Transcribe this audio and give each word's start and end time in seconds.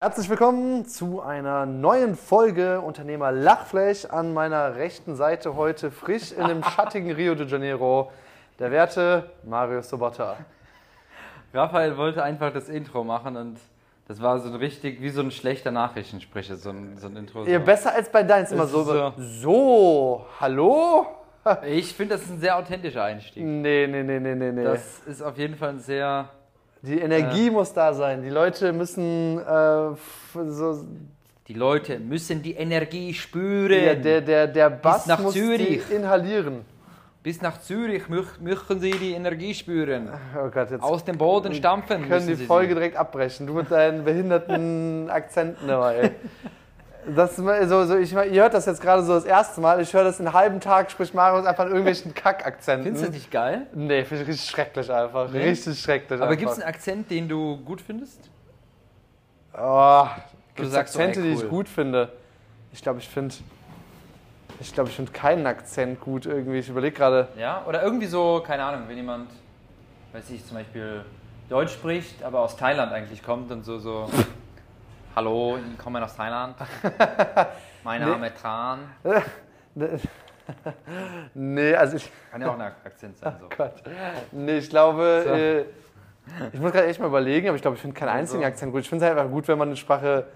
Herzlich 0.00 0.30
willkommen 0.30 0.86
zu 0.86 1.20
einer 1.22 1.66
neuen 1.66 2.14
Folge 2.14 2.80
Unternehmer 2.80 3.32
Lachfleisch. 3.32 4.04
An 4.04 4.32
meiner 4.32 4.76
rechten 4.76 5.16
Seite 5.16 5.56
heute 5.56 5.90
frisch 5.90 6.30
in 6.30 6.46
dem 6.46 6.62
schattigen 6.62 7.10
Rio 7.10 7.34
de 7.34 7.48
Janeiro 7.48 8.12
der 8.60 8.70
Werte 8.70 9.28
Mario 9.42 9.82
Sobotta. 9.82 10.36
Raphael 11.52 11.96
wollte 11.96 12.22
einfach 12.22 12.52
das 12.52 12.68
Intro 12.68 13.02
machen 13.02 13.36
und 13.36 13.58
das 14.06 14.22
war 14.22 14.38
so 14.38 14.48
ein 14.48 14.54
richtig, 14.54 15.00
wie 15.02 15.10
so 15.10 15.20
ein 15.20 15.32
schlechter 15.32 15.72
Nachrichtensprecher, 15.72 16.54
so 16.54 16.70
ein, 16.70 16.96
so 16.96 17.08
ein 17.08 17.16
Intro. 17.16 17.42
So. 17.44 17.50
Ja, 17.50 17.58
besser 17.58 17.92
als 17.92 18.08
bei 18.08 18.22
deins 18.22 18.52
immer 18.52 18.66
so. 18.68 18.84
so- 18.84 19.12
So, 19.16 20.26
hallo? 20.40 21.06
Ich 21.66 21.92
finde, 21.94 22.14
das 22.14 22.22
ist 22.24 22.30
ein 22.30 22.38
sehr 22.40 22.56
authentischer 22.56 23.02
Einstieg. 23.02 23.42
Nee, 23.42 23.88
nee, 23.88 24.04
nee, 24.04 24.20
nee, 24.20 24.34
nee, 24.36 24.52
nee. 24.52 24.62
Das 24.64 25.00
ist 25.06 25.22
auf 25.22 25.36
jeden 25.38 25.56
Fall 25.56 25.70
ein 25.70 25.80
sehr. 25.80 26.28
Die 26.82 26.98
Energie 27.00 27.50
muss 27.50 27.72
da 27.72 27.92
sein. 27.92 28.22
Die 28.22 28.28
Leute 28.30 28.72
müssen 28.72 29.38
äh, 29.38 29.90
so. 30.32 30.84
Die 31.48 31.54
Leute 31.54 31.98
müssen 31.98 32.42
die 32.42 32.54
Energie 32.54 33.14
spüren. 33.14 33.82
Ja, 33.84 33.94
der, 33.94 34.20
der, 34.20 34.46
der 34.46 34.70
Bass 34.70 35.06
nach 35.06 35.18
muss 35.20 35.32
Zürich. 35.34 35.82
die 35.88 35.94
inhalieren. 35.94 36.64
Bis 37.22 37.42
nach 37.42 37.60
Zürich 37.60 38.04
mö- 38.04 38.24
möchten 38.40 38.80
sie 38.80 38.92
die 38.92 39.12
Energie 39.12 39.52
spüren. 39.54 40.08
Oh 40.36 40.50
Gott, 40.50 40.68
Aus 40.80 41.04
dem 41.04 41.18
Boden 41.18 41.52
stampfen. 41.54 42.08
können 42.08 42.26
die 42.26 42.34
sie 42.34 42.44
Folge 42.46 42.68
sie. 42.68 42.74
direkt 42.74 42.96
abbrechen. 42.96 43.46
Du 43.46 43.54
mit 43.54 43.70
deinen 43.70 44.04
behinderten 44.04 45.10
Akzenten 45.10 45.68
ey. 45.68 46.10
Das, 47.06 47.36
so, 47.36 47.84
so, 47.84 47.96
ich, 47.96 48.12
ihr 48.12 48.42
hört 48.42 48.54
das 48.54 48.66
jetzt 48.66 48.80
gerade 48.82 49.02
so 49.02 49.14
das 49.14 49.24
erste 49.24 49.60
Mal. 49.60 49.80
Ich 49.80 49.92
höre 49.94 50.04
das 50.04 50.18
einen 50.20 50.32
halben 50.32 50.60
Tag, 50.60 50.90
spricht 50.90 51.14
Marius 51.14 51.46
einfach 51.46 51.64
in 51.64 51.70
irgendwelchen 51.70 52.14
Kackakzenten. 52.14 52.84
Findest 52.84 53.04
du 53.04 53.06
das 53.08 53.14
nicht 53.14 53.30
geil? 53.30 53.66
Nee, 53.72 54.04
finde 54.04 54.24
ich 54.24 54.28
richtig 54.28 54.50
schrecklich 54.50 54.90
einfach. 54.92 55.30
Nee? 55.30 55.48
Richtig 55.48 55.80
schrecklich 55.80 56.20
Aber 56.20 56.36
gibt 56.36 56.50
es 56.50 56.58
einen 56.58 56.68
Akzent, 56.68 57.10
den 57.10 57.28
du 57.28 57.56
gut 57.58 57.80
findest? 57.80 58.28
Oh, 59.56 60.06
Du 60.54 60.62
gibt 60.62 60.74
sagst 60.74 60.94
so, 60.94 60.98
Akzente, 61.00 61.20
ey, 61.20 61.26
die 61.30 61.36
cool. 61.36 61.44
ich 61.44 61.50
gut 61.50 61.68
finde? 61.68 62.12
Ich 62.72 62.82
glaube, 62.82 62.98
ich 62.98 63.08
finde... 63.08 63.34
Ich 64.60 64.74
glaube, 64.74 64.90
ich 64.90 64.96
finde 64.96 65.12
keinen 65.12 65.46
Akzent 65.46 66.00
gut 66.00 66.26
irgendwie. 66.26 66.58
Ich 66.58 66.68
überlege 66.68 66.96
gerade... 66.96 67.28
Ja? 67.38 67.64
Oder 67.66 67.82
irgendwie 67.82 68.06
so, 68.06 68.42
keine 68.44 68.64
Ahnung, 68.64 68.82
wenn 68.88 68.96
jemand, 68.96 69.30
weiß 70.12 70.28
ich, 70.30 70.44
zum 70.44 70.56
Beispiel 70.56 71.04
Deutsch 71.48 71.72
spricht, 71.72 72.24
aber 72.24 72.40
aus 72.40 72.56
Thailand 72.56 72.92
eigentlich 72.92 73.22
kommt 73.22 73.52
und 73.52 73.64
so, 73.64 73.78
so, 73.78 74.10
hallo, 75.18 75.58
ich 75.58 75.78
komme 75.78 76.04
aus 76.04 76.14
Thailand, 76.14 76.54
mein 77.82 78.00
Name 78.00 78.28
ist 78.28 78.40
Tran. 78.40 78.78
Nee, 81.34 81.74
also 81.74 81.96
ich... 81.96 82.10
Kann 82.30 82.40
ja 82.40 82.48
auch 82.48 82.54
ein 82.54 82.60
Akzent 82.62 83.18
sein, 83.18 83.34
so. 83.40 83.48
Gott. 83.54 83.82
Nee, 84.30 84.58
ich 84.58 84.70
glaube, 84.70 85.24
So. 85.26 85.34
äh, 85.34 85.64
ich 86.52 86.60
muss 86.60 86.70
gerade 86.72 86.86
echt 86.86 87.00
mal 87.00 87.06
überlegen, 87.08 87.48
aber 87.48 87.56
ich 87.56 87.62
glaube, 87.62 87.74
ich 87.74 87.80
finde 87.82 87.94
keinen 87.98 88.10
einzigen 88.10 88.44
Also. 88.44 88.52
Akzent 88.54 88.72
gut. 88.72 88.82
Ich 88.82 88.88
finde 88.88 89.04
es 89.04 89.08
halt 89.10 89.18
einfach 89.18 89.30
gut, 89.30 89.46
wenn 89.48 89.58
man 89.58 89.68
eine 89.68 89.76
Sprache 89.76 90.26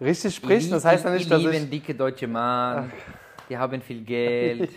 richtig 0.00 0.34
spricht. 0.36 0.72
Das 0.72 0.84
heißt 0.84 1.04
ja 1.04 1.10
nicht, 1.10 1.30
dass 1.30 1.40
Die 1.40 1.46
lieben 1.48 1.64
ich 1.64 1.70
dicke 1.70 1.94
deutsche 1.94 2.26
Mann, 2.28 2.90
die 3.50 3.58
haben 3.58 3.82
viel 3.82 4.02
Geld. 4.02 4.70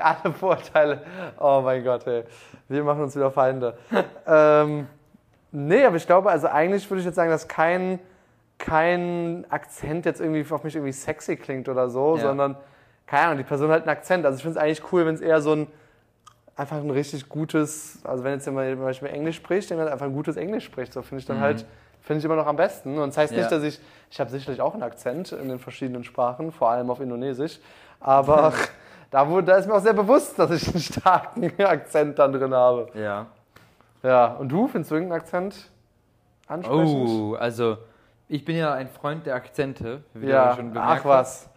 alle 0.00 0.32
Vorteile. 0.34 1.02
Oh 1.40 1.62
mein 1.64 1.82
Gott, 1.82 2.06
ey. 2.06 2.22
Wir 2.68 2.84
machen 2.84 3.02
uns 3.02 3.16
wieder 3.16 3.32
Feinde. 3.32 3.78
ähm, 4.26 4.86
nee, 5.50 5.84
aber 5.84 5.96
ich 5.96 6.06
glaube, 6.06 6.30
also 6.30 6.46
eigentlich 6.48 6.88
würde 6.88 7.00
ich 7.00 7.06
jetzt 7.06 7.16
sagen, 7.16 7.30
dass 7.30 7.48
kein, 7.48 7.98
kein 8.68 9.46
Akzent 9.50 10.04
jetzt 10.06 10.20
irgendwie 10.20 10.44
auf 10.52 10.64
mich 10.64 10.74
irgendwie 10.74 10.92
sexy 10.92 11.36
klingt 11.36 11.68
oder 11.68 11.88
so, 11.88 12.16
Ja. 12.16 12.22
sondern, 12.22 12.56
keine 13.06 13.22
Ahnung, 13.26 13.38
die 13.38 13.44
Person 13.44 13.70
hat 13.70 13.82
einen 13.82 13.88
Akzent. 13.90 14.24
Also 14.26 14.36
ich 14.36 14.42
finde 14.42 14.58
es 14.58 14.62
eigentlich 14.64 14.82
cool, 14.92 15.06
wenn 15.06 15.14
es 15.14 15.20
eher 15.20 15.40
so 15.40 15.52
ein 15.54 15.66
einfach 16.56 16.76
ein 16.78 16.90
richtig 16.90 17.28
gutes, 17.28 18.00
also 18.04 18.24
wenn 18.24 18.32
jetzt 18.32 18.44
jemand 18.46 18.68
zum 18.72 18.80
Beispiel 18.80 19.08
Englisch 19.10 19.36
spricht, 19.36 19.70
dann 19.70 19.78
einfach 19.78 20.06
ein 20.06 20.12
gutes 20.12 20.36
Englisch 20.36 20.64
spricht, 20.64 20.92
so 20.92 21.02
finde 21.02 21.20
ich 21.20 21.26
dann 21.26 21.38
halt, 21.40 21.64
finde 22.00 22.18
ich 22.18 22.24
immer 22.24 22.34
noch 22.34 22.48
am 22.48 22.56
besten. 22.56 22.98
Und 22.98 23.10
das 23.10 23.16
heißt 23.16 23.32
nicht, 23.32 23.44
Mhm. 23.44 23.50
Ja. 23.52 23.56
dass 23.58 23.62
ich, 23.62 23.80
ich 24.10 24.18
habe 24.18 24.28
sicherlich 24.28 24.60
auch 24.60 24.74
einen 24.74 24.82
Akzent 24.82 25.30
in 25.30 25.48
den 25.48 25.60
verschiedenen 25.60 26.02
Sprachen, 26.02 26.50
vor 26.50 26.70
allem 26.70 26.90
auf 26.90 26.98
Indonesisch, 27.00 27.60
aber 28.00 28.52
da, 29.12 29.30
wo, 29.30 29.40
da 29.40 29.56
ist 29.56 29.68
mir 29.68 29.74
auch 29.74 29.80
sehr 29.80 29.92
bewusst, 29.92 30.36
dass 30.36 30.50
ich 30.50 30.68
einen 30.68 30.80
starken 30.80 31.52
Akzent 31.64 32.18
dann 32.18 32.32
drin 32.32 32.52
habe. 32.52 32.88
Ja. 32.94 33.26
Ja, 34.02 34.26
und 34.34 34.48
du, 34.48 34.66
findest 34.66 34.90
du 34.90 34.96
irgendeinen 34.96 35.20
Akzent 35.20 35.70
ansprechend? 36.48 37.08
Oh, 37.08 37.34
also 37.38 37.78
ich 38.28 38.44
bin 38.44 38.56
ja 38.56 38.74
ein 38.74 38.88
Freund 38.88 39.26
der 39.26 39.34
Akzente, 39.34 40.02
wie 40.14 40.26
du 40.26 40.32
ja, 40.32 40.54
schon 40.54 40.68
ach 40.70 40.72
bemerkt 40.74 41.04
hast. 41.04 41.04
was. 41.04 41.50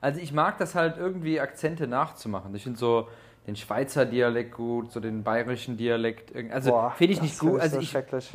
Also 0.00 0.20
ich 0.20 0.32
mag 0.32 0.58
das 0.58 0.74
halt 0.74 0.96
irgendwie 0.98 1.40
Akzente 1.40 1.86
nachzumachen. 1.86 2.54
Ich 2.54 2.62
finde 2.62 2.78
so 2.78 3.08
den 3.46 3.56
Schweizer 3.56 4.06
Dialekt 4.06 4.52
gut, 4.52 4.92
so 4.92 5.00
den 5.00 5.22
bayerischen 5.22 5.76
Dialekt. 5.76 6.32
Also 6.52 6.90
finde 6.96 7.12
ich 7.14 7.22
nicht 7.22 7.38
gut. 7.38 7.60
Also 7.60 7.76
so 7.76 7.82
ich, 7.82 7.90
schrecklich. 7.90 8.30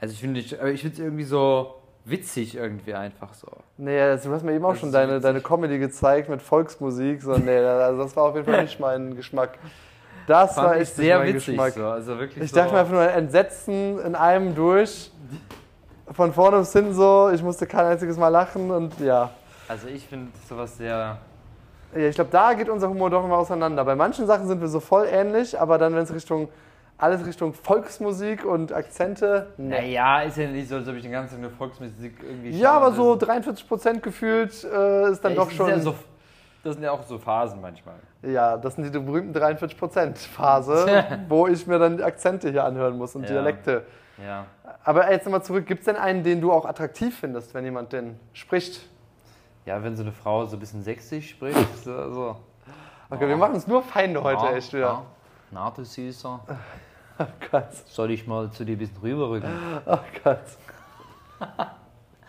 also 0.00 0.12
ich 0.12 0.20
finde 0.20 0.40
ich, 0.40 0.58
aber 0.60 0.70
ich 0.70 0.80
finde 0.80 0.94
es 0.94 1.00
irgendwie 1.00 1.24
so 1.24 1.74
witzig 2.04 2.56
irgendwie 2.56 2.94
einfach 2.94 3.34
so. 3.34 3.48
Nee, 3.76 4.00
also 4.00 4.28
du 4.30 4.34
hast 4.34 4.42
mir 4.42 4.52
eben 4.54 4.64
auch 4.64 4.70
Das 4.70 4.80
schon 4.80 4.92
deine, 4.92 5.12
witzig. 5.14 5.22
deine 5.24 5.40
Comedy 5.40 5.78
gezeigt 5.78 6.28
mit 6.28 6.42
Volksmusik. 6.42 7.22
So, 7.22 7.36
nee, 7.36 7.58
also 7.58 8.02
das 8.02 8.16
war 8.16 8.24
auf 8.24 8.34
jeden 8.34 8.46
Fall 8.46 8.62
nicht 8.62 8.80
mein 8.80 9.14
Geschmack. 9.14 9.58
Das 10.26 10.56
war 10.56 10.64
Fand 10.64 10.76
ich 10.76 10.82
echt 10.82 10.96
sehr 10.96 11.24
witzig 11.24 11.58
so. 11.74 11.86
Also 11.86 12.18
wirklich 12.18 12.44
Ich 12.44 12.50
so. 12.50 12.56
dachte 12.56 12.72
mir 12.72 12.80
einfach 12.80 12.92
nur 12.92 13.08
Entsetzen 13.10 13.98
in 14.00 14.14
einem 14.14 14.54
durch. 14.54 15.10
Von 16.12 16.32
vorne 16.32 16.58
bis 16.58 16.72
hinten 16.72 16.94
so. 16.94 17.30
Ich 17.32 17.42
musste 17.42 17.66
kein 17.66 17.86
einziges 17.86 18.16
Mal 18.16 18.28
lachen 18.28 18.70
und 18.70 18.98
ja. 19.00 19.30
also 19.68 19.88
ich 19.88 20.06
finde 20.06 20.30
sowas 20.48 20.76
sehr. 20.76 21.18
ja 21.94 22.08
ich 22.08 22.14
glaube, 22.14 22.30
da 22.30 22.54
geht 22.54 22.68
unser 22.68 22.88
Humor 22.88 23.10
doch 23.10 23.24
immer 23.24 23.36
auseinander. 23.36 23.84
Bei 23.84 23.94
manchen 23.94 24.26
Sachen 24.26 24.46
sind 24.48 24.60
wir 24.60 24.68
so 24.68 24.80
voll 24.80 25.06
ähnlich, 25.10 25.60
aber 25.60 25.78
dann, 25.78 25.94
wenn 25.94 26.02
es 26.02 26.14
Richtung 26.14 26.48
alles 26.98 27.24
Richtung 27.24 27.54
Volksmusik 27.54 28.44
und 28.44 28.72
Akzente, 28.72 29.46
nee. 29.56 29.68
Naja, 29.68 30.22
ist 30.22 30.36
ja 30.36 30.48
nicht 30.48 30.68
so, 30.68 30.76
als 30.76 30.88
ob 30.88 30.96
ich 30.96 31.02
den 31.02 31.12
ganzen 31.12 31.34
Tag 31.34 31.42
nur 31.42 31.50
Volksmusik 31.52 32.16
irgendwie. 32.22 32.50
Ja, 32.50 32.72
aber 32.72 32.92
so 32.92 33.20
will. 33.20 33.28
43% 33.28 34.00
gefühlt 34.00 34.64
äh, 34.64 35.12
ist 35.12 35.20
dann 35.24 35.34
Ja, 35.34 35.38
doch 35.38 35.50
schon. 35.50 35.68
Ja 35.68 35.78
so, 35.78 35.94
das 36.64 36.74
sind 36.74 36.82
ja 36.82 36.90
auch 36.92 37.02
so 37.04 37.18
Phasen 37.18 37.60
manchmal. 37.60 37.96
Ja, 38.22 38.56
das 38.56 38.74
sind 38.74 38.92
die 38.92 38.98
berühmten 38.98 39.36
43% 39.36 40.16
Phase, 40.16 41.04
wo 41.28 41.46
ich 41.46 41.66
mir 41.66 41.78
dann 41.78 41.96
die 41.98 42.02
Akzente 42.04 42.50
hier 42.50 42.64
anhören 42.64 42.96
muss 42.98 43.14
und 43.14 43.22
Ja. 43.22 43.28
Dialekte. 43.28 43.84
Ja. 44.24 44.46
Aber 44.84 45.10
jetzt 45.10 45.24
nochmal 45.24 45.42
zurück, 45.44 45.66
gibt 45.66 45.80
es 45.80 45.84
denn 45.86 45.96
einen, 45.96 46.24
den 46.24 46.40
du 46.40 46.52
auch 46.52 46.64
attraktiv 46.66 47.16
findest, 47.18 47.54
wenn 47.54 47.64
jemand 47.64 47.92
den 47.92 48.18
spricht? 48.32 48.86
Ja, 49.64 49.82
wenn 49.84 49.94
so 49.96 50.02
eine 50.02 50.12
Frau 50.12 50.44
so 50.46 50.56
ein 50.56 50.60
bisschen 50.60 50.82
sächsisch 50.82 51.30
spricht, 51.30 51.58
so. 51.84 52.12
so. 52.12 52.36
Okay, 53.10 53.28
wir 53.28 53.36
machen 53.36 53.54
uns 53.54 53.66
nur 53.66 53.82
Feinde 53.82 54.22
heute 54.22 54.44
Ja, 54.44 54.52
echt 54.56 54.72
wieder. 54.72 54.86
ja. 54.86 55.02
Na, 55.50 55.70
du 55.70 55.84
Süßer. 55.84 56.40
Oh 57.20 57.24
Gott, 57.50 57.72
Soll 57.86 58.12
ich 58.12 58.28
mal 58.28 58.48
zu 58.52 58.64
dir 58.64 58.76
ein 58.76 58.78
bisschen 58.78 58.98
rüberrücken? 58.98 59.50
oh 59.86 59.98
Gott. 60.22 60.38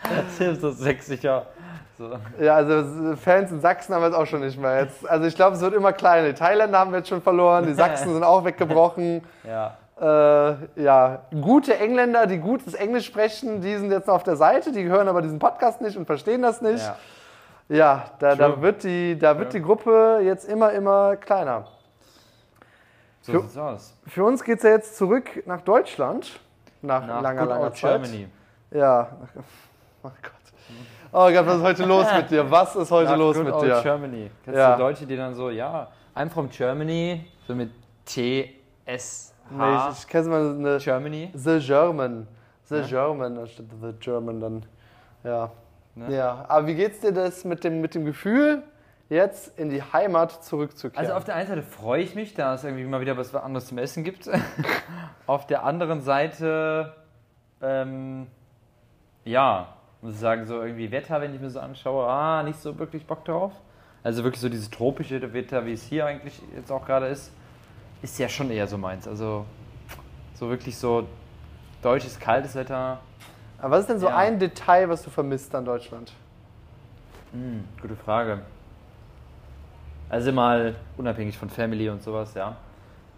Das 0.01 0.39
ist 0.39 0.81
so 1.99 2.05
ja. 2.05 2.19
So. 2.37 2.43
Ja, 2.43 2.55
also 2.55 3.15
Fans 3.17 3.51
in 3.51 3.59
Sachsen 3.59 3.93
haben 3.93 4.01
wir 4.01 4.07
jetzt 4.07 4.17
auch 4.17 4.25
schon 4.25 4.39
nicht 4.39 4.57
mehr. 4.59 4.83
Jetzt, 4.83 5.07
also 5.07 5.27
ich 5.27 5.35
glaube, 5.35 5.57
es 5.57 5.61
wird 5.61 5.73
immer 5.73 5.91
kleiner. 5.91 6.27
Die 6.29 6.33
Thailänder 6.33 6.79
haben 6.79 6.91
wir 6.91 6.99
jetzt 6.99 7.09
schon 7.09 7.21
verloren, 7.21 7.67
die 7.67 7.73
Sachsen 7.73 8.13
sind 8.13 8.23
auch 8.23 8.45
weggebrochen. 8.45 9.21
Ja. 9.43 9.75
Äh, 10.01 10.55
ja, 10.81 11.23
gute 11.41 11.77
Engländer, 11.77 12.25
die 12.25 12.37
gutes 12.37 12.73
Englisch 12.73 13.05
sprechen, 13.05 13.59
die 13.59 13.75
sind 13.75 13.91
jetzt 13.91 14.07
noch 14.07 14.15
auf 14.15 14.23
der 14.23 14.37
Seite, 14.37 14.71
die 14.71 14.85
hören 14.85 15.09
aber 15.09 15.21
diesen 15.21 15.39
Podcast 15.39 15.81
nicht 15.81 15.97
und 15.97 16.05
verstehen 16.05 16.41
das 16.41 16.61
nicht. 16.61 16.83
ja. 16.83 16.95
Ja, 17.71 18.05
da, 18.17 18.33
da, 18.33 18.61
wird 18.63 18.83
die, 18.83 19.15
da 19.19 19.37
wird 19.37 19.53
die 19.53 19.61
Gruppe 19.61 20.21
jetzt 20.23 20.49
immer, 20.49 20.71
immer 20.71 21.17
kleiner. 21.17 21.67
So 23.21 23.33
Jo. 23.33 23.41
sieht's 23.41 23.57
aus. 23.57 23.93
Für 24.07 24.23
uns 24.23 24.43
geht 24.43 24.57
es 24.57 24.63
ja 24.63 24.71
jetzt 24.71 24.97
zurück 24.97 25.43
nach 25.45 25.61
Deutschland. 25.61 26.39
Nach, 26.81 27.05
Nach 27.05 27.21
langer, 27.21 27.45
langer 27.45 27.73
Zeit. 27.73 28.01
Germany. 28.01 28.27
Ja. 28.71 29.09
Oh 30.01 30.09
Gott. 30.23 30.38
Oh 31.11 31.31
Gott, 31.31 31.45
was 31.45 31.55
ist 31.57 31.63
heute 31.63 31.85
los 31.85 32.05
mit 32.15 32.29
dir? 32.29 32.51
Was 32.51 32.75
ist 32.75 32.91
heute 32.91 33.11
Nach 33.11 33.17
los 33.17 33.37
mit 33.37 33.51
old 33.51 33.63
dir? 33.65 33.81
Germany. 33.81 34.29
Kennst 34.45 34.57
Ja. 34.57 34.75
du 34.75 34.83
Deutsche, 34.83 35.05
die 35.07 35.15
dann 35.17 35.33
so, 35.33 35.49
ja, 35.49 35.87
I'm 36.15 36.29
from 36.29 36.49
Germany, 36.49 37.25
so 37.47 37.55
mit 37.55 37.71
T, 38.05 38.55
S, 38.85 39.33
Nee, 39.49 39.57
H, 39.63 39.89
ich, 39.91 39.99
ich 39.99 40.07
kenne 40.07 40.27
mal 40.29 40.49
eine 40.55 40.77
Germany. 40.77 41.31
The 41.33 41.59
German. 41.59 42.27
The 42.65 42.75
Ja. 42.75 42.85
German, 42.85 43.37
anstatt 43.39 43.65
The 43.81 43.93
German 43.99 44.39
dann. 44.39 44.65
Ja. 45.23 45.49
Ne? 45.95 46.15
Ja. 46.15 46.45
Aber 46.47 46.67
wie 46.67 46.75
geht's 46.75 46.99
dir 46.99 47.11
das 47.11 47.43
mit 47.43 47.63
dem, 47.63 47.81
mit 47.81 47.95
dem 47.95 48.05
Gefühl, 48.05 48.61
jetzt 49.09 49.57
in 49.57 49.71
die 49.71 49.81
Heimat 49.81 50.43
zurückzukehren? 50.43 51.03
Also 51.03 51.17
auf 51.17 51.23
der 51.23 51.33
einen 51.35 51.47
Seite 51.47 51.63
freue 51.63 52.03
ich 52.03 52.13
mich, 52.13 52.35
da 52.35 52.53
es 52.53 52.63
irgendwie 52.63 52.83
mal 52.83 53.01
wieder 53.01 53.17
was 53.17 53.33
anderes 53.33 53.65
zum 53.67 53.79
Essen 53.79 54.03
gibt. 54.03 54.29
auf 55.25 55.47
der 55.47 55.63
anderen 55.63 56.01
Seite, 56.01 56.93
ähm, 57.63 58.27
ja, 59.25 59.69
muss 60.01 60.13
ich 60.13 60.19
sagen, 60.19 60.45
so 60.45 60.61
irgendwie 60.61 60.91
Wetter, 60.91 61.19
wenn 61.21 61.33
ich 61.35 61.41
mir 61.41 61.49
so 61.49 61.59
anschaue, 61.59 62.07
ah, 62.07 62.43
nicht 62.43 62.59
so 62.59 62.77
wirklich 62.79 63.05
Bock 63.05 63.25
drauf. 63.25 63.51
Also 64.03 64.23
wirklich 64.23 64.41
so 64.41 64.47
dieses 64.49 64.69
tropische 64.69 65.33
Wetter, 65.33 65.65
wie 65.65 65.73
es 65.73 65.83
hier 65.83 66.05
eigentlich 66.05 66.41
jetzt 66.55 66.71
auch 66.71 66.85
gerade 66.85 67.07
ist, 67.07 67.31
ist 68.01 68.17
ja 68.17 68.29
schon 68.29 68.49
eher 68.49 68.65
so 68.67 68.77
meins. 68.77 69.07
Also 69.07 69.45
so 70.35 70.49
wirklich 70.49 70.77
so 70.77 71.05
deutsches 71.81 72.17
kaltes 72.19 72.55
Wetter. 72.55 72.99
Aber 73.57 73.71
was 73.71 73.81
ist 73.81 73.89
denn 73.89 73.99
so 73.99 74.07
Ja. 74.07 74.15
ein 74.15 74.39
Detail, 74.39 74.87
was 74.87 75.03
du 75.03 75.09
vermisst 75.09 75.53
an 75.53 75.65
Deutschland? 75.65 76.13
Hm, 77.33 77.65
gute 77.81 77.95
Frage. 77.97 78.39
Also 80.09 80.31
mal 80.31 80.75
unabhängig 80.97 81.37
von 81.37 81.49
Family 81.49 81.89
und 81.89 82.01
sowas, 82.01 82.33
ja. 82.33 82.55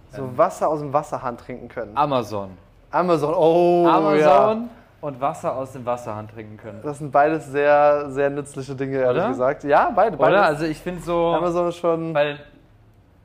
So 0.09 0.35
Wasser 0.37 0.67
aus 0.67 0.79
dem 0.79 0.91
Wasserhahn 0.91 1.37
trinken 1.37 1.69
können. 1.69 1.95
Amazon. 1.95 2.57
Amazon, 2.89 3.33
oh 3.33 4.13
ja. 4.15 4.57
Und 5.01 5.19
Wasser 5.19 5.56
aus 5.56 5.71
dem 5.74 5.83
Wasserhahn 5.86 6.27
trinken 6.27 6.57
können. 6.57 6.80
Das 6.83 7.00
sind 7.00 7.12
beides 7.12 7.48
sehr, 7.48 8.09
sehr 8.12 8.30
nützliche 8.30 8.75
Dinge, 8.75 8.98
ehrlich 9.00 9.19
Oder? 9.21 9.30
gesagt. 9.30 9.63
Ja, 9.63 9.89
beide. 9.95 10.15
beides. 10.15 10.38
Oder? 10.38 10.45
Also 10.45 10.65
ich 10.65 10.77
finde 10.77 11.01
so, 11.01 11.33
Amazon 11.33 11.69
ist 11.69 11.77
schon. 11.77 12.13
weil 12.13 12.39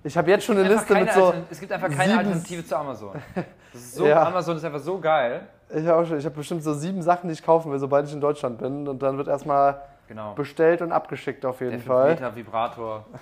Ich 0.03 0.17
habe 0.17 0.31
jetzt 0.31 0.45
schon 0.47 0.57
eine 0.57 0.69
Liste 0.69 0.95
mit 0.95 1.13
so. 1.13 1.27
Altern- 1.27 1.45
es 1.51 1.61
gibt 1.61 1.71
einfach 1.73 1.91
keine 1.91 2.17
Alternative 2.19 2.65
zu 2.65 2.77
Amazon. 2.77 3.11
So, 3.75 4.07
Ja. 4.07 4.27
Amazon 4.27 4.57
ist 4.57 4.65
einfach 4.65 4.79
so 4.81 4.99
geil. 4.99 5.43
Ich 5.69 5.87
habe 5.87 6.07
hab 6.19 6.35
bestimmt 6.35 6.63
so 6.63 6.73
sieben 6.73 7.03
Sachen, 7.03 7.27
die 7.29 7.35
ich 7.35 7.45
kaufen 7.45 7.71
will, 7.71 7.79
sobald 7.79 8.07
ich 8.07 8.15
in 8.15 8.23
Deutschland 8.23 8.57
bin. 8.57 8.89
Und 8.89 9.03
dann 9.03 9.19
wird 9.19 9.29
erstmal 9.29 9.83
Genau. 10.09 10.33
bestellt 10.33 10.81
und 10.81 10.93
abgeschickt 10.93 11.45
auf 11.45 11.61
jeden 11.61 11.73
Der 11.73 11.81
Fall. 11.81 12.17
5 12.17 12.21
Meter 12.21 12.37
Vibrator. 12.37 13.05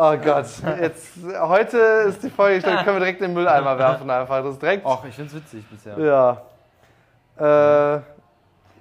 Oh 0.00 0.14
Gott, 0.22 0.46
jetzt 0.80 1.14
heute 1.40 1.76
ist 2.08 2.22
die 2.22 2.30
Folge, 2.30 2.58
ich 2.58 2.62
glaube, 2.62 2.84
können 2.84 2.96
wir 2.96 3.00
direkt 3.00 3.20
in 3.20 3.28
den 3.28 3.34
Mülleimer 3.34 3.76
werfen 3.78 4.08
einfach. 4.08 4.42
Das 4.44 4.52
ist 4.52 4.62
direkt. 4.62 4.84
Och, 4.86 5.04
ich 5.08 5.14
find's 5.14 5.34
witzig 5.34 5.68
bisher. 5.68 5.98
Ja. 5.98 6.42
Äh, 7.38 8.00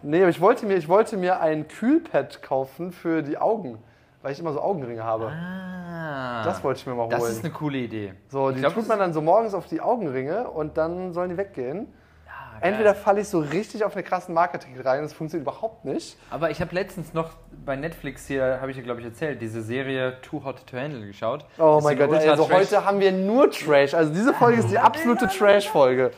nee, 0.03 0.19
aber 0.21 0.29
ich 0.29 0.41
wollte, 0.41 0.65
mir, 0.65 0.75
ich 0.77 0.87
wollte 0.87 1.17
mir 1.17 1.39
ein 1.41 1.67
Kühlpad 1.67 2.41
kaufen 2.41 2.91
für 2.91 3.21
die 3.21 3.37
Augen, 3.37 3.77
weil 4.21 4.31
ich 4.31 4.39
immer 4.39 4.53
so 4.53 4.61
Augenringe 4.61 5.03
habe. 5.03 5.27
Ah, 5.27 6.43
Das 6.43 6.63
wollte 6.63 6.79
ich 6.79 6.87
mir 6.87 6.93
mal 6.95 7.03
holen. 7.03 7.11
das 7.11 7.29
ist 7.29 7.43
eine 7.43 7.53
coole 7.53 7.77
Idee. 7.77 8.13
so, 8.29 8.51
die 8.51 8.59
glaub, 8.59 8.73
tut 8.73 8.87
man 8.87 8.99
dann 8.99 9.13
so 9.13 9.21
morgens 9.21 9.53
auf 9.53 9.67
die 9.67 9.81
Augenringe 9.81 10.49
und 10.49 10.77
dann 10.77 11.13
sollen 11.13 11.29
die 11.29 11.37
weggehen. 11.37 11.87
Geil. 12.25 12.71
Entweder 12.71 12.95
falle 12.95 13.21
ich 13.21 13.27
so 13.29 13.37
richtig 13.39 13.83
auf 13.85 13.93
eine 13.93 14.01
krassen 14.01 14.33
Marketing 14.33 14.79
rein, 14.81 15.03
das 15.03 15.13
funktioniert 15.13 15.47
überhaupt 15.47 15.85
nicht. 15.85 16.17
Aber 16.31 16.49
ich 16.49 16.59
habe 16.59 16.73
letztens 16.73 17.13
noch 17.13 17.29
bei 17.63 17.75
Netflix 17.75 18.25
hier, 18.25 18.57
habe 18.59 18.71
ich 18.71 18.77
ja 18.77 18.81
glaube 18.83 18.99
ich 19.01 19.05
erzählt, 19.05 19.39
diese 19.43 19.61
Serie 19.61 20.19
Too 20.23 20.43
Hot 20.43 20.65
to 20.65 20.75
Handle 20.75 21.05
geschaut. 21.05 21.45
Oh 21.59 21.79
mein 21.83 21.95
Gott, 21.99 22.11
also 22.13 22.43
Ultra-Trash- 22.45 22.57
heute 22.73 22.85
haben 22.85 22.99
wir 22.99 23.11
nur 23.11 23.51
Trash. 23.51 23.93
Also 23.93 24.11
diese 24.11 24.33
Folge 24.33 24.59
ist 24.59 24.71
die 24.71 24.79
absolute 24.79 25.27
Trash-Folge. 25.27 26.09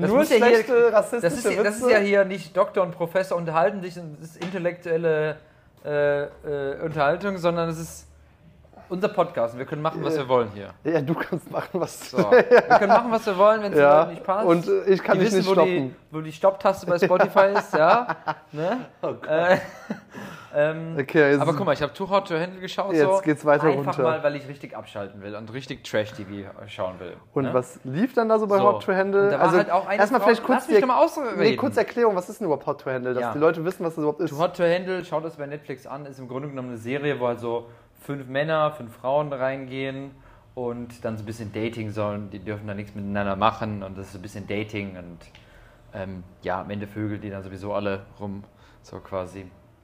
Das 0.00 0.10
Nur 0.10 0.22
ja 0.22 0.28
hier- 0.28 0.46
schlechte, 0.46 0.92
rassistische 0.92 1.20
Das 1.22 1.34
ist, 1.38 1.44
Witze. 1.50 1.62
das 1.64 1.76
ist 1.78 1.90
ja 1.90 1.98
hier 1.98 2.24
nicht 2.24 2.56
Doktor 2.56 2.82
und 2.84 2.92
Professor 2.92 3.36
unterhalten 3.36 3.82
sich 3.82 3.94
das 3.94 4.04
ist 4.30 4.36
intellektuelle 4.44 5.36
äh, 5.84 6.22
äh, 6.22 6.28
Unterhaltung, 6.84 7.38
sondern 7.38 7.68
es 7.68 7.78
ist 7.78 8.07
unser 8.88 9.08
Podcast 9.08 9.54
und 9.54 9.58
wir 9.58 9.66
können 9.66 9.82
machen, 9.82 10.02
was 10.02 10.16
wir 10.16 10.28
wollen 10.28 10.50
hier. 10.54 10.70
ja, 10.84 11.00
du 11.00 11.14
kannst 11.14 11.50
machen, 11.50 11.80
was 11.80 12.10
So. 12.10 12.18
Wir 12.30 12.42
können 12.42 12.88
machen, 12.88 13.10
was 13.10 13.26
wir 13.26 13.36
wollen, 13.36 13.62
wenn 13.62 13.72
es 13.72 13.78
Ja, 13.78 14.06
nicht 14.06 14.24
passt. 14.24 14.46
und 14.46 14.66
äh, 14.68 14.84
ich 14.92 15.02
kann 15.02 15.14
die 15.18 15.24
dich 15.24 15.28
wissen, 15.32 15.38
nicht 15.38 15.48
wo 15.48 15.52
stoppen. 15.52 15.70
die, 15.70 15.94
wo 16.10 16.20
die 16.20 16.32
Stopptaste 16.32 16.86
bei 16.86 16.98
Spotify 16.98 17.52
ist, 17.58 17.74
ja. 17.74 18.16
Ne? 18.52 18.86
Oh 19.02 19.12
Gott. 19.12 19.28
Äh, 19.28 19.58
ähm, 20.54 20.96
Okay, 20.98 21.36
aber 21.38 21.54
guck 21.54 21.66
mal, 21.66 21.72
ich 21.74 21.82
habe 21.82 21.92
Too 21.92 22.08
Hot 22.08 22.28
to 22.28 22.34
Handle 22.38 22.60
geschaut. 22.60 22.92
Jetzt 22.94 23.02
so, 23.02 23.20
geht's 23.22 23.44
weiter 23.44 23.64
Einfach 23.66 23.86
runter. 23.98 24.02
mal, 24.02 24.22
weil 24.22 24.36
ich 24.36 24.48
richtig 24.48 24.76
abschalten 24.76 25.22
will 25.22 25.34
und 25.36 25.52
richtig 25.52 25.84
Trash-TV 25.84 26.48
schauen 26.66 26.98
will. 26.98 27.14
und 27.34 27.44
ne? 27.44 27.54
was 27.54 27.78
lief 27.84 28.14
dann 28.14 28.28
da 28.28 28.38
so 28.38 28.46
bei 28.46 28.58
So. 28.58 28.64
Hot 28.64 28.82
to 28.84 28.92
Handle? 28.94 29.24
Und 29.24 29.30
da 29.32 29.38
war 29.38 29.44
also 29.46 29.56
halt 29.58 29.70
auch 29.70 29.90
erstmal 29.90 30.20
vielleicht 30.22 30.42
kurz 30.42 30.66
Lass 30.68 30.68
mich 30.68 30.84
die-. 30.84 31.38
Nee, 31.40 31.56
kurz 31.56 31.76
Erklärung, 31.76 32.16
was 32.16 32.28
ist 32.28 32.40
denn 32.40 32.46
überhaupt 32.46 32.66
Hot 32.66 32.80
to 32.80 32.90
Handle, 32.90 33.12
dass 33.14 33.20
Ja. 33.22 33.32
die 33.32 33.38
Leute 33.38 33.64
wissen, 33.64 33.84
was 33.84 33.94
das 33.94 33.98
überhaupt 34.02 34.20
ist. 34.20 34.30
Too 34.30 34.38
Hot 34.38 34.56
to 34.56 34.62
Handle, 34.64 35.04
schaut 35.04 35.24
das 35.24 35.36
bei 35.36 35.46
Netflix 35.46 35.86
an, 35.86 36.06
ist 36.06 36.18
im 36.18 36.28
Grunde 36.28 36.48
genommen 36.48 36.68
eine 36.70 36.78
Serie, 36.78 37.20
wo 37.20 37.26
halt 37.28 37.40
so 37.40 37.66
fünf 38.08 38.26
Männer, 38.26 38.70
fünf 38.70 38.96
Frauen 38.96 39.30
reingehen 39.30 40.12
und 40.54 41.04
dann 41.04 41.18
so 41.18 41.24
ein 41.24 41.26
bisschen 41.26 41.52
Dating 41.52 41.90
sollen. 41.90 42.30
Die 42.30 42.38
dürfen 42.38 42.66
da 42.66 42.72
nichts 42.72 42.94
miteinander 42.94 43.36
machen 43.36 43.82
und 43.82 43.98
das 43.98 44.06
ist 44.06 44.12
so 44.14 44.18
ein 44.18 44.22
bisschen 44.22 44.46
Dating 44.46 44.96
und 44.96 45.18
ähm, 45.92 46.24
ja, 46.40 46.62
am 46.62 46.70
Ende 46.70 46.86
Vögel, 46.86 47.18
die 47.18 47.28
dann 47.28 47.42
sowieso 47.42 47.74
alle 47.74 48.06
rum, 48.18 48.44
so 48.80 48.98
quasi. 49.00 49.40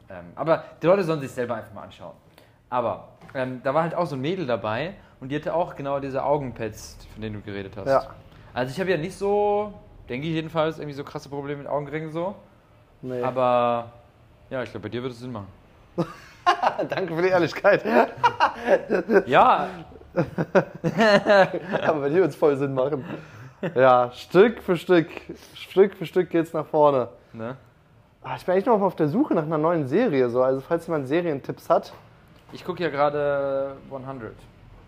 Ähm, 0.08 0.24
aber 0.36 0.64
die 0.80 0.86
Leute 0.86 1.04
sollen 1.04 1.20
sich 1.20 1.32
selber 1.32 1.56
einfach 1.56 1.74
mal 1.74 1.82
anschauen. 1.82 2.14
Aber 2.70 3.08
ähm, 3.34 3.60
da 3.62 3.74
war 3.74 3.82
halt 3.82 3.94
auch 3.94 4.06
so 4.06 4.16
ein 4.16 4.22
Mädel 4.22 4.46
dabei 4.46 4.94
und 5.20 5.28
die 5.28 5.36
hatte 5.36 5.52
auch 5.52 5.76
genau 5.76 6.00
diese 6.00 6.24
Augenpads, 6.24 6.96
von 7.12 7.20
denen 7.20 7.34
du 7.34 7.42
geredet 7.42 7.76
hast. 7.76 7.88
Ja. 7.88 8.06
Also 8.54 8.72
ich 8.72 8.80
habe 8.80 8.90
ja 8.90 8.96
nicht 8.96 9.18
so, 9.18 9.74
denke 10.08 10.26
ich 10.28 10.32
jedenfalls, 10.32 10.78
irgendwie 10.78 10.96
so 10.96 11.04
krasse 11.04 11.28
Probleme 11.28 11.58
mit 11.58 11.66
Augenringen 11.66 12.10
so. 12.10 12.34
Nee. 13.02 13.20
Aber 13.20 13.92
ja, 14.48 14.62
ich 14.62 14.70
glaube, 14.70 14.84
bei 14.84 14.88
dir 14.88 15.02
würde 15.02 15.12
es 15.12 15.20
Sinn 15.20 15.32
machen. 15.32 15.48
Danke 16.88 17.14
für 17.14 17.22
die 17.22 17.28
Ehrlichkeit. 17.28 17.84
Ja, 19.26 19.68
Aber 21.86 22.08
dir 22.08 22.16
wird 22.16 22.30
es 22.30 22.36
voll 22.36 22.56
Sinn 22.56 22.74
machen. 22.74 23.04
Ja, 23.74 24.10
Stück 24.12 24.62
für 24.62 24.76
Stück, 24.76 25.08
Stück 25.54 25.96
für 25.96 26.06
Stück 26.06 26.30
geht's 26.30 26.52
nach 26.52 26.66
vorne. 26.66 27.08
ne? 27.32 27.56
Ah, 28.22 28.36
Ich 28.36 28.44
bin 28.46 28.54
echt 28.56 28.66
noch 28.66 28.80
auf 28.80 28.94
der 28.96 29.08
Suche 29.08 29.34
nach 29.34 29.42
einer 29.44 29.58
neuen 29.58 29.86
Serie. 29.86 30.28
So. 30.30 30.42
Also 30.42 30.60
falls 30.60 30.86
jemand 30.86 31.08
Serientipps 31.08 31.68
hat. 31.70 31.92
Ich 32.52 32.64
gucke 32.64 32.82
ja 32.82 32.88
gerade 32.90 33.72
100. 33.90 34.32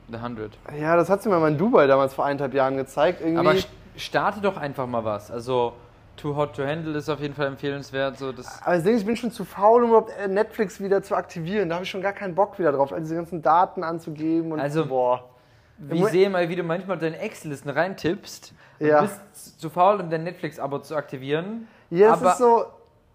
The 0.09 0.17
100. 0.17 0.53
Ja, 0.79 0.95
das 0.97 1.11
hat 1.11 1.23
sie 1.23 1.29
mir 1.29 1.39
mal 1.39 1.49
in 1.51 1.59
Dubai 1.59 1.87
damals 1.87 2.15
vor 2.15 2.25
eineinhalb 2.25 2.55
Jahren 2.55 2.77
gezeigt. 2.77 3.21
Irgendwie. 3.21 3.39
Aber 3.39 3.51
st- 3.53 3.67
starte 3.97 4.41
doch 4.41 4.57
einfach 4.57 4.87
mal 4.87 5.05
was. 5.05 5.31
Also, 5.31 5.73
Too 6.17 6.35
Hot 6.35 6.57
to 6.57 6.65
Handle 6.65 6.97
ist 6.97 7.09
auf 7.09 7.21
jeden 7.21 7.35
Fall 7.35 7.47
empfehlenswert. 7.47 8.19
So 8.19 8.33
das 8.33 8.63
Aber 8.63 8.77
das 8.77 8.85
ist, 8.85 9.01
ich 9.01 9.07
bin 9.07 9.17
schon 9.17 9.31
zu 9.31 9.45
faul, 9.45 9.85
um 9.85 9.91
überhaupt 9.91 10.13
äh, 10.19 10.29
Netflix 10.29 10.81
wieder 10.81 11.03
zu 11.03 11.15
aktivieren. 11.15 11.69
Da 11.69 11.77
habe 11.77 11.85
ich 11.85 11.91
schon 11.91 12.03
gar 12.03 12.13
keinen 12.13 12.35
Bock 12.35 12.59
wieder 12.59 12.73
drauf, 12.73 12.93
all 12.93 13.01
diese 13.01 13.15
ganzen 13.15 13.43
Daten 13.43 13.85
anzugeben 13.85 14.53
und 14.53 14.61
Also, 14.61 14.87
boah. 14.87 15.25
ich 15.91 16.05
sehe 16.07 16.31
mal, 16.31 16.49
wie 16.49 16.57
du 16.57 16.63
manchmal 16.63 16.99
deine 16.99 17.19
Excel-Listen 17.19 17.71
reintippst. 17.71 18.53
Ja. 18.79 19.03
Du 19.03 19.09
bist 19.09 19.61
zu 19.61 19.71
faul, 19.71 20.01
um 20.01 20.11
dein 20.11 20.25
Netflix-Abo 20.25 20.81
zu 20.81 20.97
aktivieren. 20.97 21.69
Ja, 21.91 22.13
aber, 22.15 22.33
ist 22.33 22.39
so, 22.39 22.65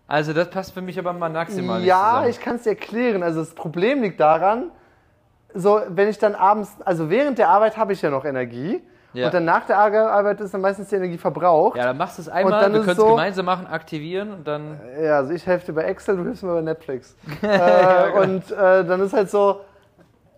also, 0.08 0.34
das 0.34 0.50
passt 0.50 0.74
für 0.74 0.82
mich 0.82 1.00
aber 1.00 1.14
mal 1.14 1.30
maximal 1.30 1.84
ja, 1.84 2.10
zusammen. 2.10 2.30
ich 2.30 2.40
kann 2.40 2.56
es 2.58 2.64
dir 2.64 2.72
erklären. 2.72 3.24
Also 3.24 3.40
das 3.40 3.54
Problem 3.54 4.02
liegt 4.02 4.20
daran, 4.20 4.72
so 5.54 5.82
wenn 5.88 6.10
ich 6.10 6.18
dann 6.18 6.36
abends, 6.36 6.76
also 6.84 7.10
während 7.10 7.38
der 7.38 7.50
Arbeit 7.50 7.78
habe 7.78 7.94
ich 7.94 8.02
ja 8.02 8.10
noch 8.10 8.26
Energie 8.26 8.82
Ja. 9.14 9.26
und 9.28 9.34
dann 9.34 9.46
nach 9.46 9.66
der 9.66 9.78
Arbeit 9.78 10.40
ist 10.40 10.54
dann 10.54 10.62
meistens 10.62 10.90
die 10.90 10.96
Energie 10.96 11.18
verbraucht. 11.18 11.78
Ja, 11.78 11.86
dann 11.86 11.98
machst 11.98 12.18
du 12.18 12.22
es 12.22 12.30
einmal, 12.30 12.62
dann 12.62 12.74
wir 12.74 12.80
können 12.80 12.92
es 12.92 12.98
so- 12.98 13.10
gemeinsam 13.10 13.46
machen, 13.46 13.68
aktivieren 13.68 14.34
und 14.34 14.48
dann. 14.48 14.80
Ja, 15.02 15.18
also 15.18 15.34
ich 15.34 15.46
helfe 15.46 15.68
dir 15.68 15.74
bei 15.74 15.84
Excel, 15.84 16.18
du 16.18 16.24
hilfst 16.24 16.44
mir 16.44 16.54
bei 16.54 16.62
Netflix. 16.62 17.16
äh, 17.42 18.12
und 18.20 18.52
äh, 18.52 18.86
dann 18.86 19.02
ist 19.02 19.14
halt 19.14 19.30
so, 19.30 19.62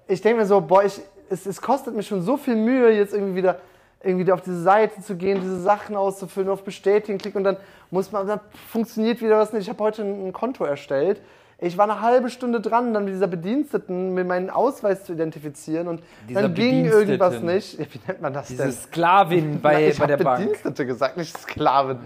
ich 0.08 0.22
denke 0.22 0.42
mir 0.42 0.46
so, 0.46 0.60
boah, 0.62 0.84
ich, 0.84 1.00
es, 1.30 1.46
es 1.46 1.62
kostet 1.62 1.96
mir 1.96 2.04
schon 2.04 2.22
so 2.22 2.38
viel 2.38 2.56
Mühe, 2.56 2.92
jetzt 2.92 3.14
irgendwie 3.14 3.36
wieder 3.36 3.58
irgendwie 4.04 4.32
auf 4.32 4.42
diese 4.42 4.62
Seite 4.62 5.02
zu 5.02 5.16
gehen, 5.16 5.40
diese 5.40 5.62
Sachen 5.62 5.96
auszufüllen, 5.96 6.50
auf 6.50 6.64
Bestätigen 6.64 7.18
klicken 7.18 7.38
und 7.38 7.44
dann 7.46 7.58
muss 7.90 8.12
man, 8.12 8.28
dann 8.28 8.42
funktioniert 8.70 9.22
wieder 9.22 9.38
was 9.40 9.54
nicht. 9.54 9.64
Ich 9.64 9.70
habe 9.70 9.82
heute 9.84 10.02
ein 10.02 10.34
Konto 10.34 10.66
erstellt. 10.66 11.22
Ich 11.64 11.78
war 11.78 11.90
eine 11.90 12.02
halbe 12.02 12.30
Stunde 12.30 12.60
dran, 12.60 12.94
dann 12.94 13.06
mit 13.06 13.14
dieser 13.14 13.28
Bediensteten 13.28 14.14
mir 14.14 14.24
meinen 14.26 14.50
Ausweis 14.50 15.06
zu 15.06 15.14
identifizieren 15.14 15.88
und 15.88 16.02
Dieser 16.28 16.42
dann 16.44 16.54
ging 16.54 16.86
irgendwas 16.86 17.42
nicht. 17.42 17.80
Wie 17.94 18.00
nennt 18.08 18.22
man 18.22 18.34
das 18.34 18.48
Diese 18.48 18.64
denn? 18.64 18.72
Sklavin 18.74 19.62
bei, 19.62 19.74
Nein, 19.74 19.90
ich 19.90 19.98
bei 20.00 20.08
der 20.08 20.18
Bank. 20.18 20.40
Bedienstete 20.42 20.86
gesagt, 20.86 21.18
nicht 21.18 21.38
Sklavin. 21.38 21.98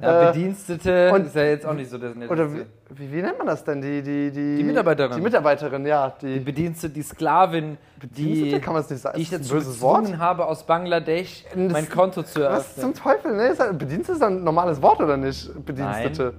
Ja, 0.00 0.22
Äh, 0.22 0.32
Bedienstete 0.32 1.12
und- 1.12 1.26
ist 1.26 1.34
ja 1.36 1.42
jetzt 1.44 1.66
auch 1.66 1.74
nicht 1.74 1.90
so 1.90 1.98
das 1.98 2.14
Netteste. 2.14 2.32
Oder 2.32 2.52
wie, 2.54 2.64
wie, 2.94 3.12
wie 3.12 3.22
nennt 3.22 3.38
man 3.38 3.46
das 3.46 3.62
denn? 3.62 3.80
Die, 3.82 4.02
die, 4.02 4.30
die, 4.30 4.56
Die 4.56 4.62
Mitarbeiterin. 4.64 5.16
Die 5.16 5.20
Mitarbeiterin, 5.20 5.84
ja. 5.86 6.14
Die 6.22 6.34
Die, 6.34 6.40
Bedienstete, 6.40 6.94
die 6.94 7.02
Sklavin, 7.02 7.76
die, 8.00 8.06
Bedienstete 8.06 8.60
kann 8.60 8.72
man 8.72 8.82
es 8.82 8.90
nicht 8.90 9.00
sagen. 9.02 9.16
die 9.16 9.22
ich 9.22 9.30
das 9.30 9.50
Wort? 9.50 10.04
gezwungen 10.04 10.18
habe, 10.18 10.46
aus 10.46 10.64
Bangladesch 10.64 11.44
Das- 11.54 11.72
mein 11.72 11.88
Konto 11.88 12.22
zu 12.22 12.40
Was 12.40 12.76
eröffnen. 12.76 12.80
zum 12.82 12.94
Teufel? 12.94 13.36
Ne? 13.36 13.54
Halt, 13.58 13.78
Bedienstete 13.78 14.12
ist 14.16 14.22
ein 14.22 14.42
normales 14.42 14.80
Wort 14.80 15.00
oder 15.00 15.16
nicht? 15.16 15.50
Bedienstete. 15.64 16.34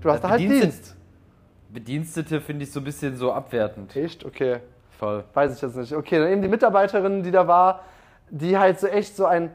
Du 0.00 0.10
hast 0.10 0.18
Äh, 0.18 0.22
da 0.22 0.28
halt 0.30 0.40
Dienst. 0.40 0.96
Bedienstete 1.72 2.40
finde 2.40 2.64
ich 2.64 2.72
so 2.72 2.80
ein 2.80 2.84
bisschen 2.84 3.16
so 3.16 3.32
abwertend. 3.32 3.96
Echt? 3.96 4.24
Okay. 4.24 4.60
Voll. 4.98 5.24
Weiß 5.34 5.56
ich 5.56 5.62
jetzt 5.62 5.76
nicht. 5.76 5.92
Okay, 5.94 6.18
dann 6.18 6.30
eben 6.30 6.42
die 6.42 6.48
Mitarbeiterin, 6.48 7.22
die 7.22 7.30
da 7.30 7.48
war, 7.48 7.84
die 8.30 8.56
halt 8.56 8.78
so 8.78 8.86
echt 8.86 9.16
so 9.16 9.26
ein. 9.26 9.50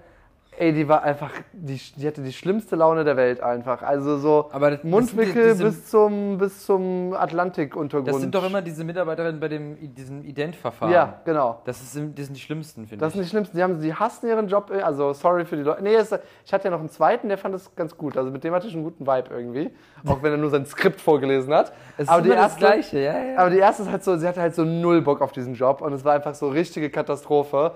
Ey, 0.60 0.74
die 0.74 0.88
war 0.88 1.04
einfach. 1.04 1.30
Die, 1.54 1.80
die 1.98 2.08
hatte 2.08 2.24
die 2.24 2.34
schlimmste 2.34 2.76
Laune 2.76 3.04
der 3.04 3.16
Welt 3.16 3.42
einfach. 3.42 3.84
Also 3.84 4.18
so 4.18 4.50
Aber 4.52 4.72
das- 4.72 4.82
das 4.82 4.90
Mundwickel 4.90 5.56
sind 5.56 5.60
die- 5.60 5.64
diese- 5.64 5.64
bis 5.66 5.86
zum, 5.92 6.38
bis 6.40 6.66
zum 6.66 7.14
Atlantikuntergrund. 7.14 8.08
Das 8.08 8.20
sind 8.22 8.34
doch 8.34 8.44
immer 8.44 8.64
diese 8.64 8.84
Mitarbeiterinnen 8.84 9.40
bei 9.40 9.50
dem, 9.50 9.78
diesem 9.94 10.24
Ident-Verfahren. 10.24 10.92
Ja, 10.92 11.22
genau. 11.26 11.62
Das, 11.66 11.78
ist, 11.82 11.96
das 11.96 12.26
sind 12.26 12.36
die 12.36 12.40
schlimmsten, 12.42 12.88
finde 12.88 13.06
Das 13.06 13.10
ich. 13.10 13.14
sind 13.18 13.24
die 13.26 13.30
Schlimmsten. 13.30 13.56
Die, 13.58 13.62
haben, 13.64 13.80
die 13.80 13.94
hassen 13.94 14.28
ihren 14.28 14.48
Job. 14.48 14.72
Also, 14.84 15.14
sorry 15.14 15.46
für 15.46 15.58
die 15.58 15.62
Leute. 15.62 15.84
Nee, 15.84 15.94
es, 15.94 16.12
ich 16.44 16.52
hatte 16.52 16.66
ja 16.66 16.72
noch 16.72 16.80
einen 16.80 16.90
zweiten, 16.90 17.28
der 17.30 17.38
fand 17.38 17.54
das 17.54 17.76
ganz 17.76 17.96
gut. 17.96 18.18
Also, 18.18 18.32
mit 18.32 18.44
dem 18.44 18.54
hatte 18.56 18.66
ich 18.68 18.74
einen 18.74 18.84
guten 18.84 19.06
Vibe 19.06 19.30
irgendwie. 19.30 19.70
Auch 20.08 20.24
wenn 20.24 20.32
er 20.32 20.38
nur 20.40 20.50
sein 20.50 20.66
Skript 20.66 21.00
vorgelesen 21.00 21.54
hat. 21.54 21.72
Es 21.98 22.08
aber, 22.10 22.18
ist 22.18 22.24
die 22.26 22.30
immer 22.32 22.36
das 22.42 22.44
erste, 22.54 22.60
Gleiche, 22.60 23.00
ja, 23.00 23.18
ja. 23.24 23.38
aber 23.38 23.50
die 23.52 23.60
erste 23.60 23.84
ist 23.84 23.92
halt 23.92 24.04
so, 24.04 24.18
sie 24.18 24.28
hatte 24.28 24.42
halt 24.42 24.56
so 24.56 24.64
null 24.66 25.02
Bock 25.02 25.22
auf 25.22 25.32
diesen 25.32 25.54
Job. 25.54 25.82
Und 25.82 25.94
es 25.94 26.04
war 26.04 26.14
einfach 26.14 26.34
so 26.34 26.50
richtige 26.50 26.90
Katastrophe. 26.90 27.74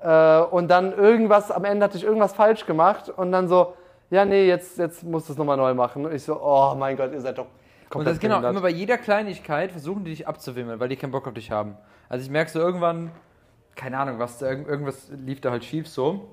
Äh, 0.00 0.40
und 0.50 0.68
dann 0.68 0.92
irgendwas, 0.92 1.50
am 1.50 1.64
Ende 1.64 1.84
hatte 1.84 1.96
ich 1.96 2.04
irgendwas 2.04 2.32
falsch 2.32 2.66
gemacht. 2.66 3.08
Und 3.10 3.32
dann 3.32 3.48
so, 3.48 3.74
ja, 4.10 4.24
nee, 4.24 4.46
jetzt, 4.46 4.78
jetzt 4.78 5.02
musst 5.02 5.28
du 5.28 5.32
es 5.32 5.38
nochmal 5.38 5.56
neu 5.56 5.74
machen. 5.74 6.06
Und 6.06 6.14
ich 6.14 6.22
so, 6.22 6.40
oh 6.40 6.74
mein 6.78 6.96
Gott, 6.96 7.12
ihr 7.12 7.20
seid 7.20 7.38
doch 7.38 7.44
Und 7.46 7.90
komplett 7.90 8.14
das 8.14 8.20
genau, 8.20 8.36
behindert. 8.36 8.52
immer 8.52 8.62
bei 8.62 8.70
jeder 8.70 8.98
Kleinigkeit 8.98 9.72
versuchen 9.72 10.04
die 10.04 10.10
dich 10.10 10.28
abzuwimmeln, 10.28 10.78
weil 10.80 10.88
die 10.88 10.96
keinen 10.96 11.12
Bock 11.12 11.26
auf 11.26 11.34
dich 11.34 11.50
haben. 11.50 11.76
Also 12.08 12.24
ich 12.24 12.30
merke 12.30 12.50
so 12.50 12.58
irgendwann, 12.58 13.10
keine 13.76 13.98
Ahnung, 13.98 14.18
was, 14.18 14.38
da- 14.38 14.50
irgendwas 14.50 15.08
lief 15.10 15.40
da 15.40 15.50
halt 15.50 15.64
schief 15.64 15.88
so. 15.88 16.28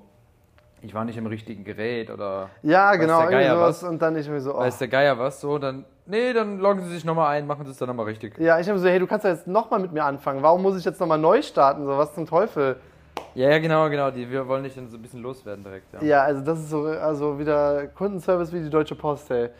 Ich 0.82 0.94
war 0.94 1.04
nicht 1.04 1.16
im 1.16 1.26
richtigen 1.26 1.64
Gerät 1.64 2.10
oder 2.10 2.50
Ja, 2.62 2.94
genau, 2.96 3.22
der 3.22 3.30
Geier 3.30 3.56
sowas. 3.56 3.82
Und 3.82 4.00
dann 4.00 4.14
ich 4.16 4.28
mir 4.28 4.40
so, 4.40 4.54
oh. 4.54 4.58
weiß 4.58 4.78
der 4.78 4.88
Geier 4.88 5.18
was, 5.18 5.40
so, 5.40 5.58
dann, 5.58 5.84
nee, 6.04 6.32
dann 6.32 6.58
loggen 6.58 6.84
sie 6.84 6.90
sich 6.90 7.04
nochmal 7.04 7.28
ein, 7.36 7.46
machen 7.46 7.64
sie 7.64 7.72
es 7.72 7.78
dann 7.78 7.88
nochmal 7.88 8.06
richtig. 8.06 8.38
Ja, 8.38 8.60
ich 8.60 8.68
habe 8.68 8.78
so, 8.78 8.86
hey, 8.86 8.98
du 8.98 9.06
kannst 9.06 9.24
ja 9.24 9.30
jetzt 9.32 9.46
nochmal 9.46 9.80
mit 9.80 9.92
mir 9.92 10.04
anfangen. 10.04 10.42
Warum 10.42 10.62
muss 10.62 10.76
ich 10.78 10.84
jetzt 10.84 11.00
nochmal 11.00 11.18
neu 11.18 11.42
starten? 11.42 11.84
So, 11.86 11.96
was 11.96 12.14
zum 12.14 12.26
Teufel? 12.26 12.76
Ja, 13.36 13.50
ja, 13.50 13.58
genau, 13.58 13.88
genau. 13.90 14.10
Die, 14.10 14.30
wir 14.30 14.48
wollen 14.48 14.64
dich 14.64 14.74
dann 14.74 14.88
so 14.88 14.96
ein 14.96 15.02
bisschen 15.02 15.20
loswerden 15.22 15.62
direkt. 15.62 15.92
Ja. 15.92 16.02
Ja, 16.02 16.22
also 16.22 16.40
das 16.42 16.58
ist 16.58 16.70
so, 16.70 16.84
also 16.84 17.38
wieder 17.38 17.86
Kundenservice 17.88 18.52
wie 18.52 18.60
die 18.60 18.70
Deutsche 18.70 18.94
Post, 18.94 19.30
ey. 19.30 19.50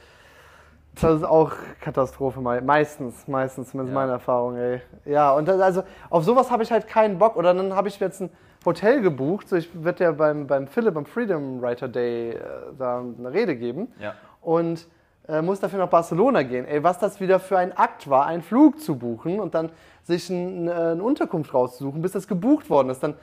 Das 0.99 1.17
ist 1.17 1.25
auch 1.25 1.53
Katastrophe, 1.83 2.41
mei- 2.41 2.63
meistens, 2.63 3.29
meistens, 3.29 3.71
zumindest 3.71 3.95
Ja. 3.95 4.01
meine 4.01 4.13
Erfahrung, 4.13 4.57
ey. 4.57 4.81
Ja, 5.05 5.33
und 5.33 5.47
das, 5.47 5.61
also 5.61 5.83
auf 6.09 6.25
sowas 6.25 6.51
habe 6.51 6.63
ich 6.63 6.73
halt 6.73 6.87
keinen 6.89 7.19
Bock. 7.19 7.37
Oder 7.37 7.53
dann 7.53 7.75
habe 7.75 7.89
ich 7.89 8.01
jetzt 8.01 8.23
ein 8.23 8.31
Hotel 8.65 9.03
gebucht. 9.03 9.49
So, 9.51 9.57
ich 9.57 9.69
werde 9.85 10.05
ja 10.05 10.13
beim, 10.13 10.47
beim 10.47 10.67
Philipp 10.67 10.97
am 10.97 11.05
Freedom 11.05 11.61
Writer 11.61 11.87
Day 11.89 12.31
äh, 12.31 12.39
da 12.79 13.01
eine 13.01 13.31
Rede 13.31 13.57
geben. 13.57 13.89
Ja. 14.01 14.15
Und 14.41 14.87
äh, 15.29 15.43
muss 15.43 15.61
dafür 15.61 15.81
nach 15.81 15.91
Barcelona 15.91 16.43
gehen. 16.45 16.65
Ey, 16.67 16.83
was 16.83 16.99
das 16.99 17.21
wieder 17.21 17.41
für 17.41 17.59
ein 17.59 17.77
Akt 17.77 18.09
war, 18.09 18.25
einen 18.25 18.43
Flug 18.43 18.81
zu 18.81 18.97
buchen 18.97 19.39
und 19.39 19.55
dann 19.55 19.69
sich 20.03 20.31
ein, 20.31 20.67
äh, 20.67 20.71
eine 20.73 21.03
Unterkunft 21.03 21.53
rauszusuchen, 21.53 22.01
bis 22.01 22.13
das 22.13 22.27
gebucht 22.27 22.71
worden 22.71 22.89
ist. 22.89 23.03
Dann, 23.03 23.15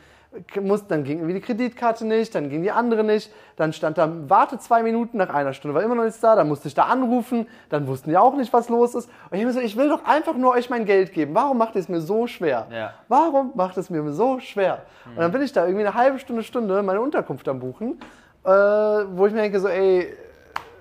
muss, 0.62 0.88
dann 0.88 1.04
ging 1.04 1.20
irgendwie 1.20 1.36
die 1.36 1.42
Kreditkarte 1.42 2.06
nicht, 2.06 2.34
dann 2.34 2.50
ging 2.50 2.64
die 2.64 2.72
andere 2.72 3.04
nicht, 3.04 3.32
dann 3.56 3.72
stand 3.72 3.98
da, 3.98 4.10
warte 4.28 4.58
zwei 4.58 4.82
Minuten, 4.82 5.18
nach 5.18 5.30
einer 5.30 5.54
Stunde 5.54 5.76
war 5.76 5.84
immer 5.84 5.96
noch 5.96 6.04
nichts 6.04 6.20
da, 6.20 6.36
dann 6.36 6.48
musste 6.48 6.68
ich 6.68 6.74
da 6.74 6.84
anrufen, 6.84 7.48
dann 7.70 7.88
wussten 7.88 8.10
die 8.10 8.18
auch 8.18 8.36
nicht, 8.36 8.52
was 8.52 8.70
los 8.70 8.96
ist. 8.96 9.10
Und 9.30 9.38
ich 9.38 9.46
mir 9.46 9.52
so, 9.52 9.60
ich 9.60 9.78
will 9.78 9.90
doch 9.90 10.06
einfach 10.06 10.36
nur 10.36 10.54
euch 10.54 10.70
mein 10.70 10.86
Geld 10.86 11.14
geben. 11.14 11.36
Warum 11.36 11.58
macht 11.58 11.76
ihr 11.76 11.82
es 11.82 11.90
mir 11.90 12.02
so 12.02 12.26
schwer? 12.26 12.68
Ja. 12.72 12.94
Warum 13.08 13.52
macht 13.56 13.78
es 13.78 13.90
mir 13.90 14.12
so 14.12 14.40
schwer? 14.40 14.84
Und 15.06 15.20
dann 15.20 15.32
bin 15.32 15.42
ich 15.42 15.52
da 15.52 15.66
irgendwie 15.66 15.86
eine 15.86 15.96
halbe 15.96 16.18
Stunde, 16.20 16.44
Stunde 16.44 16.82
meine 16.82 17.02
Unterkunft 17.02 17.48
am 17.48 17.60
Buchen, 17.60 18.00
äh, 18.44 18.50
wo 18.50 19.28
ich 19.28 19.34
mir 19.34 19.42
denke, 19.42 19.60
so, 19.60 19.68
ey, 19.68 20.18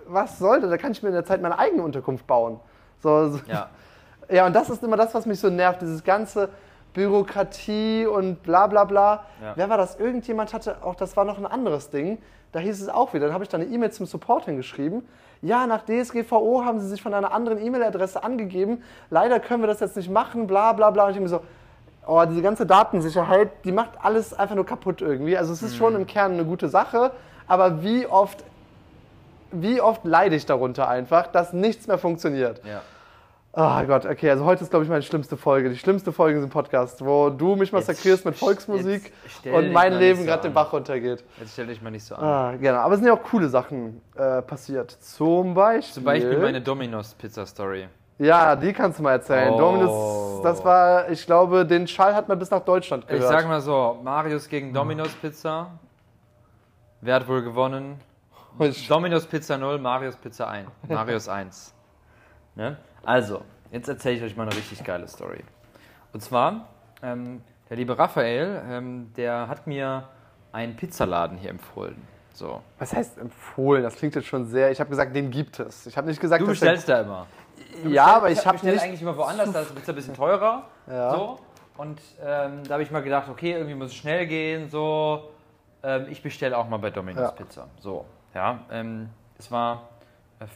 was 0.06 0.38
sollte, 0.38 0.68
da 0.68 0.78
kann 0.78 0.92
ich 0.92 1.02
mir 1.02 1.11
in 1.11 1.14
der 1.14 1.25
Zeit 1.25 1.42
meine 1.42 1.59
eigene 1.59 1.82
Unterkunft 1.82 2.26
bauen. 2.26 2.59
So, 3.02 3.30
so. 3.30 3.40
Ja. 3.47 3.68
ja, 4.30 4.47
und 4.47 4.54
das 4.54 4.71
ist 4.71 4.82
immer 4.82 4.97
das, 4.97 5.14
was 5.14 5.26
mich 5.26 5.40
so 5.40 5.50
nervt, 5.50 5.82
dieses 5.82 6.02
ganze 6.02 6.49
Bürokratie 6.95 8.07
und 8.07 8.43
bla 8.43 8.67
bla 8.67 8.85
bla. 8.85 9.25
Ja. 9.43 9.53
Wer 9.57 9.69
war 9.69 9.77
das? 9.77 9.97
Irgendjemand 9.99 10.53
hatte 10.53 10.77
auch, 10.83 10.95
das 10.95 11.17
war 11.17 11.25
noch 11.25 11.39
ein 11.39 11.47
anderes 11.47 11.91
Ding, 11.91 12.19
da 12.53 12.59
hieß 12.59 12.83
es 12.83 12.89
auch 12.89 13.15
wieder, 13.15 13.27
dann 13.27 13.35
habe 13.35 13.45
ich 13.45 13.51
da 13.51 13.57
eine 13.59 13.67
E-Mail 13.67 13.91
zum 13.91 14.07
Support 14.07 14.45
hingeschrieben. 14.45 15.07
Ja, 15.41 15.67
nach 15.67 15.83
DSGVO 15.85 16.65
haben 16.65 16.79
sie 16.79 16.89
sich 16.89 17.03
von 17.03 17.15
einer 17.15 17.33
anderen 17.33 17.59
E-Mail-Adresse 17.65 18.23
angegeben. 18.23 18.83
Leider 19.11 19.41
können 19.41 19.63
wir 19.63 19.67
das 19.67 19.81
jetzt 19.81 19.97
nicht 19.97 20.11
machen, 20.11 20.47
bla 20.47 20.73
bla 20.73 20.91
bla. 20.91 21.07
Und 21.07 21.15
ich 21.15 21.21
mir 21.21 21.29
so, 21.29 21.41
oh, 22.07 22.23
diese 22.29 22.43
ganze 22.43 22.65
Datensicherheit, 22.65 23.51
die 23.65 23.73
macht 23.73 23.91
alles 24.01 24.35
einfach 24.35 24.55
nur 24.55 24.67
kaputt 24.67 25.01
irgendwie. 25.01 25.37
Also 25.37 25.53
es 25.53 25.63
ist 25.63 25.77
schon 25.77 25.97
im 25.97 26.07
Kern 26.07 26.35
eine 26.35 26.45
gute 26.45 26.69
Sache, 26.69 27.11
aber 27.49 27.83
wie 27.83 28.07
oft, 28.07 28.45
wie 29.51 29.81
oft 29.81 30.05
leide 30.05 30.37
ich 30.37 30.47
darunter 30.47 30.89
einfach, 30.89 31.27
dass 31.27 31.53
nichts 31.53 31.89
mehr 31.89 31.99
funktioniert. 31.99 32.61
ja. 32.65 32.83
Ah 33.54 33.85
Gott, 33.85 34.06
okay, 34.06 34.30
also 34.30 34.47
heute 34.47 34.64
ist, 34.64 34.71
glaube 34.71 34.85
ich, 34.85 34.90
meine 34.90 35.02
schlimmste 35.02 35.37
Folge. 35.37 35.68
Die 35.68 35.76
schlimmste 35.76 36.11
Folge 36.11 36.37
in 36.37 36.38
diesem 36.38 36.50
Podcast, 36.50 37.04
wo 37.04 37.28
du 37.28 37.54
mich 37.54 37.71
massakrierst 37.71 38.25
mit 38.25 38.35
Volksmusik 38.35 39.12
und 39.44 39.73
mein 39.73 39.92
Leben 39.92 40.21
so 40.21 40.25
gerade 40.25 40.42
den. 40.44 40.54
Bach 40.54 40.73
runtergeht. 40.73 41.23
Jetzt 41.38 41.52
stell 41.52 41.66
dich 41.66 41.82
mal 41.82 41.90
nicht 41.90 42.04
so 42.04 42.14
an. 42.14 42.25
Ah, 42.25 42.56
genau. 42.56 42.78
Aber 42.78 42.94
es 42.94 43.00
sind 43.00 43.09
ja 43.09 43.12
auch 43.12 43.23
coole 43.23 43.50
Sachen 43.50 44.00
äh, 44.16 44.40
passiert. 44.40 44.92
Zum 44.92 45.52
Beispiel. 45.52 45.94
Zum 45.94 46.04
Beispiel 46.04 46.38
meine 46.38 46.62
Domino's-Pizza-Story. 46.62 47.88
Ja, 48.18 48.56
die 48.56 48.73
kannst 48.73 48.99
du 48.99 49.02
mal 49.02 49.12
erzählen. 49.12 49.52
Oh. 49.52 49.59
Dominus, 49.59 50.42
das 50.42 50.64
war, 50.64 51.11
ich 51.11 51.26
glaube, 51.26 51.66
den 51.66 51.87
Schall 51.87 52.14
hat 52.14 52.28
man 52.28 52.38
bis 52.38 52.50
nach 52.50 52.61
Deutschland 52.61 53.06
gehört. 53.06 53.23
Ich 53.23 53.28
sag 53.28 53.47
mal 53.47 53.61
so, 53.61 53.99
Marius 54.02 54.49
gegen 54.49 54.73
Domino's 54.73 55.12
Pizza. 55.21 55.73
Wer 57.02 57.16
hat 57.16 57.28
wohl 57.28 57.42
gewonnen? 57.42 58.00
Domino's 58.88 59.26
Pizza 59.26 59.59
0, 59.59 59.78
Marius 59.78 60.16
Pizza 60.16 60.49
1. 60.49 60.71
Marius 60.88 61.28
1. 61.28 61.75
Ne? 62.54 62.78
Also, 63.04 63.42
jetzt 63.71 63.88
erzähle 63.88 64.16
ich 64.16 64.23
euch 64.23 64.37
mal 64.37 64.44
eine 64.47 64.56
richtig 64.56 64.82
geile 64.85 65.09
Story. 65.09 65.42
Und 66.12 66.21
zwar, 66.21 66.68
ähm, 67.02 67.42
der 67.68 67.76
liebe 67.76 67.99
Raphael, 67.99 68.62
ähm, 68.68 69.12
der 69.16 69.49
hat 69.49 69.66
mir 69.66 70.09
einen 70.52 70.76
Pizzaladen 70.76 71.38
hier 71.38 71.50
empfohlen. 71.50 71.97
So. 72.35 72.62
Was 72.78 72.94
heißt 72.94 73.18
empfohlen? 73.18 73.82
Das 73.82 73.97
klingt 73.97 74.14
jetzt 74.14 74.26
schon 74.26 74.47
sehr. 74.47 74.71
Ich 74.71 74.80
habe 74.80 74.90
gesagt, 74.90 75.14
den 75.14 75.30
gibt 75.30 75.59
es. 75.61 75.87
Ich 75.87 75.97
habe 75.97 76.06
nicht 76.06 76.21
gesagt, 76.21 76.42
Du 76.42 76.47
bestellst 76.47 76.88
da 76.88 77.00
immer. 77.02 77.26
Ja, 77.85 78.16
aber 78.16 78.30
ich 78.30 78.44
habe 78.47 78.64
nicht. 78.66 78.80
eigentlich 78.80 79.02
immer 79.02 79.16
woanders, 79.16 79.52
da 79.52 79.61
ist 79.61 79.71
die 79.71 79.75
Pizza 79.75 79.92
ein 79.92 79.97
bisschen 79.97 80.14
teurer. 80.14 80.64
Ja. 80.87 81.11
So. 81.14 81.38
Und 81.76 82.00
ähm, 82.23 82.62
da 82.64 82.75
habe 82.75 82.82
ich 82.82 82.90
mal 82.90 83.02
gedacht, 83.02 83.28
okay, 83.28 83.52
irgendwie 83.52 83.75
muss 83.75 83.88
es 83.88 83.94
schnell 83.94 84.26
gehen, 84.26 84.68
so. 84.68 85.30
Ähm, 85.82 86.06
ich 86.11 86.23
bestelle 86.23 86.56
auch 86.56 86.68
mal 86.68 86.76
bei 86.78 86.90
Domino's 86.90 87.23
Ja. 87.23 87.30
Pizza. 87.32 87.66
So. 87.80 88.04
Ja. 88.35 88.61
Ähm, 88.71 89.09
es 89.38 89.50
war 89.50 89.88
äh, 90.40 90.47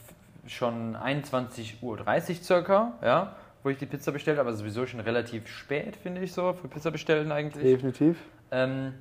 schon 0.47 0.95
21.30 0.95 1.81
Uhr 1.81 2.43
circa, 2.43 2.93
ja, 3.01 3.35
wo 3.63 3.69
ich 3.69 3.77
die 3.77 3.85
Pizza 3.85 4.11
bestellt 4.11 4.37
habe. 4.37 4.49
Also 4.49 4.59
sowieso 4.59 4.85
schon 4.85 4.99
relativ 4.99 5.47
spät, 5.47 5.95
finde 5.95 6.21
ich 6.21 6.33
so, 6.33 6.53
für 6.53 6.67
Pizza 6.67 6.91
bestellen 6.91 7.31
eigentlich. 7.31 7.63
Definitiv. 7.63 8.17
Ähm, 8.51 8.93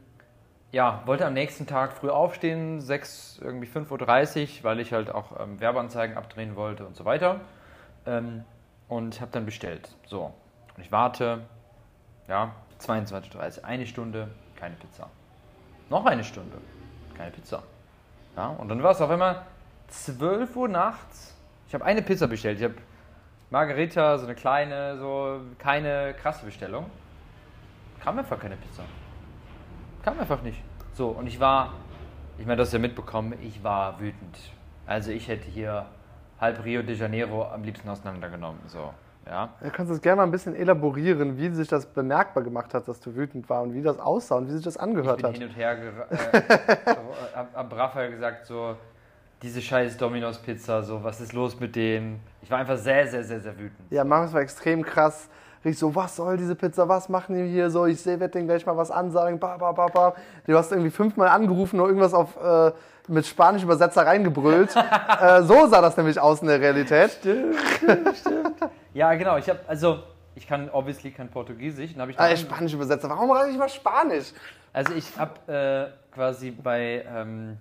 ja, 0.72 1.02
wollte 1.06 1.24
am 1.26 1.34
nächsten 1.34 1.66
Tag 1.66 1.92
früh 1.92 2.10
aufstehen, 2.10 2.80
6, 2.80 3.40
irgendwie 3.42 3.68
5.30 3.68 4.42
Uhr, 4.42 4.64
weil 4.64 4.80
ich 4.80 4.92
halt 4.92 5.10
auch 5.10 5.40
ähm, 5.40 5.60
Werbeanzeigen 5.60 6.16
abdrehen 6.16 6.56
wollte 6.56 6.86
und 6.86 6.96
so 6.96 7.04
weiter. 7.04 7.40
Ähm, 8.04 8.44
und 8.88 9.20
habe 9.20 9.30
dann 9.32 9.46
bestellt. 9.46 9.88
So. 10.06 10.32
Und 10.76 10.82
ich 10.82 10.92
warte, 10.92 11.46
ja, 12.28 12.54
22.30 12.80 13.58
Uhr, 13.58 13.64
eine 13.64 13.86
Stunde, 13.86 14.28
keine 14.56 14.76
Pizza. 14.76 15.10
Noch 15.88 16.04
eine 16.04 16.24
Stunde, 16.24 16.58
keine 17.16 17.30
Pizza. 17.30 17.62
Ja, 18.36 18.48
und 18.48 18.68
dann 18.68 18.82
war 18.82 18.90
es 18.90 19.00
auf 19.00 19.08
einmal 19.08 19.46
12 19.88 20.56
Uhr 20.56 20.68
nachts. 20.68 21.35
Ich 21.68 21.74
habe 21.74 21.84
eine 21.84 22.02
Pizza 22.02 22.28
bestellt. 22.28 22.58
Ich 22.58 22.64
habe 22.64 22.74
Margarita, 23.50 24.18
so 24.18 24.26
eine 24.26 24.34
kleine, 24.34 24.98
so 24.98 25.40
keine 25.58 26.14
krasse 26.14 26.44
Bestellung. 26.44 26.86
Kam 28.02 28.18
einfach 28.18 28.38
keine 28.38 28.56
Pizza. 28.56 28.82
Kam 30.04 30.18
einfach 30.20 30.42
nicht. 30.42 30.62
So, 30.92 31.08
und 31.08 31.26
ich 31.26 31.40
war, 31.40 31.74
ich 32.38 32.46
meine, 32.46 32.58
das 32.58 32.72
ja 32.72 32.78
mitbekommen, 32.78 33.34
ich 33.42 33.62
war 33.64 34.00
wütend. 34.00 34.38
Also 34.86 35.10
ich 35.10 35.28
hätte 35.28 35.48
hier 35.48 35.86
halb 36.40 36.64
Rio 36.64 36.82
de 36.82 36.94
Janeiro 36.94 37.44
am 37.46 37.64
liebsten 37.64 37.88
auseinandergenommen. 37.88 38.60
So, 38.66 38.92
ja. 39.26 39.48
Du 39.60 39.70
kannst 39.70 39.92
es 39.92 40.00
gerne 40.00 40.16
mal 40.16 40.22
ein 40.22 40.30
bisschen 40.30 40.54
elaborieren, 40.54 41.36
wie 41.36 41.50
sich 41.50 41.66
das 41.66 41.86
bemerkbar 41.86 42.44
gemacht 42.44 42.72
hat, 42.74 42.86
dass 42.86 43.00
du 43.00 43.16
wütend 43.16 43.48
war 43.50 43.62
und 43.62 43.74
wie 43.74 43.82
das 43.82 43.98
aussah 43.98 44.36
und 44.36 44.48
wie 44.48 44.52
sich 44.52 44.64
das 44.64 44.76
Ich 44.76 44.80
angehört 44.80 45.16
bin 45.16 45.26
hat. 45.26 45.38
hin 45.38 45.48
und 45.48 45.56
her 45.56 45.76
äh, 46.10 46.94
so, 46.94 46.96
hab, 47.34 47.54
hab 47.54 47.76
Raphael 47.76 48.10
gesagt, 48.12 48.46
so, 48.46 48.76
diese 49.42 49.60
scheiß 49.60 49.96
Domino's 49.96 50.38
Pizza, 50.38 50.82
so, 50.82 51.02
was 51.04 51.20
ist 51.20 51.32
los 51.32 51.58
mit 51.60 51.76
denen? 51.76 52.20
Ich 52.42 52.50
war 52.50 52.58
einfach 52.58 52.78
sehr, 52.78 53.06
sehr, 53.06 53.22
sehr, 53.24 53.40
sehr 53.40 53.56
wütend. 53.58 53.90
Ja, 53.90 54.04
Marius 54.04 54.32
war 54.32 54.40
extrem 54.40 54.82
krass. 54.82 55.28
Richtig 55.64 55.78
so, 55.80 55.94
was 55.94 56.14
soll 56.16 56.36
diese 56.36 56.54
Pizza, 56.54 56.88
was 56.88 57.08
machen 57.08 57.34
die 57.34 57.50
hier 57.50 57.70
so? 57.70 57.86
Ich 57.86 58.04
werde 58.06 58.28
denen 58.28 58.46
gleich 58.46 58.64
mal 58.64 58.76
was 58.76 58.90
ansagen. 58.90 59.38
Ba, 59.38 59.56
ba, 59.56 59.72
ba, 59.72 59.86
ba. 59.88 60.14
Du 60.46 60.56
hast 60.56 60.70
irgendwie 60.70 60.90
fünfmal 60.90 61.28
angerufen 61.28 61.80
und 61.80 61.86
irgendwas 61.88 62.14
auf, 62.14 62.36
äh, 62.40 62.72
mit 63.08 63.26
spanischen 63.26 63.64
Übersetzer 63.64 64.06
reingebrüllt. 64.06 64.74
äh, 65.20 65.42
so 65.42 65.66
sah 65.66 65.80
das 65.80 65.96
nämlich 65.96 66.18
aus 66.20 66.40
in 66.40 66.48
der 66.48 66.60
Realität. 66.60 67.18
Ja, 68.94 69.14
genau, 69.14 69.36
ich 69.36 69.48
habe, 69.48 69.60
also, 69.66 70.02
ich 70.34 70.46
kann 70.46 70.70
obviously 70.70 71.10
kein 71.10 71.28
Portugiesisch. 71.28 71.94
Dann 71.96 72.10
ich 72.10 72.18
Ah, 72.18 72.28
dann- 72.28 72.36
spanische 72.36 72.76
Übersetzer. 72.76 73.08
Warum 73.10 73.30
rede 73.30 73.50
ich 73.50 73.58
mal 73.58 73.68
Spanisch? 73.68 74.32
Also 74.72 74.92
ich 74.94 75.06
habe 75.18 75.52
äh, 75.52 76.14
quasi 76.14 76.50
bei, 76.50 77.04
ähm, 77.12 77.56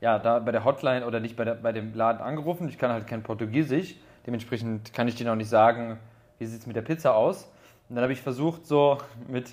ja, 0.00 0.18
da 0.18 0.38
bei 0.38 0.52
der 0.52 0.64
Hotline 0.64 1.06
oder 1.06 1.20
nicht 1.20 1.36
bei, 1.36 1.44
der, 1.44 1.54
bei 1.54 1.72
dem 1.72 1.94
Laden 1.94 2.20
angerufen. 2.20 2.68
Ich 2.68 2.78
kann 2.78 2.90
halt 2.90 3.06
kein 3.06 3.22
Portugiesisch. 3.22 3.96
Dementsprechend 4.26 4.92
kann 4.92 5.08
ich 5.08 5.14
dir 5.14 5.26
noch 5.26 5.36
nicht 5.36 5.48
sagen, 5.48 5.98
wie 6.38 6.46
sieht 6.46 6.60
es 6.60 6.66
mit 6.66 6.76
der 6.76 6.82
Pizza 6.82 7.14
aus. 7.14 7.44
Und 7.88 7.96
dann 7.96 8.02
habe 8.02 8.12
ich 8.12 8.20
versucht, 8.20 8.66
so 8.66 8.98
mit 9.28 9.50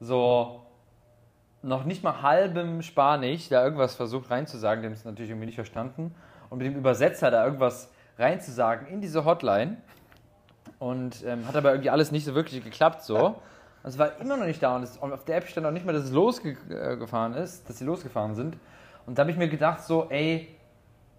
so 0.00 0.62
noch 1.62 1.84
nicht 1.84 2.02
mal 2.02 2.22
halbem 2.22 2.82
Spanisch 2.82 3.48
da 3.48 3.62
irgendwas 3.62 3.94
versucht 3.94 4.30
reinzusagen. 4.30 4.82
Dem 4.82 4.92
ist 4.92 5.04
natürlich 5.04 5.30
irgendwie 5.30 5.46
nicht 5.46 5.56
verstanden. 5.56 6.14
Und 6.50 6.58
mit 6.58 6.66
dem 6.66 6.76
Übersetzer 6.76 7.30
da 7.30 7.44
irgendwas 7.44 7.90
reinzusagen 8.18 8.86
in 8.88 9.00
diese 9.00 9.24
Hotline. 9.24 9.76
Und 10.78 11.24
ähm, 11.24 11.46
hat 11.46 11.54
aber 11.54 11.70
irgendwie 11.70 11.90
alles 11.90 12.10
nicht 12.10 12.24
so 12.24 12.34
wirklich 12.34 12.64
geklappt 12.64 13.02
so. 13.02 13.36
Es 13.84 13.98
war 13.98 14.20
immer 14.20 14.36
noch 14.36 14.46
nicht 14.46 14.62
da 14.62 14.76
und, 14.76 14.84
es, 14.84 14.96
und 14.96 15.12
auf 15.12 15.24
der 15.24 15.36
App 15.36 15.48
stand 15.48 15.66
auch 15.66 15.72
nicht 15.72 15.84
mehr, 15.84 15.94
dass 15.94 16.04
es 16.04 16.12
losgefahren 16.12 17.34
ist, 17.34 17.68
dass 17.68 17.78
sie 17.78 17.84
losgefahren 17.84 18.34
sind. 18.34 18.56
Und 19.06 19.18
da 19.18 19.22
habe 19.22 19.30
ich 19.30 19.36
mir 19.36 19.48
gedacht, 19.48 19.82
so, 19.82 20.08
ey, 20.10 20.48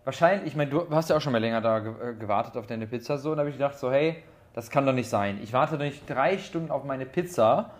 wahrscheinlich, 0.03 0.47
ich 0.47 0.55
meine, 0.55 0.71
du 0.71 0.89
hast 0.89 1.09
ja 1.09 1.17
auch 1.17 1.21
schon 1.21 1.33
mal 1.33 1.39
länger 1.39 1.61
da 1.61 1.77
äh, 1.77 2.13
gewartet 2.17 2.57
auf 2.57 2.67
deine 2.67 2.87
Pizza, 2.87 3.17
so, 3.17 3.31
und 3.31 3.37
da 3.37 3.41
habe 3.41 3.49
ich 3.49 3.57
gedacht, 3.57 3.77
so, 3.77 3.91
hey, 3.91 4.23
das 4.53 4.69
kann 4.69 4.85
doch 4.85 4.93
nicht 4.93 5.09
sein. 5.09 5.39
Ich 5.41 5.51
warte 5.51 5.77
doch 5.77 5.83
nicht 5.83 6.07
drei 6.09 6.37
Stunden 6.37 6.71
auf 6.71 6.83
meine 6.83 7.05
Pizza. 7.05 7.71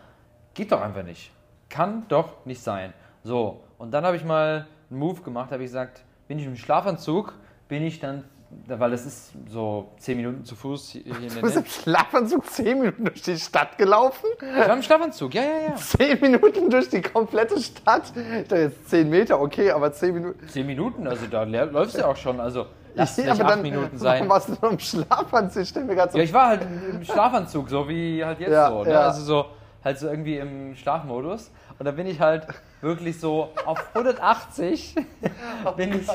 Geht 0.54 0.72
doch 0.72 0.82
einfach 0.82 1.04
nicht. 1.04 1.32
Kann 1.70 2.06
doch 2.08 2.46
nicht 2.46 2.62
sein. 2.62 2.94
So, 3.24 3.64
und 3.78 3.92
dann 3.92 4.06
habe 4.06 4.18
ich 4.18 4.26
mal 4.26 4.68
einen 4.90 5.00
Move 5.00 5.22
gemacht, 5.22 5.52
habe 5.52 5.64
ich 5.64 5.70
gesagt, 5.70 6.04
bin 6.28 6.40
ich 6.40 6.46
im 6.46 6.56
Schlafanzug, 6.56 7.34
bin 7.68 7.84
ich 7.84 8.00
dann, 8.00 8.24
weil 8.68 8.94
es 8.94 9.06
ist 9.06 9.32
so 9.50 9.92
zehn 9.98 10.18
Minuten 10.18 10.44
zu 10.46 10.56
Fuß 10.56 10.90
hier 10.90 11.06
in 11.06 11.14
der 11.22 11.30
Du 11.36 11.42
bist 11.42 11.58
im 11.58 11.66
Schlafanzug 11.66 12.46
zehn 12.50 12.80
Minuten 12.80 13.06
durch 13.06 13.22
die 13.22 13.38
Stadt 13.38 13.78
gelaufen? 13.78 14.26
Ich 14.40 14.68
war 14.68 14.76
im 14.76 14.82
Schlafanzug, 14.84 15.34
ja, 15.34 15.42
ja, 15.42 15.50
ja. 15.70 15.76
Zehn 15.76 16.20
Minuten 16.22 16.70
durch 16.70 16.90
die 16.90 17.02
komplette 17.02 17.60
Stadt? 17.62 18.12
Ich 18.16 18.24
dachte 18.48 18.56
jetzt 18.62 18.90
zehn 18.90 19.10
Meter, 19.10 19.40
okay, 19.42 19.72
aber 19.72 19.92
zehn 19.94 20.14
Minuten. 20.14 20.48
Zehn 20.48 20.66
Minuten, 20.66 21.08
also 21.08 21.26
da 21.28 21.44
lä- 21.44 21.66
läufst 21.72 21.96
du 21.96 22.00
ja 22.00 22.08
auch 22.08 22.18
schon. 22.18 22.40
Also 22.40 22.66
lass 22.96 23.18
es 23.18 23.26
nicht 23.26 23.42
acht 23.42 23.62
Minuten 23.62 23.86
Warum 23.92 23.98
sein. 24.00 24.30
warst 24.30 24.50
du 24.50 24.54
noch 24.62 24.72
im 24.72 24.80
Schlafanzug? 24.80 25.64
Ich 25.64 25.70
stell 25.70 25.84
mir 25.84 25.96
so 26.10 26.18
Ja, 26.18 26.24
ich 26.24 26.34
war 26.34 26.48
halt 26.50 26.62
im 26.92 27.04
Schlafanzug, 27.04 27.70
so 27.70 27.88
wie 27.90 28.24
halt 28.24 28.40
jetzt 28.40 28.52
Ja, 28.52 28.70
so. 28.70 28.84
Ne? 28.84 28.92
ja. 28.92 29.00
Also 29.02 29.22
so, 29.24 29.46
halt 29.84 29.98
so 30.00 30.08
irgendwie 30.10 30.38
im 30.38 30.76
Schlafmodus. 30.76 31.52
Und 31.80 31.86
da 31.86 31.92
bin 31.92 32.06
ich 32.08 32.20
halt 32.22 32.46
wirklich 32.82 33.20
so 33.20 33.50
auf 33.66 33.84
180 33.96 34.96
bin 35.78 35.94
ich, 36.00 36.08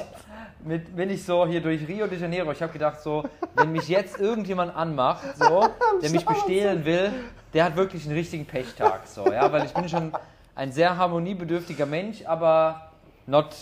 mit, 0.68 0.94
bin 0.94 1.08
ich 1.08 1.24
so 1.24 1.46
hier 1.46 1.62
durch 1.62 1.88
Rio 1.88 2.06
de 2.06 2.18
Janeiro. 2.18 2.52
Ich 2.52 2.62
habe 2.62 2.72
gedacht 2.72 3.00
so, 3.00 3.24
wenn 3.54 3.72
mich 3.72 3.88
jetzt 3.88 4.20
irgendjemand 4.20 4.76
anmacht, 4.76 5.24
so, 5.36 5.66
der 6.02 6.10
mich 6.10 6.26
bestehlen 6.26 6.84
will, 6.84 7.10
der 7.54 7.64
hat 7.64 7.76
wirklich 7.76 8.04
einen 8.04 8.14
richtigen 8.14 8.44
Pechtag. 8.44 9.06
So, 9.06 9.32
ja, 9.32 9.50
weil 9.50 9.64
ich 9.64 9.72
bin 9.72 9.88
schon 9.88 10.12
ein 10.54 10.70
sehr 10.70 10.96
harmoniebedürftiger 10.98 11.86
Mensch, 11.86 12.24
aber 12.26 12.92
not 13.26 13.56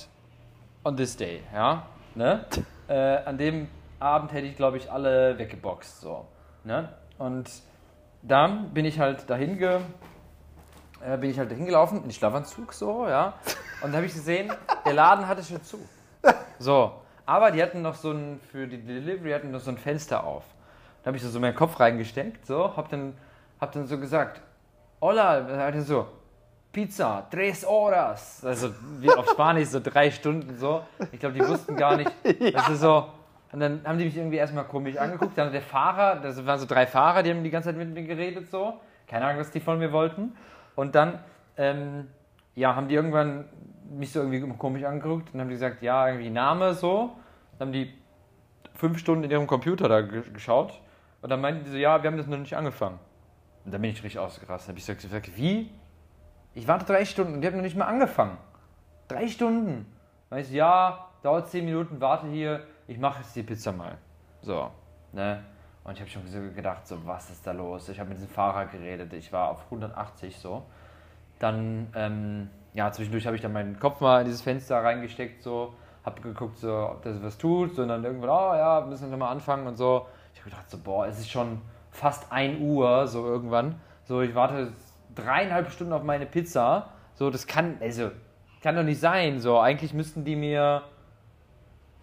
on 0.82 0.96
this 0.96 1.16
day, 1.16 1.40
ja. 1.54 1.86
Ne? 2.14 2.44
Äh, 2.88 3.24
an 3.24 3.36
dem 3.36 3.66
Abend 3.98 4.32
hätte 4.32 4.46
ich, 4.46 4.54
glaube 4.54 4.76
ich, 4.76 4.92
alle 4.92 5.36
weggeboxt. 5.38 6.02
So, 6.02 6.24
ne? 6.62 6.90
Und 7.18 7.50
dann 8.22 8.72
bin 8.72 8.84
ich 8.84 9.00
halt 9.00 9.28
dahin 9.28 9.58
ge, 9.58 9.80
äh, 11.04 11.18
bin 11.18 11.30
ich 11.30 11.36
halt 11.40 11.50
dahin 11.50 11.66
gelaufen, 11.66 12.04
in 12.04 12.12
Schlafanzug 12.12 12.72
so, 12.72 13.08
ja. 13.08 13.34
Und 13.82 13.90
da 13.90 13.96
habe 13.96 14.06
ich 14.06 14.14
gesehen, 14.14 14.52
der 14.84 14.92
Laden 14.92 15.26
hatte 15.26 15.42
schon 15.42 15.60
zu. 15.64 15.80
So, 16.58 16.92
aber 17.26 17.50
die 17.50 17.62
hatten 17.62 17.82
noch 17.82 17.94
so 17.94 18.12
ein, 18.12 18.40
für 18.50 18.66
die 18.66 18.78
Delivery 18.78 19.32
hatten 19.32 19.50
noch 19.50 19.60
so 19.60 19.70
ein 19.70 19.78
Fenster 19.78 20.24
auf. 20.24 20.44
Da 21.02 21.08
habe 21.08 21.16
ich 21.18 21.22
so 21.22 21.38
meinen 21.38 21.54
Kopf 21.54 21.78
reingesteckt, 21.78 22.46
so, 22.46 22.76
hab 22.76 22.88
dann, 22.88 23.14
hab 23.60 23.72
dann 23.72 23.86
so 23.86 23.98
gesagt, 23.98 24.40
hola, 25.00 25.46
halt 25.48 25.80
so, 25.82 26.06
Pizza, 26.76 27.26
tres 27.30 27.66
horas. 27.66 28.44
Also 28.44 28.70
wie 29.00 29.10
auf 29.10 29.30
Spanisch 29.30 29.68
so 29.68 29.80
drei 29.80 30.10
Stunden 30.10 30.56
so. 30.56 30.82
Ich 31.10 31.18
glaube, 31.18 31.34
die 31.34 31.46
wussten 31.46 31.74
gar 31.74 31.96
nicht. 31.96 32.12
Das 32.52 32.68
ist 32.68 32.80
so. 32.80 33.08
Und 33.50 33.60
dann 33.60 33.80
haben 33.84 33.98
die 33.98 34.04
mich 34.04 34.16
irgendwie 34.16 34.36
erstmal 34.36 34.64
komisch 34.64 34.98
angeguckt. 34.98 35.38
Dann 35.38 35.52
der 35.52 35.62
Fahrer, 35.62 36.16
das 36.16 36.44
waren 36.44 36.58
so 36.58 36.66
drei 36.66 36.86
Fahrer, 36.86 37.22
die 37.22 37.30
haben 37.30 37.42
die 37.42 37.48
ganze 37.48 37.70
Zeit 37.70 37.78
mit 37.78 37.94
mir 37.94 38.02
geredet 38.02 38.50
so. 38.50 38.74
Keine 39.06 39.24
Ahnung, 39.24 39.40
was 39.40 39.50
die 39.50 39.60
von 39.60 39.78
mir 39.78 39.90
wollten. 39.90 40.36
Und 40.74 40.94
dann, 40.94 41.20
ähm, 41.56 42.08
ja, 42.56 42.74
haben 42.74 42.88
die 42.88 42.94
irgendwann 42.96 43.44
mich 43.88 44.10
so 44.12 44.20
irgendwie 44.20 44.40
komisch 44.58 44.82
angeguckt 44.82 45.32
und 45.32 45.40
haben 45.40 45.48
gesagt, 45.48 45.82
ja, 45.82 46.08
irgendwie 46.08 46.30
Name 46.30 46.74
so. 46.74 47.12
Dann 47.58 47.68
haben 47.68 47.72
die 47.72 47.94
fünf 48.74 48.98
Stunden 48.98 49.24
in 49.24 49.30
ihrem 49.30 49.46
Computer 49.46 49.88
da 49.88 50.00
ge- 50.00 50.28
geschaut. 50.32 50.80
Und 51.22 51.30
dann 51.30 51.40
meinten 51.40 51.64
die 51.64 51.70
so, 51.70 51.76
ja, 51.76 52.02
wir 52.02 52.10
haben 52.10 52.16
das 52.18 52.26
noch 52.26 52.38
nicht 52.38 52.56
angefangen. 52.56 52.98
Und 53.64 53.72
dann 53.72 53.80
bin 53.80 53.90
ich 53.90 54.02
richtig 54.02 54.18
ausgerastet. 54.18 54.68
Dann 54.68 54.82
habe 54.82 54.92
ich 54.92 55.02
gesagt, 55.02 55.36
wie? 55.36 55.70
Ich 56.54 56.66
warte 56.66 56.84
drei 56.86 57.04
Stunden 57.04 57.34
und 57.34 57.40
die 57.42 57.46
haben 57.46 57.56
noch 57.56 57.62
nicht 57.62 57.76
mal 57.76 57.86
angefangen. 57.86 58.36
Drei 59.08 59.28
Stunden. 59.28 59.86
Dann 60.30 60.38
ich 60.40 60.48
so, 60.48 60.54
ja, 60.54 61.08
dauert 61.22 61.48
zehn 61.48 61.64
Minuten, 61.64 62.00
warte 62.00 62.26
hier, 62.26 62.64
ich 62.86 62.98
mache 62.98 63.20
jetzt 63.20 63.36
die 63.36 63.42
Pizza 63.42 63.72
mal. 63.72 63.98
So, 64.40 64.70
ne? 65.12 65.44
Und 65.84 65.92
ich 65.94 66.00
habe 66.00 66.10
schon 66.10 66.54
gedacht, 66.54 66.86
so, 66.86 67.04
was 67.06 67.30
ist 67.30 67.46
da 67.46 67.52
los? 67.52 67.88
Ich 67.88 68.00
habe 68.00 68.08
mit 68.08 68.18
diesem 68.18 68.30
Fahrer 68.30 68.66
geredet, 68.66 69.12
ich 69.12 69.32
war 69.32 69.50
auf 69.50 69.64
180 69.66 70.36
so. 70.36 70.64
Dann, 71.38 71.88
ähm, 71.94 72.50
ja, 72.74 72.90
zwischendurch 72.92 73.26
habe 73.26 73.36
ich 73.36 73.42
dann 73.42 73.52
meinen 73.52 73.78
Kopf 73.78 74.00
mal 74.00 74.20
in 74.20 74.26
dieses 74.26 74.42
Fenster 74.42 74.82
reingesteckt, 74.82 75.42
so, 75.42 75.74
habe 76.04 76.20
geguckt, 76.20 76.58
so, 76.58 76.72
ob 76.90 77.02
das 77.02 77.22
was 77.22 77.36
tut, 77.36 77.74
so, 77.74 77.82
und 77.82 77.88
dann 77.88 78.04
irgendwann, 78.04 78.30
oh 78.30 78.54
ja, 78.54 78.86
müssen 78.88 79.10
wir 79.10 79.16
mal 79.16 79.30
anfangen 79.30 79.66
und 79.66 79.76
so. 79.76 80.06
Ich 80.34 80.40
habe 80.40 80.50
gedacht, 80.50 80.70
so, 80.70 80.78
boah, 80.78 81.06
es 81.06 81.18
ist 81.18 81.30
schon 81.30 81.60
fast 81.90 82.30
1 82.30 82.60
Uhr, 82.60 83.06
so 83.06 83.24
irgendwann. 83.24 83.80
So, 84.04 84.20
ich 84.20 84.34
warte 84.34 84.72
dreieinhalb 85.14 85.70
Stunden 85.70 85.92
auf 85.92 86.02
meine 86.02 86.26
Pizza. 86.26 86.90
So, 87.14 87.30
das 87.30 87.46
kann, 87.46 87.78
also, 87.80 88.10
kann 88.62 88.76
doch 88.76 88.82
nicht 88.82 89.00
sein. 89.00 89.40
So, 89.40 89.58
eigentlich 89.58 89.92
müssten 89.94 90.24
die 90.24 90.36
mir 90.36 90.82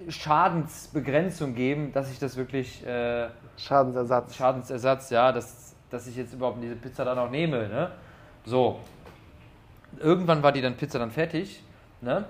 Schadensbegrenzung 0.09 1.55
geben, 1.55 1.93
dass 1.93 2.11
ich 2.11 2.19
das 2.19 2.35
wirklich, 2.35 2.85
äh, 2.85 3.29
Schadensersatz. 3.57 4.35
Schadensersatz, 4.35 5.09
ja, 5.11 5.31
dass, 5.31 5.75
dass 5.89 6.07
ich 6.07 6.17
jetzt 6.17 6.33
überhaupt 6.33 6.61
diese 6.61 6.75
Pizza 6.75 7.05
dann 7.05 7.17
auch 7.19 7.29
nehme, 7.29 7.69
ne? 7.69 7.91
So. 8.45 8.79
Irgendwann 9.99 10.43
war 10.43 10.51
die 10.51 10.61
dann 10.61 10.75
Pizza 10.75 10.99
dann 10.99 11.11
fertig, 11.11 11.63
ne? 12.01 12.25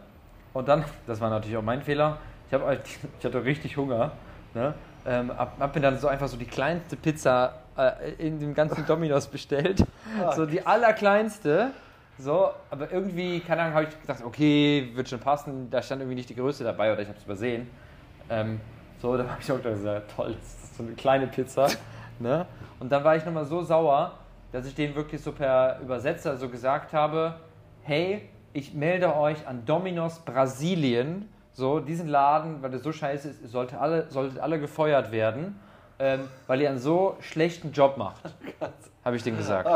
Und 0.53 0.67
dann, 0.67 0.85
das 1.07 1.19
war 1.19 1.29
natürlich 1.29 1.57
auch 1.57 1.63
mein 1.63 1.81
Fehler, 1.81 2.17
ich, 2.47 2.53
hab, 2.53 2.61
ich 3.19 3.25
hatte 3.25 3.43
richtig 3.43 3.77
Hunger, 3.77 4.11
ne? 4.53 4.73
Ähm, 5.05 5.31
hab, 5.37 5.59
hab 5.59 5.75
mir 5.75 5.81
dann 5.81 5.97
so 5.97 6.07
einfach 6.07 6.27
so 6.29 6.37
die 6.37 6.45
kleinste 6.45 6.95
Pizza 6.95 7.55
äh, 7.77 8.13
in 8.17 8.39
dem 8.39 8.53
ganzen 8.53 8.85
Dominos 8.85 9.27
bestellt. 9.27 9.85
So 10.35 10.45
die 10.45 10.63
allerkleinste. 10.63 11.71
So, 12.19 12.51
aber 12.69 12.91
irgendwie, 12.91 13.39
keine 13.39 13.63
Ahnung, 13.63 13.73
habe 13.73 13.85
ich 13.85 13.99
gedacht, 13.99 14.23
okay, 14.23 14.91
wird 14.93 15.09
schon 15.09 15.19
passen. 15.19 15.71
Da 15.71 15.81
stand 15.81 16.01
irgendwie 16.01 16.15
nicht 16.15 16.29
die 16.29 16.35
Größe 16.35 16.63
dabei 16.63 16.93
oder 16.93 17.01
ich 17.01 17.07
habe 17.07 17.17
es 17.17 17.23
übersehen. 17.23 17.67
Ähm, 18.29 18.59
so, 19.01 19.17
dann 19.17 19.27
habe 19.29 19.41
ich 19.41 19.51
auch 19.51 19.61
gesagt, 19.61 20.11
toll, 20.15 20.35
das 20.39 20.63
ist 20.63 20.77
so 20.77 20.83
eine 20.83 20.93
kleine 20.93 21.25
Pizza. 21.27 21.67
ne? 22.19 22.45
Und 22.79 22.91
dann 22.91 23.03
war 23.03 23.15
ich 23.15 23.25
nochmal 23.25 23.45
so 23.45 23.63
sauer, 23.63 24.11
dass 24.51 24.67
ich 24.67 24.75
denen 24.75 24.95
wirklich 24.95 25.21
so 25.21 25.31
per 25.31 25.79
Übersetzer 25.81 26.37
so 26.37 26.47
gesagt 26.47 26.93
habe, 26.93 27.35
hey, 27.83 28.27
ich 28.53 28.73
melde 28.73 29.15
euch 29.15 29.47
an 29.47 29.65
Domino's 29.65 30.19
Brasilien, 30.19 31.29
so, 31.51 31.79
diesen 31.79 32.07
Laden, 32.07 32.61
weil 32.63 32.71
der 32.71 32.79
so 32.79 32.91
scheiße 32.91 33.29
ist, 33.29 33.41
ihr 33.43 33.47
solltet 33.47 33.79
alle, 33.79 34.09
solltet 34.09 34.39
alle 34.39 34.59
gefeuert 34.59 35.11
werden, 35.11 35.59
ähm, 35.99 36.21
weil 36.47 36.61
ihr 36.61 36.69
einen 36.69 36.79
so 36.79 37.15
schlechten 37.19 37.71
Job 37.71 37.97
macht. 37.97 38.21
Habe 39.05 39.15
ich 39.15 39.23
denen 39.23 39.37
gesagt. 39.37 39.69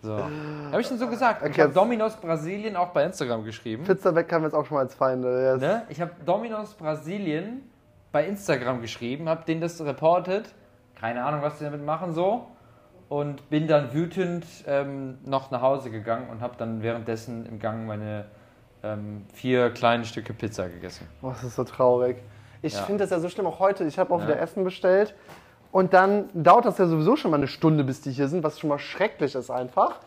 So. 0.00 0.16
Habe 0.18 0.80
ich 0.80 0.86
denen 0.88 0.98
so 0.98 1.08
gesagt. 1.08 1.42
Ich 1.42 1.48
Okay, 1.50 1.60
habe 1.60 1.68
jetzt- 1.70 1.76
Domino's 1.76 2.16
Brasilien 2.16 2.76
auch 2.76 2.88
bei 2.88 3.04
Instagram 3.04 3.44
geschrieben. 3.44 3.84
Pizza 3.84 4.14
weg 4.14 4.32
haben 4.32 4.42
wir 4.42 4.48
jetzt 4.48 4.54
auch 4.54 4.66
schon 4.66 4.76
mal 4.76 4.80
als 4.82 4.94
Feinde. 4.94 5.52
Yes. 5.54 5.60
Ne? 5.60 5.82
Ich 5.88 6.00
habe 6.00 6.10
Domino's 6.26 6.74
Brasilien 6.74 7.62
bei 8.10 8.26
Instagram 8.26 8.80
geschrieben, 8.80 9.28
habe 9.28 9.44
denen 9.44 9.60
das 9.60 9.80
reportet. 9.84 10.52
Keine 11.00 11.24
Ahnung, 11.24 11.42
was 11.42 11.58
sie 11.58 11.64
damit 11.64 11.84
machen 11.84 12.12
so. 12.12 12.46
Und 13.12 13.50
bin 13.50 13.68
dann 13.68 13.92
wütend 13.92 14.46
ähm, 14.66 15.18
noch 15.26 15.50
nach 15.50 15.60
Hause 15.60 15.90
gegangen 15.90 16.30
und 16.30 16.40
habe 16.40 16.54
dann 16.56 16.82
währenddessen 16.82 17.44
im 17.44 17.58
Gang 17.58 17.86
meine 17.86 18.24
ähm, 18.82 19.26
vier 19.34 19.68
kleinen 19.68 20.06
Stücke 20.06 20.32
Pizza 20.32 20.66
gegessen. 20.70 21.06
Oh, 21.20 21.28
das 21.28 21.44
ist 21.44 21.56
so 21.56 21.64
traurig. 21.64 22.16
Ich 22.62 22.72
Ja. 22.72 22.84
finde 22.84 23.04
das 23.04 23.10
ja 23.10 23.20
so 23.20 23.28
schlimm, 23.28 23.44
auch 23.44 23.58
heute. 23.58 23.84
Ich 23.84 23.98
habe 23.98 24.14
auch 24.14 24.20
Ja. 24.20 24.28
wieder 24.28 24.40
Essen 24.40 24.64
bestellt. 24.64 25.14
Und 25.72 25.92
dann 25.92 26.30
dauert 26.32 26.64
das 26.64 26.78
ja 26.78 26.86
sowieso 26.86 27.16
schon 27.16 27.30
mal 27.32 27.36
eine 27.36 27.48
Stunde, 27.48 27.84
bis 27.84 28.00
die 28.00 28.12
hier 28.12 28.28
sind, 28.28 28.44
was 28.44 28.58
schon 28.58 28.70
mal 28.70 28.78
schrecklich 28.78 29.34
ist 29.34 29.50
einfach. 29.50 30.00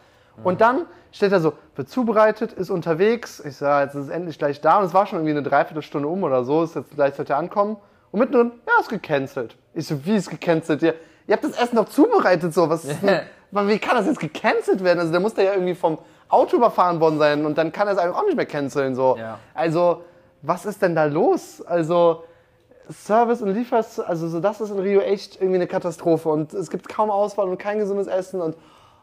Und 0.43 0.61
dann 0.61 0.87
steht 1.11 1.31
er 1.31 1.41
so, 1.41 1.53
wird 1.75 1.87
zubereitet, 1.89 2.53
ist 2.53 2.71
unterwegs. 2.71 3.39
Ich 3.39 3.57
sage, 3.57 3.85
jetzt 3.85 3.93
ist 3.93 4.05
es 4.05 4.09
endlich 4.09 4.39
gleich 4.39 4.61
da. 4.61 4.79
Und 4.79 4.85
es 4.85 4.95
war 4.95 5.05
schon 5.05 5.19
irgendwie 5.19 5.37
eine 5.37 5.43
Dreiviertelstunde 5.43 6.07
um 6.07 6.23
oder 6.23 6.43
so, 6.43 6.63
ist 6.63 6.75
jetzt 6.75 6.89
gleich 6.95 7.13
sollte 7.13 7.33
er 7.33 7.37
ankommen. 7.37 7.77
Und 8.11 8.19
mittendrin, 8.19 8.51
ja, 8.65 8.81
ist 8.81 8.89
gecancelt. 8.89 9.57
Ich 9.75 9.85
so, 9.85 10.03
wie 10.07 10.15
ist 10.15 10.31
gecancelt? 10.31 10.81
Ihr 11.27 11.33
habt 11.33 11.43
das 11.43 11.57
Essen 11.57 11.75
doch 11.75 11.89
zubereitet, 11.89 12.53
so. 12.53 12.69
Was 12.69 12.85
ist 12.85 13.01
denn, 13.01 13.21
wie 13.67 13.79
kann 13.79 13.95
das 13.95 14.05
jetzt 14.05 14.19
gecancelt 14.19 14.83
werden? 14.83 14.99
Also 14.99 15.11
der 15.11 15.21
muss 15.21 15.33
da 15.33 15.41
ja 15.41 15.53
irgendwie 15.53 15.75
vom 15.75 15.97
Auto 16.29 16.57
überfahren 16.57 16.99
worden 16.99 17.19
sein 17.19 17.45
und 17.45 17.57
dann 17.57 17.71
kann 17.71 17.87
er 17.87 17.93
es 17.93 17.99
eigentlich 17.99 18.15
auch 18.15 18.25
nicht 18.25 18.35
mehr 18.35 18.45
canceln, 18.45 18.95
so. 18.95 19.15
Ja. 19.17 19.39
Also, 19.53 20.03
was 20.41 20.65
ist 20.65 20.81
denn 20.81 20.95
da 20.95 21.05
los? 21.05 21.61
Also, 21.61 22.23
Service 22.91 23.41
und 23.41 23.53
Liefers, 23.53 23.99
also 23.99 24.27
so 24.27 24.39
das 24.39 24.61
ist 24.61 24.69
in 24.69 24.79
Rio 24.79 25.01
echt 25.01 25.35
irgendwie 25.37 25.55
eine 25.55 25.67
Katastrophe 25.67 26.29
und 26.29 26.53
es 26.53 26.69
gibt 26.69 26.87
kaum 26.87 27.09
Auswahl 27.09 27.47
und 27.47 27.57
kein 27.57 27.79
gesundes 27.79 28.07
Essen 28.07 28.41
und 28.41 28.55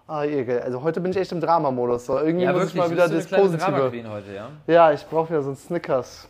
ah, 0.07 0.25
Ekel. 0.25 0.61
Also 0.61 0.83
heute 0.83 1.01
bin 1.01 1.11
ich 1.11 1.17
echt 1.17 1.33
im 1.33 1.41
Drama-Modus. 1.41 2.07
So. 2.07 2.19
Irgendwie 2.19 2.47
muss 2.47 2.67
ich 2.67 2.75
mal 2.75 2.91
wieder 2.91 3.09
das 3.09 3.27
Positive. 3.27 3.93
Heute, 4.09 4.33
ja. 4.35 4.49
Ja, 4.67 4.93
ich 4.93 5.05
brauche 5.07 5.31
wieder 5.31 5.43
so 5.43 5.49
einen 5.49 5.57
Snickers. 5.57 6.29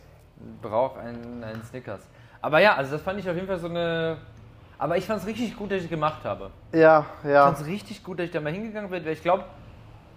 Braucht 0.61 0.97
einen, 0.97 1.43
einen 1.43 1.63
Snickers. 1.63 2.01
Aber 2.41 2.59
ja, 2.59 2.75
also 2.75 2.93
das 2.93 3.01
fand 3.01 3.19
ich 3.19 3.29
auf 3.29 3.35
jeden 3.35 3.47
Fall 3.47 3.59
so 3.59 3.67
eine. 3.67 4.17
Aber 4.83 4.97
ich 4.97 5.05
fand 5.05 5.21
es 5.21 5.25
richtig 5.25 5.55
gut, 5.55 5.71
dass 5.71 5.77
ich 5.77 5.85
es 5.85 5.89
gemacht 5.89 6.25
habe. 6.25 6.49
Ja, 6.73 7.05
Ich 7.23 7.29
ja. 7.29 7.45
fand 7.45 7.57
es 7.57 7.65
richtig 7.65 8.03
gut, 8.03 8.19
dass 8.19 8.25
ich 8.25 8.31
da 8.31 8.41
mal 8.41 8.51
hingegangen 8.51 8.89
bin, 8.89 9.05
weil 9.05 9.13
ich 9.13 9.21
glaube, 9.21 9.45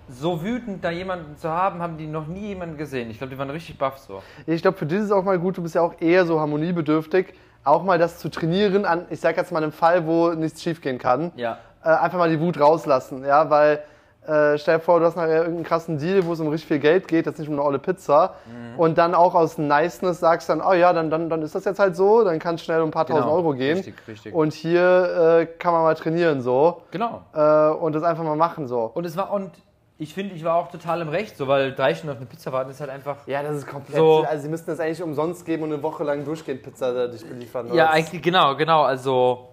so 0.09 0.43
wütend 0.43 0.85
da 0.85 0.91
jemanden 0.91 1.37
zu 1.37 1.49
haben, 1.49 1.81
haben 1.81 1.97
die 1.97 2.09
noch 2.09 2.27
nie 2.27 2.49
jemanden 2.49 2.77
gesehen. 2.77 3.09
Ich 3.09 3.19
glaube, 3.19 3.33
die 3.33 3.39
waren 3.39 3.49
richtig 3.51 3.79
baff 3.79 3.99
so. 3.99 4.25
Ich 4.45 4.63
glaube, 4.63 4.77
für 4.77 4.85
dich 4.87 4.99
ist 4.99 5.05
es 5.05 5.13
auch 5.13 5.23
mal 5.23 5.39
gut, 5.39 5.57
du 5.57 5.63
bist 5.63 5.77
ja 5.77 5.83
auch 5.83 5.95
eher 6.01 6.27
so 6.27 6.41
harmoniebedürftig, 6.41 7.33
auch 7.63 7.85
mal 7.85 7.97
das 7.97 8.19
zu 8.19 8.29
trainieren 8.29 8.85
an, 8.87 9.05
ich 9.09 9.21
sag 9.21 9.37
jetzt 9.37 9.53
mal, 9.53 9.63
einem 9.63 9.71
Fall, 9.71 10.05
wo 10.05 10.31
nichts 10.31 10.61
schiefgehen 10.61 10.99
kann. 10.99 11.31
Ja. 11.37 11.59
äh, 11.85 11.91
einfach 11.91 12.19
mal 12.19 12.29
die 12.29 12.41
Wut 12.41 12.59
rauslassen, 12.59 13.25
ja, 13.25 13.49
weil 13.49 13.85
äh, 14.27 14.59
stell 14.59 14.77
dir 14.79 14.81
vor, 14.83 15.01
du 15.01 15.07
hast 15.07 15.17
nachher 15.17 15.39
irgendeinen 15.39 15.65
krassen 15.65 15.99
Deal, 15.99 16.25
wo 16.27 16.33
es 16.33 16.41
um 16.41 16.49
richtig 16.49 16.69
viel 16.69 16.79
Geld 16.79 17.07
geht, 17.09 17.27
jetzt 17.27 17.39
nicht 17.39 17.49
um 17.49 17.55
eine 17.55 17.62
olle 17.62 17.79
Pizza 17.79 18.35
Mhm. 18.47 18.79
und 18.79 18.99
dann 18.99 19.15
auch 19.15 19.35
aus 19.35 19.59
Niceness 19.59 20.21
sagst 20.21 20.49
dann, 20.49 20.61
oh 20.61 20.73
ja, 20.73 20.93
dann, 20.93 21.11
dann, 21.11 21.29
dann 21.31 21.43
ist 21.43 21.55
das 21.55 21.65
jetzt 21.65 21.79
halt 21.79 21.97
so, 21.97 22.25
dann 22.25 22.39
kann 22.39 22.57
es 22.57 22.65
schnell 22.65 22.81
um 22.81 22.89
ein 22.89 22.93
paar 22.93 23.07
tausend 23.07 23.25
Genau. 23.25 23.37
Euro 23.37 23.53
gehen 23.55 23.77
Richtig, 23.77 23.95
richtig. 24.09 24.35
und 24.35 24.53
hier 24.53 25.39
äh, 25.41 25.47
kann 25.47 25.73
man 25.73 25.83
mal 25.83 25.95
trainieren 25.95 26.41
so 26.43 26.83
Genau. 26.91 27.23
äh, 27.35 27.71
und 27.71 27.95
das 27.95 28.03
einfach 28.03 28.25
mal 28.25 28.37
machen 28.37 28.67
so. 28.67 28.91
Und 28.95 29.05
es 29.07 29.17
war, 29.17 29.33
und 29.33 29.51
ich 29.99 30.12
finde, 30.12 30.35
ich 30.35 30.45
war 30.45 30.57
auch 30.57 30.69
total 30.71 31.01
im 31.01 31.09
Recht, 31.09 31.39
so, 31.39 31.49
weil 31.49 31.73
drei 31.75 31.95
Stunden 31.95 32.12
auf 32.12 32.19
eine 32.19 32.27
Pizza 32.27 32.53
warten 32.53 32.71
ist 32.71 32.81
halt 32.81 32.91
einfach. 32.91 33.17
Ja, 33.27 33.43
das 33.43 33.57
ist 33.57 33.67
komplett, 33.67 33.97
So. 33.97 34.27
also 34.29 34.43
sie 34.43 34.49
müssten 34.51 34.71
das 34.71 34.79
eigentlich 34.79 35.03
umsonst 35.03 35.47
geben 35.47 35.62
und 35.62 35.73
eine 35.73 35.83
Woche 35.83 36.05
lang 36.05 36.23
durchgehend 36.25 36.62
Pizza 36.62 36.93
da 36.93 37.07
dich 37.07 37.27
beliefern. 37.27 37.73
Ja, 37.73 37.89
eigentlich, 37.91 38.21
genau, 38.21 38.55
genau, 38.57 38.83
also. 38.83 39.49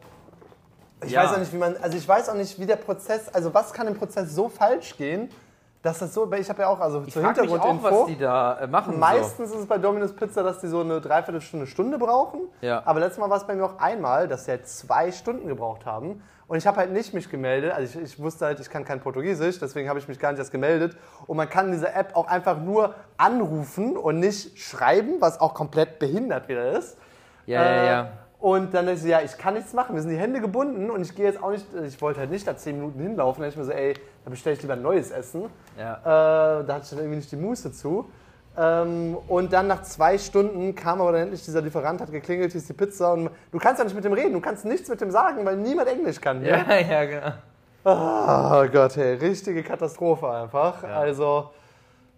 Ich 1.06 1.12
Ja. 1.12 1.24
weiß 1.24 1.34
auch 1.34 1.40
nicht, 1.40 1.54
wie 1.54 1.58
man, 1.58 1.76
also 1.82 1.98
ich 1.98 2.08
weiß 2.08 2.30
auch 2.30 2.36
nicht, 2.36 2.60
wie 2.60 2.66
der 2.66 2.76
Prozess, 2.78 3.30
also 3.34 3.54
was 3.54 3.74
kann 3.74 3.88
im 3.88 3.96
Prozess 3.96 4.34
so 4.34 4.50
falsch 4.50 4.98
gehen, 4.98 5.30
Das 5.86 6.02
ist 6.02 6.14
so, 6.14 6.32
ich 6.32 6.48
habe 6.50 6.62
ja 6.62 6.70
auch, 6.70 6.80
also 6.80 7.04
Ich 7.06 7.12
zur 7.12 7.22
mich 7.24 7.32
auch, 7.32 7.36
Hintergrundinfo. 7.36 8.02
was 8.04 8.06
die 8.08 8.18
da 8.18 8.58
äh, 8.60 8.68
machen. 8.68 8.98
Meistens 8.98 9.50
ist 9.52 9.60
es 9.60 9.66
bei 9.66 9.78
Domino's 9.78 10.14
Pizza, 10.16 10.42
dass 10.42 10.60
die 10.60 10.68
so 10.68 10.80
eine 10.80 11.02
Dreiviertelstunde, 11.02 11.68
Stunde 11.68 11.98
brauchen. 11.98 12.40
Ja. 12.62 12.82
Aber 12.86 13.02
letztes 13.02 13.18
Mal 13.20 13.30
war 13.30 13.36
es 13.36 13.44
bei 13.46 13.54
mir 13.54 13.66
auch 13.66 13.78
einmal, 13.80 14.30
dass 14.30 14.46
sie 14.46 14.52
halt 14.52 14.66
zwei 14.66 15.12
Stunden 15.12 15.46
gebraucht 15.50 15.86
haben. 15.86 16.24
Und 16.48 16.56
ich 16.58 16.66
habe 16.68 16.78
halt 16.78 16.92
nicht 16.94 17.14
mich 17.14 17.30
gemeldet. 17.30 17.74
Also 17.74 18.00
ich, 18.00 18.06
ich 18.14 18.20
wusste 18.22 18.46
halt, 18.46 18.62
ich 18.62 18.70
kann 18.70 18.86
kein 18.86 19.02
Portugiesisch, 19.02 19.60
deswegen 19.60 19.90
habe 19.90 20.00
ich 20.00 20.08
mich 20.08 20.20
gar 20.20 20.32
nicht 20.32 20.40
erst 20.40 20.52
gemeldet. 20.54 20.96
Und 21.28 21.36
man 21.36 21.50
kann 21.50 21.66
in 21.66 21.72
dieser 21.74 21.94
App 21.94 22.16
auch 22.16 22.28
einfach 22.28 22.58
nur 22.60 22.96
anrufen 23.18 23.98
und 23.98 24.20
nicht 24.22 24.58
schreiben, 24.60 25.16
was 25.20 25.42
auch 25.42 25.54
komplett 25.54 26.00
behindert 26.00 26.48
wieder 26.48 26.72
ist. 26.78 26.92
So. 26.92 27.52
Ja, 27.52 27.62
ja, 27.62 27.70
Äh, 27.84 27.88
ja. 27.92 28.08
Und 28.44 28.74
dann 28.74 28.86
dachte 28.88 28.98
ich 28.98 29.04
so, 29.04 29.08
ja, 29.08 29.22
ich 29.22 29.38
kann 29.38 29.54
nichts 29.54 29.72
machen, 29.72 29.96
mir 29.96 30.02
sind 30.02 30.12
die 30.12 30.18
Hände 30.18 30.42
gebunden 30.42 30.92
und 30.92 31.02
ich 31.02 31.16
gehe 31.16 31.24
jetzt 31.24 31.42
auch 31.42 31.52
nicht, 31.52 31.66
ich 31.88 32.02
wollte 32.02 32.20
halt 32.20 32.30
nicht 32.30 32.46
da 32.46 32.58
zehn 32.58 32.76
Minuten 32.76 33.00
hinlaufen. 33.00 33.42
Dann 33.42 33.50
dachte 33.50 33.62
ich 33.62 33.68
mir 33.68 33.74
so, 33.74 33.80
ey, 33.80 33.94
da 34.26 34.30
bestelle 34.30 34.58
ich 34.58 34.62
lieber 34.62 34.74
ein 34.74 34.82
neues 34.82 35.12
Essen. 35.12 35.44
Ja. 35.80 35.94
Äh, 36.60 36.66
da 36.66 36.74
hatte 36.74 36.84
ich 36.84 36.90
dann 36.90 37.00
irgendwie 37.00 37.16
nicht 37.16 37.32
die 37.32 37.38
Muße 37.38 37.72
zu. 37.72 38.10
Ähm, 38.58 39.18
und 39.30 39.54
dann 39.54 39.68
nach 39.68 39.84
zwei 39.84 40.18
Stunden 40.18 40.76
kam 40.76 41.00
aber 41.00 41.14
dann 41.14 41.22
endlich 41.22 41.46
dieser 41.46 41.62
Lieferant, 41.62 42.02
hat 42.02 42.12
geklingelt, 42.12 42.52
hieß 42.52 42.68
die 42.68 42.74
Pizza 42.74 43.14
und 43.14 43.30
du 43.50 43.60
kannst 43.60 43.80
ja 43.80 43.86
nicht 43.86 43.96
mit 43.96 44.04
dem 44.04 44.12
reden, 44.12 44.34
du 44.34 44.42
kannst 44.42 44.66
nichts 44.66 44.90
mit 44.90 45.00
dem 45.00 45.10
sagen, 45.10 45.46
weil 45.46 45.56
niemand 45.56 45.88
Englisch 45.88 46.20
kann. 46.20 46.42
hier. 46.42 46.58
Ja, 46.68 46.76
ja, 46.80 47.06
genau. 47.06 47.34
Oh 47.86 48.68
Gott, 48.70 48.98
hey, 48.98 49.14
richtige 49.14 49.64
Katastrophe 49.64 50.30
einfach. 50.30 50.84
Ja. 50.84 50.90
Also, 50.90 51.50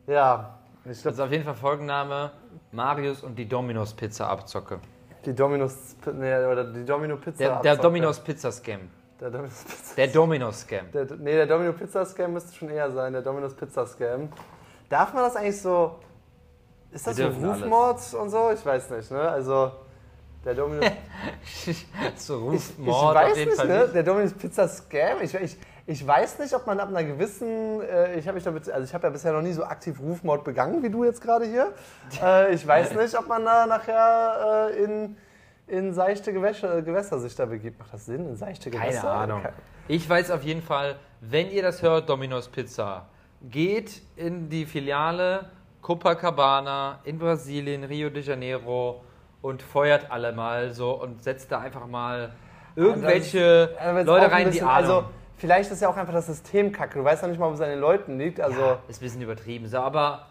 ja, 0.07 0.55
ich 0.85 0.99
glaube, 1.03 1.09
Also 1.09 1.23
auf 1.25 1.31
jeden 1.31 1.43
Fall 1.43 1.53
Folgenname: 1.53 2.31
Marius 2.71 3.21
und 3.21 3.37
die 3.37 3.47
Dominos 3.47 3.93
Pizza 3.93 4.27
Abzocke. 4.27 4.79
Die 5.25 5.33
Dominos, 5.33 5.95
nee, 6.13 6.45
oder 6.45 6.63
die 6.63 6.85
Domino 6.85 7.17
Pizza. 7.17 7.37
Der, 7.37 7.61
der. 7.61 7.75
Dominos 7.77 8.19
Pizza 8.19 8.51
Scam. 8.51 8.89
Der 9.19 9.29
Dominos 9.29 9.63
Pizza. 9.63 9.95
Der 9.95 10.07
Dominos 10.07 10.59
Scam. 10.61 10.91
Der, 10.91 11.05
nee, 11.17 11.33
der 11.33 11.47
Domino 11.47 11.73
Pizza 11.73 12.05
Scam 12.05 12.33
müsste 12.33 12.55
schon 12.55 12.69
eher 12.69 12.91
sein, 12.91 13.13
der 13.13 13.21
Dominos 13.21 13.53
Pizza 13.53 13.85
Scam. 13.85 14.29
Darf 14.89 15.13
man 15.13 15.23
das 15.23 15.35
eigentlich 15.35 15.61
so. 15.61 15.99
Ist 16.91 17.07
das 17.07 17.17
so. 17.17 17.25
Rufmord 17.27 18.13
und 18.13 18.29
so? 18.29 18.51
Ich 18.53 18.65
weiß 18.65 18.89
nicht, 18.91 19.11
ne? 19.11 19.29
Also, 19.29 19.71
der 20.45 20.53
Domino. 20.53 20.81
so 22.15 22.51
Ich, 22.53 22.77
weiß 22.77 23.31
auf 23.31 23.37
jeden 23.37 23.49
nicht, 23.49 23.57
Fall. 23.57 23.67
ne? 23.67 23.87
Der 23.93 24.03
Dominos 24.03 24.33
Pizza 24.33 24.67
Scam. 24.67 25.21
Ich, 25.21 25.33
ich, 25.33 25.57
ich 25.87 26.05
weiß 26.05 26.39
nicht, 26.39 26.53
ob 26.53 26.67
man 26.67 26.79
ab 26.79 26.89
einer 26.89 27.03
gewissen. 27.03 27.81
Äh, 27.81 28.19
ich 28.19 28.27
habe 28.27 28.37
also 28.37 28.81
ich 28.81 28.93
habe 28.93 29.07
ja 29.07 29.09
bisher 29.09 29.33
noch 29.33 29.41
nie 29.41 29.53
so 29.53 29.63
aktiv 29.63 29.99
Rufmord 29.99 30.43
begangen 30.43 30.83
wie 30.83 30.89
du 30.89 31.03
jetzt 31.03 31.21
gerade 31.21 31.45
hier. 31.45 31.73
Äh, 32.21 32.53
ich 32.53 32.65
weiß 32.65 32.93
nicht, 32.95 33.17
ob 33.17 33.27
man 33.27 33.43
da 33.43 33.65
nachher 33.65 34.69
äh, 34.71 34.83
in, 34.83 35.17
in 35.67 35.93
seichte 35.93 36.31
Gewässer, 36.31 36.81
Gewässer 36.81 37.19
sich 37.19 37.35
da 37.35 37.45
begibt. 37.45 37.79
Macht 37.79 37.93
das 37.93 38.05
Sinn? 38.05 38.27
In 38.27 38.35
seichte 38.35 38.69
Gewässer? 38.69 39.01
Keine 39.01 39.13
Ahnung. 39.13 39.41
Ich 39.87 40.07
weiß 40.07 40.31
auf 40.31 40.43
jeden 40.43 40.61
Fall, 40.61 40.95
wenn 41.21 41.49
ihr 41.49 41.63
das 41.63 41.81
hört, 41.81 42.09
Domino's 42.09 42.49
Pizza, 42.49 43.07
geht 43.41 44.01
in 44.15 44.49
die 44.49 44.65
Filiale 44.65 45.49
Copacabana 45.81 46.99
in 47.03 47.19
Brasilien, 47.19 47.83
Rio 47.83 48.09
de 48.09 48.23
Janeiro 48.23 49.03
und 49.41 49.61
feuert 49.61 50.11
alle 50.11 50.31
mal 50.33 50.71
so 50.73 50.91
und 50.99 51.23
setzt 51.23 51.51
da 51.51 51.59
einfach 51.59 51.87
mal 51.87 52.31
irgendwelche 52.75 53.75
Aber 53.79 53.99
jetzt 53.99 54.07
Leute 54.07 54.31
rein, 54.31 54.45
die 54.45 54.51
bisschen- 54.51 54.67
Ahnung. 54.67 54.75
Also, 54.75 55.03
vielleicht 55.37 55.71
ist 55.71 55.81
ja 55.81 55.89
auch 55.89 55.97
einfach 55.97 56.13
das 56.13 56.27
System 56.27 56.71
kacke. 56.71 56.99
Du 56.99 57.03
weißt 57.05 57.21
ja 57.21 57.27
nicht 57.27 57.39
mal, 57.39 57.49
wo 57.49 57.53
es 57.53 57.61
an 57.61 57.69
den 57.69 57.79
Leuten 57.79 58.17
liegt. 58.17 58.39
Also, 58.41 58.59
ja, 58.59 58.79
ist 58.87 58.97
ein 59.01 59.05
bisschen 59.05 59.21
übertrieben, 59.21 59.67
so, 59.67 59.77
aber 59.77 60.27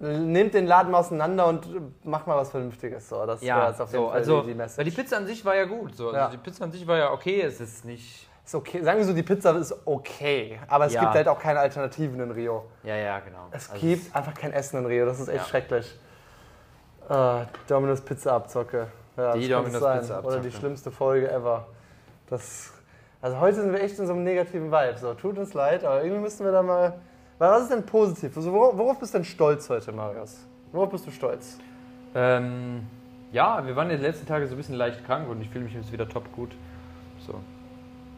nehmt 0.00 0.54
den 0.54 0.66
Laden 0.66 0.92
mal 0.92 0.98
auseinander 0.98 1.46
und 1.46 1.66
äh, 1.66 1.80
macht 2.04 2.26
mal 2.28 2.36
was 2.36 2.50
Vernünftiges. 2.50 3.08
So, 3.08 3.26
das 3.26 3.42
ja, 3.42 3.68
jetzt 3.68 3.80
auf 3.80 3.90
jeden 3.90 4.04
so, 4.04 4.08
Fall 4.10 4.16
also, 4.18 4.40
die, 4.42 4.48
die 4.48 4.54
Message. 4.54 4.78
weil 4.78 4.84
die 4.84 4.90
Pizza 4.92 5.16
an 5.16 5.26
sich 5.26 5.44
war 5.44 5.56
ja 5.56 5.64
gut, 5.64 5.96
so, 5.96 6.06
also 6.08 6.16
Ja. 6.18 6.28
die 6.28 6.36
Pizza 6.36 6.64
an 6.64 6.70
sich 6.72 6.86
war 6.86 6.96
ja 6.96 7.10
okay, 7.12 7.40
es 7.42 7.60
ist 7.60 7.84
nicht, 7.84 8.28
Ist 8.44 8.54
okay. 8.54 8.82
Sagen 8.82 8.98
wir 8.98 9.04
so, 9.04 9.12
die 9.12 9.22
Pizza 9.24 9.50
ist 9.58 9.74
okay. 9.84 10.58
Aber 10.68 10.86
es 10.86 10.94
Ja. 10.94 11.00
gibt 11.02 11.14
halt 11.14 11.28
auch 11.28 11.38
keine 11.38 11.58
Alternativen 11.58 12.18
in 12.20 12.30
Rio. 12.30 12.64
ja, 12.84 12.94
ja, 12.96 13.18
genau. 13.18 13.48
Es 13.50 13.68
Also 13.70 13.84
gibt 13.86 14.14
einfach 14.14 14.32
kein 14.34 14.52
Essen 14.52 14.78
in 14.78 14.86
Rio. 14.86 15.04
Das 15.04 15.18
ist 15.20 15.28
echt 15.28 15.48
schrecklich. 15.48 15.98
Äh, 17.08 17.46
Domino's 17.66 18.00
Pizza 18.00 18.34
Abzocke. 18.34 18.88
Ja, 19.16 19.32
Die 19.32 19.46
sein. 19.46 19.64
Pizza 19.64 20.18
Oder 20.20 20.38
die 20.40 20.48
Abzocke. 20.48 20.52
schlimmste 20.52 20.90
Folge 20.90 21.30
ever. 21.30 21.66
Das, 22.28 22.72
also 23.22 23.40
heute 23.40 23.62
sind 23.62 23.72
wir 23.72 23.82
echt 23.82 23.98
in 23.98 24.06
so 24.06 24.12
einem 24.12 24.24
negativen 24.24 24.70
Vibe. 24.70 24.98
So, 24.98 25.14
tut 25.14 25.38
uns 25.38 25.54
leid, 25.54 25.84
aber 25.84 26.02
irgendwie 26.02 26.22
müssen 26.22 26.44
wir 26.44 26.52
da 26.52 26.62
mal. 26.62 26.98
Was 27.38 27.62
ist 27.62 27.72
denn 27.72 27.86
positiv? 27.86 28.36
Also 28.36 28.52
worauf, 28.52 28.76
worauf 28.76 28.98
bist 28.98 29.14
du 29.14 29.18
denn 29.18 29.24
stolz 29.24 29.70
heute, 29.70 29.92
Marius? 29.92 30.44
Worauf 30.72 30.90
bist 30.90 31.06
du 31.06 31.10
stolz? 31.10 31.58
Ähm, 32.14 32.86
ja, 33.32 33.64
wir 33.64 33.76
waren 33.76 33.90
in 33.90 33.96
den 33.96 34.02
letzten 34.02 34.26
Tagen 34.26 34.46
so 34.46 34.54
ein 34.54 34.56
bisschen 34.56 34.74
leicht 34.74 35.04
krank 35.06 35.28
und 35.28 35.40
ich 35.40 35.48
fühle 35.48 35.64
mich 35.64 35.74
jetzt 35.74 35.92
wieder 35.92 36.08
top 36.08 36.30
gut. 36.32 36.50
So. 37.26 37.34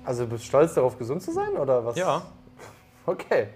Also 0.05 0.27
bist 0.27 0.45
du 0.45 0.49
stolz 0.49 0.75
darauf, 0.75 0.99
gesund 0.99 1.23
zu 1.23 1.33
sein? 1.33 1.51
Oder 1.57 1.85
was? 1.85 1.97
Ja. 1.97 2.23
Okay. 3.07 3.49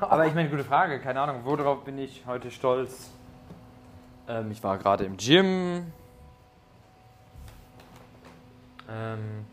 Aber 0.00 0.26
ich 0.26 0.34
meine, 0.34 0.48
gute 0.48 0.64
Frage, 0.64 0.98
keine 0.98 1.20
Ahnung, 1.20 1.40
worauf 1.44 1.84
bin 1.84 1.98
ich 1.98 2.24
heute 2.26 2.50
stolz? 2.50 3.10
Ähm, 4.26 4.50
ich 4.50 4.62
war 4.62 4.78
gerade 4.78 5.04
im 5.04 5.16
Gym. 5.16 5.92
Ähm, 8.88 9.46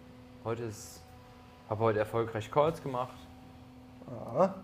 heute 0.44 0.64
ist. 0.64 1.02
Habe 1.70 1.84
heute 1.86 2.00
erfolgreich 2.00 2.52
Calls 2.52 2.82
gemacht. 2.84 3.16
Ja. 4.08 4.56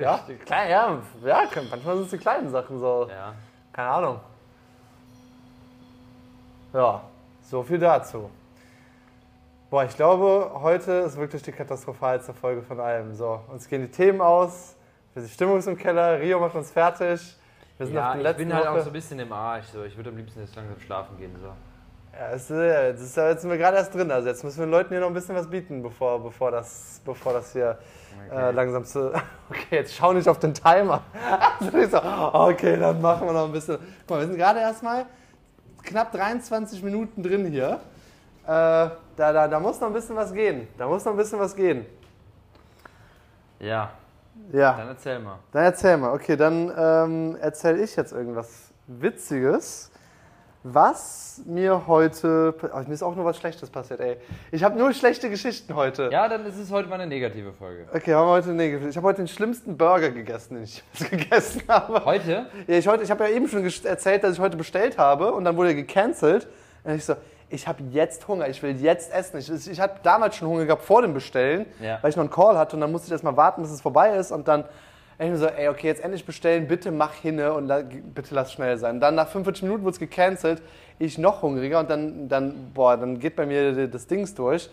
Ja, 0.00 0.20
klein, 0.44 0.70
ja, 0.70 0.98
ja, 1.24 1.48
manchmal 1.70 1.96
sind 1.96 2.04
es 2.04 2.10
die 2.10 2.18
kleinen 2.18 2.50
Sachen 2.50 2.78
so. 2.78 3.08
Ja. 3.08 3.34
Keine 3.72 3.88
Ahnung. 3.88 4.20
Ja, 6.72 7.02
so 7.42 7.62
viel 7.62 7.78
dazu. 7.78 8.30
Boah, 9.70 9.84
ich 9.84 9.94
glaube, 9.94 10.50
heute 10.54 10.92
ist 10.92 11.16
wirklich 11.16 11.42
die 11.42 11.52
katastrophalste 11.52 12.34
Folge 12.34 12.62
von 12.62 12.80
allem. 12.80 13.14
So, 13.14 13.40
uns 13.48 13.68
gehen 13.68 13.82
die 13.82 13.90
Themen 13.90 14.20
aus, 14.20 14.74
die 15.14 15.28
Stimmung 15.28 15.58
ist 15.58 15.68
im 15.68 15.78
Keller, 15.78 16.20
Rio 16.20 16.40
macht 16.40 16.54
uns 16.54 16.70
fertig. 16.70 17.36
Wir 17.78 17.86
sind 17.86 17.94
Ja, 17.96 18.14
ich 18.14 18.36
bin 18.36 18.52
halt 18.52 18.64
Woche. 18.66 18.70
auch 18.72 18.80
so 18.80 18.90
ein 18.90 18.92
bisschen 18.92 19.18
im 19.18 19.32
Arsch. 19.32 19.66
So. 19.72 19.82
Ich 19.84 19.96
würde 19.96 20.10
am 20.10 20.16
liebsten 20.16 20.40
jetzt 20.40 20.54
langsam 20.54 20.78
schlafen 20.80 21.16
gehen. 21.18 21.34
So. 21.40 21.48
Ja, 22.16 22.26
ist, 22.28 22.50
ja- 22.50 22.82
jetzt, 22.84 23.00
ist, 23.02 23.16
ja- 23.16 23.28
jetzt 23.30 23.40
sind 23.42 23.50
wir 23.50 23.58
gerade 23.58 23.76
erst 23.78 23.94
drin. 23.94 24.10
Also 24.10 24.28
jetzt 24.28 24.44
müssen 24.44 24.58
wir 24.58 24.66
den 24.66 24.70
Leuten 24.70 24.90
hier 24.90 25.00
noch 25.00 25.08
ein 25.08 25.14
bisschen 25.14 25.34
was 25.34 25.48
bieten, 25.48 25.82
bevor, 25.82 26.22
bevor, 26.22 26.50
das, 26.50 27.00
bevor 27.04 27.32
das 27.32 27.52
hier 27.52 27.78
äh, 28.30 28.50
langsam 28.52 28.84
zu. 28.84 29.12
Okay, 29.50 29.76
jetzt 29.76 29.94
schau 29.94 30.12
nicht 30.12 30.28
auf 30.28 30.38
den 30.38 30.54
Timer. 30.54 31.02
Also 31.60 31.86
so, 31.88 32.02
okay, 32.34 32.78
dann 32.78 33.00
machen 33.00 33.26
wir 33.26 33.32
noch 33.32 33.44
ein 33.46 33.52
bisschen. 33.52 33.78
Guck 34.00 34.10
mal, 34.10 34.20
wir 34.20 34.26
sind 34.26 34.36
gerade 34.36 34.60
erstmal 34.60 35.06
knapp 35.82 36.12
23 36.12 36.82
Minuten 36.82 37.22
drin 37.22 37.46
hier. 37.46 37.80
Äh, 38.44 38.48
da, 38.48 38.96
da, 39.16 39.48
da 39.48 39.60
muss 39.60 39.80
noch 39.80 39.88
ein 39.88 39.92
bisschen 39.94 40.16
was 40.16 40.32
gehen. 40.32 40.68
Da 40.78 40.86
muss 40.86 41.04
noch 41.04 41.12
ein 41.12 41.18
bisschen 41.18 41.38
was 41.38 41.54
gehen. 41.54 41.86
Ja, 43.60 43.90
Ja. 44.52 44.76
dann 44.76 44.88
erzähl 44.88 45.18
mal. 45.18 45.38
Dann 45.52 45.64
erzähl 45.64 45.96
mal. 45.96 46.12
Okay, 46.14 46.36
dann 46.36 46.72
ähm, 46.76 47.36
erzähle 47.40 47.82
ich 47.82 47.96
jetzt 47.96 48.12
irgendwas 48.12 48.72
Witziges, 48.86 49.90
was 50.64 51.40
mir 51.44 51.86
heute. 51.86 52.54
Oh, 52.72 52.78
mir 52.86 52.94
ist 52.94 53.02
auch 53.02 53.16
nur 53.16 53.24
was 53.24 53.36
Schlechtes 53.36 53.70
passiert, 53.70 54.00
ey. 54.00 54.16
Ich 54.50 54.62
habe 54.62 54.78
nur 54.78 54.92
schlechte 54.92 55.28
Geschichten 55.28 55.74
heute. 55.74 56.08
Ja, 56.12 56.28
dann 56.28 56.46
ist 56.46 56.58
es 56.58 56.70
heute 56.70 56.88
mal 56.88 56.96
eine 56.96 57.06
negative 57.06 57.52
Folge. 57.52 57.86
Okay, 57.92 58.14
haben 58.14 58.26
wir 58.26 58.32
heute 58.32 58.50
nee, 58.50 58.76
Ich 58.88 58.96
habe 58.96 59.06
heute 59.06 59.22
den 59.22 59.28
schlimmsten 59.28 59.76
Burger 59.76 60.10
gegessen, 60.10 60.54
den 60.54 60.64
ich 60.64 60.82
gegessen 61.10 61.62
habe. 61.68 62.04
Heute? 62.04 62.46
Ja, 62.66 62.76
ich 62.76 62.86
heute, 62.86 63.02
ich 63.02 63.10
habe 63.10 63.24
ja 63.24 63.30
eben 63.30 63.48
schon 63.48 63.64
erzählt, 63.84 64.22
dass 64.22 64.34
ich 64.34 64.40
heute 64.40 64.56
bestellt 64.56 64.98
habe 64.98 65.32
und 65.32 65.44
dann 65.44 65.56
wurde 65.56 65.70
er 65.70 65.74
gecancelt. 65.74 66.46
Und 66.84 66.94
ich 66.94 67.04
so, 67.04 67.14
ich 67.52 67.68
habe 67.68 67.82
jetzt 67.90 68.26
Hunger, 68.28 68.48
ich 68.48 68.62
will 68.62 68.76
jetzt 68.80 69.12
essen. 69.12 69.38
Ich, 69.38 69.68
ich 69.68 69.80
hatte 69.80 70.00
damals 70.02 70.36
schon 70.36 70.48
Hunger 70.48 70.64
gehabt 70.64 70.82
vor 70.82 71.02
dem 71.02 71.14
Bestellen, 71.14 71.66
Ja. 71.80 71.98
weil 72.02 72.10
ich 72.10 72.16
noch 72.16 72.22
einen 72.22 72.30
Call 72.30 72.56
hatte 72.58 72.76
und 72.76 72.80
dann 72.80 72.90
musste 72.90 73.06
ich 73.06 73.12
erst 73.12 73.24
mal 73.24 73.36
warten, 73.36 73.62
bis 73.62 73.70
es 73.70 73.80
vorbei 73.80 74.16
ist 74.16 74.32
und 74.32 74.48
dann 74.48 74.64
ich 75.18 75.28
mir 75.30 75.36
so, 75.36 75.46
ey, 75.46 75.68
okay, 75.68 75.86
jetzt 75.86 76.02
endlich 76.02 76.26
bestellen, 76.26 76.66
bitte 76.66 76.90
mach 76.90 77.12
hinne 77.14 77.52
und 77.52 77.66
la, 77.68 77.82
bitte 77.82 78.34
lass 78.34 78.52
schnell 78.52 78.76
sein. 78.78 78.98
Dann 78.98 79.14
nach 79.14 79.28
45 79.28 79.62
Minuten 79.62 79.84
wurde 79.84 79.92
es 79.92 80.00
gecancelt, 80.00 80.60
ich 80.98 81.16
noch 81.16 81.42
hungriger 81.42 81.78
und 81.78 81.88
dann, 81.90 82.28
dann, 82.28 82.72
boah, 82.74 82.96
dann 82.96 83.20
geht 83.20 83.36
bei 83.36 83.46
mir 83.46 83.86
das 83.86 84.08
Dings 84.08 84.34
durch. 84.34 84.68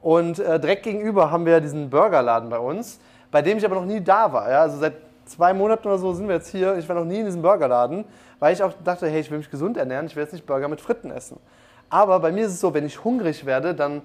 Und 0.00 0.38
äh, 0.38 0.60
direkt 0.60 0.84
gegenüber 0.84 1.32
haben 1.32 1.44
wir 1.46 1.60
diesen 1.60 1.90
Burgerladen 1.90 2.48
bei 2.48 2.58
uns, 2.60 3.00
bei 3.32 3.42
dem 3.42 3.58
ich 3.58 3.64
aber 3.64 3.74
noch 3.74 3.86
nie 3.86 4.00
da 4.00 4.32
war. 4.32 4.48
Ja? 4.48 4.60
Also 4.60 4.78
seit 4.78 4.92
zwei 5.24 5.52
Monaten 5.52 5.88
oder 5.88 5.98
so 5.98 6.12
sind 6.12 6.28
wir 6.28 6.36
jetzt 6.36 6.48
hier. 6.50 6.76
Ich 6.78 6.88
war 6.88 6.94
noch 6.94 7.04
nie 7.04 7.18
in 7.18 7.24
diesem 7.24 7.42
Burgerladen, 7.42 8.04
weil 8.38 8.52
ich 8.52 8.62
auch 8.62 8.72
dachte, 8.84 9.08
hey, 9.08 9.20
ich 9.20 9.30
will 9.32 9.38
mich 9.38 9.50
gesund 9.50 9.76
ernähren, 9.76 10.06
ich 10.06 10.14
will 10.14 10.22
jetzt 10.22 10.32
nicht 10.32 10.46
Burger 10.46 10.68
mit 10.68 10.80
Fritten 10.80 11.10
essen. 11.10 11.40
Aber 11.90 12.20
bei 12.20 12.32
mir 12.32 12.46
ist 12.46 12.52
es 12.52 12.60
so, 12.60 12.74
wenn 12.74 12.86
ich 12.86 13.02
hungrig 13.02 13.46
werde, 13.46 13.74
dann, 13.74 14.02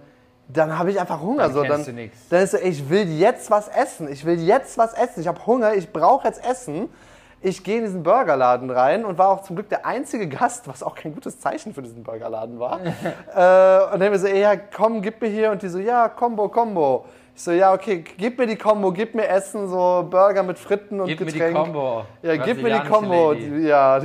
dann 0.48 0.78
habe 0.78 0.92
ich 0.92 1.00
einfach 1.00 1.22
Hunger. 1.22 1.44
Dann 1.44 1.54
so, 1.54 1.64
dann, 1.64 1.84
du 1.84 1.94
nix. 1.94 2.30
dann 2.30 2.44
ist 2.44 2.52
so, 2.52 2.58
ich 2.58 2.90
will 2.90 3.10
jetzt 3.10 3.52
was 3.52 3.68
essen. 3.68 4.08
Ich 4.12 4.26
will 4.26 4.40
jetzt 4.40 4.78
was 4.78 4.94
essen. 4.94 5.22
Ich 5.22 5.28
habe 5.28 5.46
Hunger, 5.46 5.74
ich 5.74 5.92
brauche 5.92 6.28
jetzt 6.28 6.44
Essen. 6.46 6.90
Ich 7.46 7.62
gehe 7.62 7.80
in 7.80 7.84
diesen 7.84 8.04
Burgerladen 8.04 8.70
rein 8.70 9.04
und 9.04 9.18
war 9.18 9.28
auch 9.28 9.42
zum 9.42 9.58
Glück 9.58 9.68
der 9.68 9.86
einzige 9.86 10.30
Gast, 10.30 10.66
was 10.70 10.82
auch 10.82 10.96
kein 10.96 11.14
gutes 11.14 11.42
Zeichen 11.42 11.74
für 11.74 11.82
diesen 11.82 12.02
Burgerladen 12.02 12.58
war. 12.58 12.80
äh, 12.86 12.86
und 12.86 12.96
dann 13.36 14.04
haben 14.04 14.12
wir 14.12 14.20
so, 14.20 14.28
ey, 14.28 14.40
ja, 14.40 14.56
komm, 14.56 15.02
gib 15.02 15.22
mir 15.22 15.28
hier. 15.28 15.52
Und 15.52 15.62
die 15.62 15.68
so, 15.68 15.80
ja, 15.80 16.08
Combo, 16.08 16.48
Combo. 16.48 17.06
Ich 17.36 17.42
so, 17.42 17.52
ja, 17.52 17.74
okay, 17.74 18.04
gib 18.18 18.38
mir 18.38 18.48
die 18.48 18.56
Combo, 18.56 18.92
gib 18.94 19.14
mir 19.16 19.28
Essen, 19.28 19.68
so 19.68 20.08
Burger 20.10 20.44
mit 20.44 20.58
Fritten 20.58 21.02
und 21.02 21.08
Gib 21.08 21.20
mir 21.20 21.26
Getränk. 21.26 21.58
die 21.58 21.64
Combo. 21.64 22.06
Ja, 22.22 22.38
gib 22.38 22.62
mir 22.62 22.80
die 22.80 22.88
Combo. 22.88 23.34
Ja, 23.34 24.00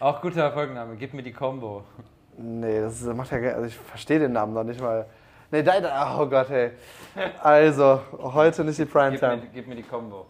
Auch 0.00 0.22
guter 0.22 0.50
Folgenname, 0.52 0.96
gib 0.96 1.12
mir 1.12 1.22
die 1.22 1.32
Combo. 1.32 1.82
Nee, 2.38 2.80
das 2.80 3.02
macht 3.02 3.30
ja, 3.32 3.38
gar- 3.38 3.54
also 3.54 3.66
ich 3.66 3.76
verstehe 3.76 4.18
den 4.18 4.32
Namen 4.32 4.54
noch 4.54 4.64
nicht 4.64 4.80
mal. 4.80 5.06
Nee, 5.50 5.62
dein, 5.62 5.84
oh 5.84 6.26
Gott, 6.26 6.48
hey. 6.50 6.70
Also, 7.42 8.00
heute 8.18 8.64
nicht 8.64 8.78
die 8.78 8.84
Gib 8.84 8.94
mir, 8.94 9.00
Primetime. 9.00 9.42
gib 9.52 9.66
mir 9.66 9.74
die 9.76 9.82
Combo. 9.82 10.26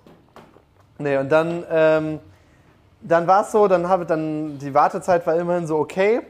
Nee, 0.98 1.16
und 1.16 1.30
dann, 1.30 1.64
ähm, 1.70 2.18
dann 3.00 3.26
war 3.26 3.42
es 3.42 3.52
so, 3.52 3.66
dann 3.68 3.88
habe 3.88 4.04
dann 4.06 4.58
die 4.58 4.72
Wartezeit 4.72 5.26
war 5.26 5.36
immerhin 5.36 5.66
so 5.66 5.78
okay. 5.78 6.20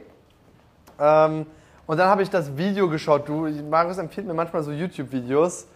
Ähm, 0.99 1.45
und 1.87 1.97
dann 1.97 2.07
habe 2.09 2.21
ich 2.23 2.29
das 2.29 2.55
Video 2.55 2.87
geschaut. 2.89 3.27
Du, 3.27 3.47
Marius 3.69 3.97
empfiehlt 3.97 4.27
mir 4.27 4.33
manchmal 4.33 4.61
so 4.63 4.71
YouTube-Videos. 4.71 5.67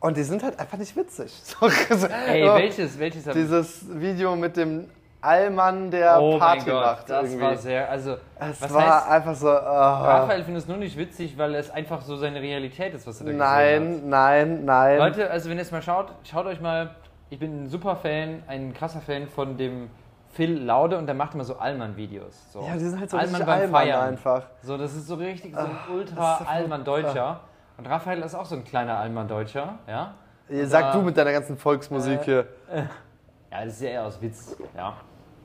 Und 0.00 0.16
die 0.18 0.22
sind 0.22 0.42
halt 0.42 0.58
einfach 0.58 0.78
nicht 0.78 0.94
witzig. 0.96 1.32
So, 1.44 1.66
Ey, 1.66 2.46
so, 2.46 2.54
welches, 2.54 2.98
welches 2.98 3.24
Dieses 3.24 3.84
Video 4.00 4.36
mit 4.36 4.56
dem 4.56 4.88
Allmann, 5.24 5.90
der 5.90 6.20
Oh 6.20 6.38
Party 6.38 6.70
Gott, 6.70 6.82
macht. 6.84 7.10
das 7.10 7.24
irgendwie. 7.24 7.42
war 7.44 7.56
sehr, 7.56 7.90
also, 7.90 8.16
es 8.38 8.60
was 8.62 8.72
war 8.74 8.96
heißt, 8.96 9.10
einfach 9.10 9.34
so. 9.34 9.48
ah. 9.50 10.18
Raphael 10.20 10.44
findet 10.44 10.62
es 10.62 10.68
nur 10.68 10.76
nicht 10.76 10.96
witzig, 10.98 11.36
weil 11.38 11.54
es 11.54 11.70
einfach 11.70 12.02
so 12.02 12.16
seine 12.16 12.40
Realität 12.40 12.94
ist, 12.94 13.06
was 13.06 13.20
er 13.20 13.26
da 13.26 13.32
gesehen 13.32 13.38
nein, 13.38 14.08
nein, 14.08 14.64
nein. 14.64 14.98
Leute, 14.98 15.30
also 15.30 15.48
wenn 15.50 15.56
ihr 15.56 15.62
es 15.62 15.72
mal 15.72 15.82
schaut, 15.82 16.08
schaut 16.24 16.46
euch 16.46 16.60
mal, 16.60 16.90
ich 17.30 17.38
bin 17.38 17.64
ein 17.64 17.68
super 17.68 17.96
Fan, 17.96 18.42
ein 18.46 18.74
krasser 18.74 19.00
Fan 19.00 19.26
von 19.28 19.56
dem 19.56 19.90
Phil 20.32 20.62
Laude 20.64 20.98
und 20.98 21.06
der 21.06 21.14
macht 21.14 21.34
immer 21.34 21.44
so 21.44 21.56
Allmann-Videos. 21.58 22.52
So. 22.52 22.60
ja, 22.62 22.74
die 22.74 22.80
sind 22.80 22.98
halt 23.00 23.08
so 23.10 23.16
Allmann 23.16 23.40
beim 23.40 23.48
Allmann 23.50 23.70
Feiern. 23.70 24.00
einfach. 24.08 24.42
So, 24.62 24.76
das 24.76 24.92
ist 24.94 25.06
so 25.06 25.14
richtig 25.14 25.54
so 25.54 25.60
ein 25.60 25.70
das 25.86 25.94
ultra 25.94 26.40
Allmann-Deutscher. 26.46 27.40
Und 27.76 27.86
Raphael 27.88 28.20
ist 28.22 28.34
auch 28.34 28.44
so 28.44 28.56
ein 28.56 28.64
kleiner 28.64 28.98
Allmann-Deutscher, 28.98 29.78
ja. 29.88 30.14
Sag 30.64 30.86
da- 30.86 30.92
du 30.92 31.02
mit 31.02 31.16
deiner 31.16 31.32
ganzen 31.32 31.56
Volksmusik 31.56 32.20
Äh, 32.20 32.24
hier. 32.24 32.46
Ja, 33.50 33.64
das 33.64 33.74
ist 33.74 33.82
ja 33.82 33.88
eher 33.90 34.04
aus 34.04 34.20
Witz, 34.20 34.56
ja. 34.76 34.94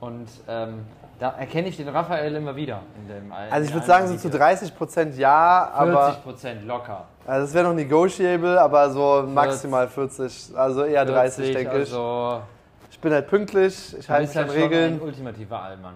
Und 0.00 0.28
ähm, 0.48 0.86
da 1.18 1.34
erkenne 1.38 1.68
ich 1.68 1.76
den 1.76 1.88
Raphael 1.88 2.34
immer 2.34 2.56
wieder 2.56 2.80
in 2.96 3.08
dem 3.08 3.32
Also 3.32 3.68
ich 3.68 3.74
würde 3.74 3.86
sagen, 3.86 4.06
so 4.08 4.14
zu 4.16 4.28
Videos. 4.28 4.40
30 4.40 4.76
Prozent 4.76 5.18
ja, 5.18 5.70
aber 5.74 6.04
40 6.06 6.22
Prozent 6.22 6.66
locker. 6.66 7.04
also 7.26 7.46
das 7.46 7.54
wäre 7.54 7.68
noch 7.68 7.74
negotiable, 7.74 8.58
aber 8.58 8.90
so 8.90 9.24
maximal 9.26 9.86
40, 9.86 10.56
also 10.56 10.84
eher 10.84 11.04
30, 11.04 11.44
40, 11.44 11.54
denke 11.54 11.82
ich. 11.82 11.92
Also, 11.92 12.40
Ich 12.90 12.98
bin 12.98 13.12
halt 13.12 13.28
pünktlich, 13.28 13.96
ich 13.98 14.08
halte 14.08 14.28
mich 14.28 14.38
an 14.38 14.44
halt 14.44 14.52
schon 14.52 14.62
Regeln. 14.62 14.94
ein 14.94 15.00
ultimativer 15.00 15.62
Allmann. 15.62 15.94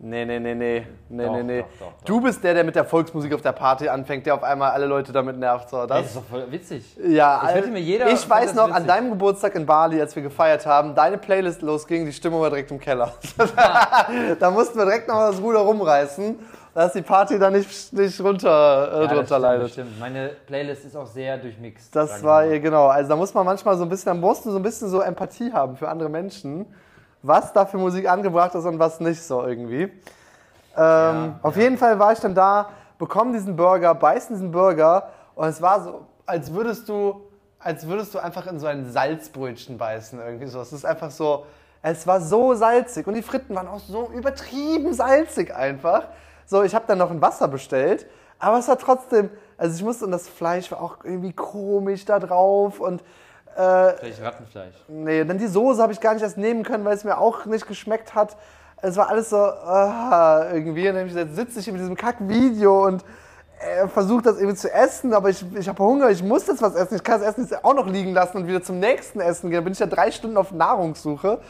Nee, 0.00 0.24
nee, 0.24 0.38
nee, 0.38 0.54
nee, 0.54 0.86
nee, 1.08 1.24
Doch, 1.26 1.32
nee, 1.34 1.42
nee. 1.42 1.60
doch, 1.80 1.86
doch. 1.88 2.04
Du 2.04 2.20
bist 2.20 2.44
der, 2.44 2.54
der 2.54 2.62
mit 2.62 2.76
der 2.76 2.84
Volksmusik 2.84 3.34
auf 3.34 3.42
der 3.42 3.50
Party 3.50 3.88
anfängt, 3.88 4.24
der 4.26 4.34
auf 4.36 4.44
einmal 4.44 4.70
alle 4.70 4.86
Leute 4.86 5.12
damit 5.12 5.36
nervt. 5.36 5.68
So, 5.70 5.78
Das 5.86 5.88
das, 5.88 6.06
ist 6.06 6.16
doch 6.16 6.24
voll 6.24 6.46
witzig. 6.50 6.96
ja, 7.04 7.40
Das 7.44 7.54
wette 7.56 7.68
mir 7.68 7.80
jeder 7.80 8.06
ich 8.08 8.30
weiß 8.30 8.54
noch, 8.54 8.64
an 8.66 8.74
witzig. 8.74 8.86
deinem 8.86 9.10
Geburtstag 9.10 9.56
in 9.56 9.66
Bali, 9.66 10.00
als 10.00 10.14
wir 10.14 10.22
gefeiert 10.22 10.64
haben, 10.66 10.94
deine 10.94 11.18
Playlist 11.18 11.62
losging, 11.62 12.04
die 12.06 12.12
Stimmung 12.12 12.40
war 12.40 12.50
direkt 12.50 12.70
im 12.70 12.78
Keller. 12.78 13.12
da 14.38 14.50
mussten 14.52 14.78
wir 14.78 14.84
direkt 14.84 15.08
noch 15.08 15.16
mal 15.16 15.30
das 15.32 15.40
Ruder 15.40 15.60
rumreißen, 15.60 16.38
dass 16.74 16.92
die 16.92 17.02
Party 17.02 17.36
da 17.38 17.50
nicht, 17.50 17.92
nicht 17.92 18.20
runter, 18.20 18.48
äh, 18.92 18.94
Ja, 18.94 19.06
das 19.06 19.08
drunter 19.08 19.24
stimmt, 19.26 19.42
leidet. 19.42 19.70
stimmt. 19.72 19.98
Meine 20.00 20.28
Playlist 20.46 20.84
ist 20.84 20.96
auch 20.96 21.06
sehr 21.06 21.38
durchmixed. 21.38 21.94
Das 21.96 22.22
war 22.22 22.46
genau. 22.46 22.86
Also 22.86 23.08
da 23.10 23.16
muss 23.16 23.34
man 23.34 23.44
manchmal 23.44 23.76
so 23.76 23.82
ein 23.82 23.88
bisschen, 23.88 24.14
da 24.14 24.14
musst 24.14 24.44
du 24.46 24.50
so 24.52 24.58
ein 24.58 24.62
bisschen 24.62 24.88
so 24.88 25.00
Empathie 25.00 25.52
haben 25.52 25.76
für 25.76 25.88
andere 25.88 26.08
Menschen, 26.08 26.66
was 27.22 27.52
da 27.52 27.66
für 27.66 27.78
Musik 27.78 28.08
angebracht 28.08 28.54
ist 28.54 28.64
und 28.64 28.78
was 28.78 29.00
nicht 29.00 29.22
so 29.22 29.44
irgendwie. 29.44 29.92
Ähm, 30.76 31.34
auf 31.42 31.56
jeden 31.56 31.76
Fall 31.76 31.98
war 31.98 32.12
ich 32.12 32.20
dann 32.20 32.34
da, 32.34 32.70
bekomme 32.98 33.32
diesen 33.32 33.56
Burger, 33.56 33.94
beiß 33.94 34.28
diesen 34.28 34.50
Burger 34.50 35.08
und 35.34 35.48
es 35.48 35.60
war 35.60 35.82
so, 35.82 36.06
als 36.26 36.52
würdest 36.52 36.88
du, 36.88 37.22
als 37.58 37.86
würdest 37.86 38.14
du 38.14 38.18
einfach 38.18 38.46
in 38.46 38.60
so 38.60 38.66
ein 38.66 38.90
Salzbrötchen 38.90 39.78
beißen 39.78 40.20
irgendwie 40.20 40.46
so. 40.46 40.60
Es 40.60 40.72
ist 40.72 40.84
einfach 40.84 41.10
so, 41.10 41.46
es 41.82 42.06
war 42.06 42.20
so 42.20 42.54
salzig 42.54 43.06
und 43.06 43.14
die 43.14 43.22
Fritten 43.22 43.54
waren 43.54 43.68
auch 43.68 43.80
so 43.80 44.10
übertrieben 44.14 44.92
salzig 44.92 45.54
einfach. 45.54 46.04
So, 46.46 46.62
ich 46.62 46.74
habe 46.74 46.84
dann 46.86 46.98
noch 46.98 47.10
ein 47.10 47.20
Wasser 47.20 47.48
bestellt, 47.48 48.06
aber 48.38 48.58
es 48.58 48.68
war 48.68 48.78
trotzdem, 48.78 49.30
also 49.56 49.76
ich 49.76 49.82
musste 49.82 50.04
und 50.04 50.12
das 50.12 50.28
Fleisch 50.28 50.70
war 50.70 50.80
auch 50.80 50.98
irgendwie 51.04 51.32
komisch 51.32 52.04
da 52.04 52.18
drauf 52.18 52.80
und 52.80 53.02
äh, 53.58 53.94
Vielleicht 53.98 54.22
Rattenfleisch. 54.22 54.74
Nee, 54.86 55.24
dann 55.24 55.36
die 55.36 55.48
Soße 55.48 55.82
habe 55.82 55.92
ich 55.92 56.00
gar 56.00 56.14
nicht 56.14 56.22
erst 56.22 56.38
nehmen 56.38 56.62
können, 56.62 56.84
weil 56.84 56.94
es 56.94 57.02
mir 57.02 57.18
auch 57.18 57.44
nicht 57.44 57.66
geschmeckt 57.66 58.14
hat. 58.14 58.36
Es 58.80 58.96
war 58.96 59.08
alles 59.08 59.30
so 59.30 59.36
ah, 59.36 60.46
irgendwie. 60.52 60.88
Und 60.88 60.94
dann 60.94 61.08
gesagt, 61.08 61.34
sitze 61.34 61.58
ich 61.58 61.64
hier 61.64 61.72
mit 61.72 61.82
diesem 61.82 61.96
Kack-Video 61.96 62.86
und 62.86 63.04
äh, 63.58 63.88
versuche 63.88 64.22
das 64.22 64.36
irgendwie 64.36 64.54
zu 64.54 64.72
essen, 64.72 65.12
aber 65.12 65.30
ich, 65.30 65.44
ich 65.56 65.68
habe 65.68 65.82
Hunger, 65.82 66.10
ich 66.10 66.22
muss 66.22 66.46
jetzt 66.46 66.62
was 66.62 66.76
essen. 66.76 66.94
Ich 66.94 67.02
kann 67.02 67.20
das 67.20 67.30
Essen 67.30 67.42
jetzt 67.42 67.64
auch 67.64 67.74
noch 67.74 67.88
liegen 67.88 68.12
lassen 68.12 68.36
und 68.36 68.46
wieder 68.46 68.62
zum 68.62 68.78
nächsten 68.78 69.18
Essen 69.18 69.50
gehen. 69.50 69.56
Dann 69.56 69.64
bin 69.64 69.72
ich 69.72 69.80
ja 69.80 69.86
drei 69.86 70.12
Stunden 70.12 70.36
auf 70.36 70.52
Nahrungssuche. 70.52 71.40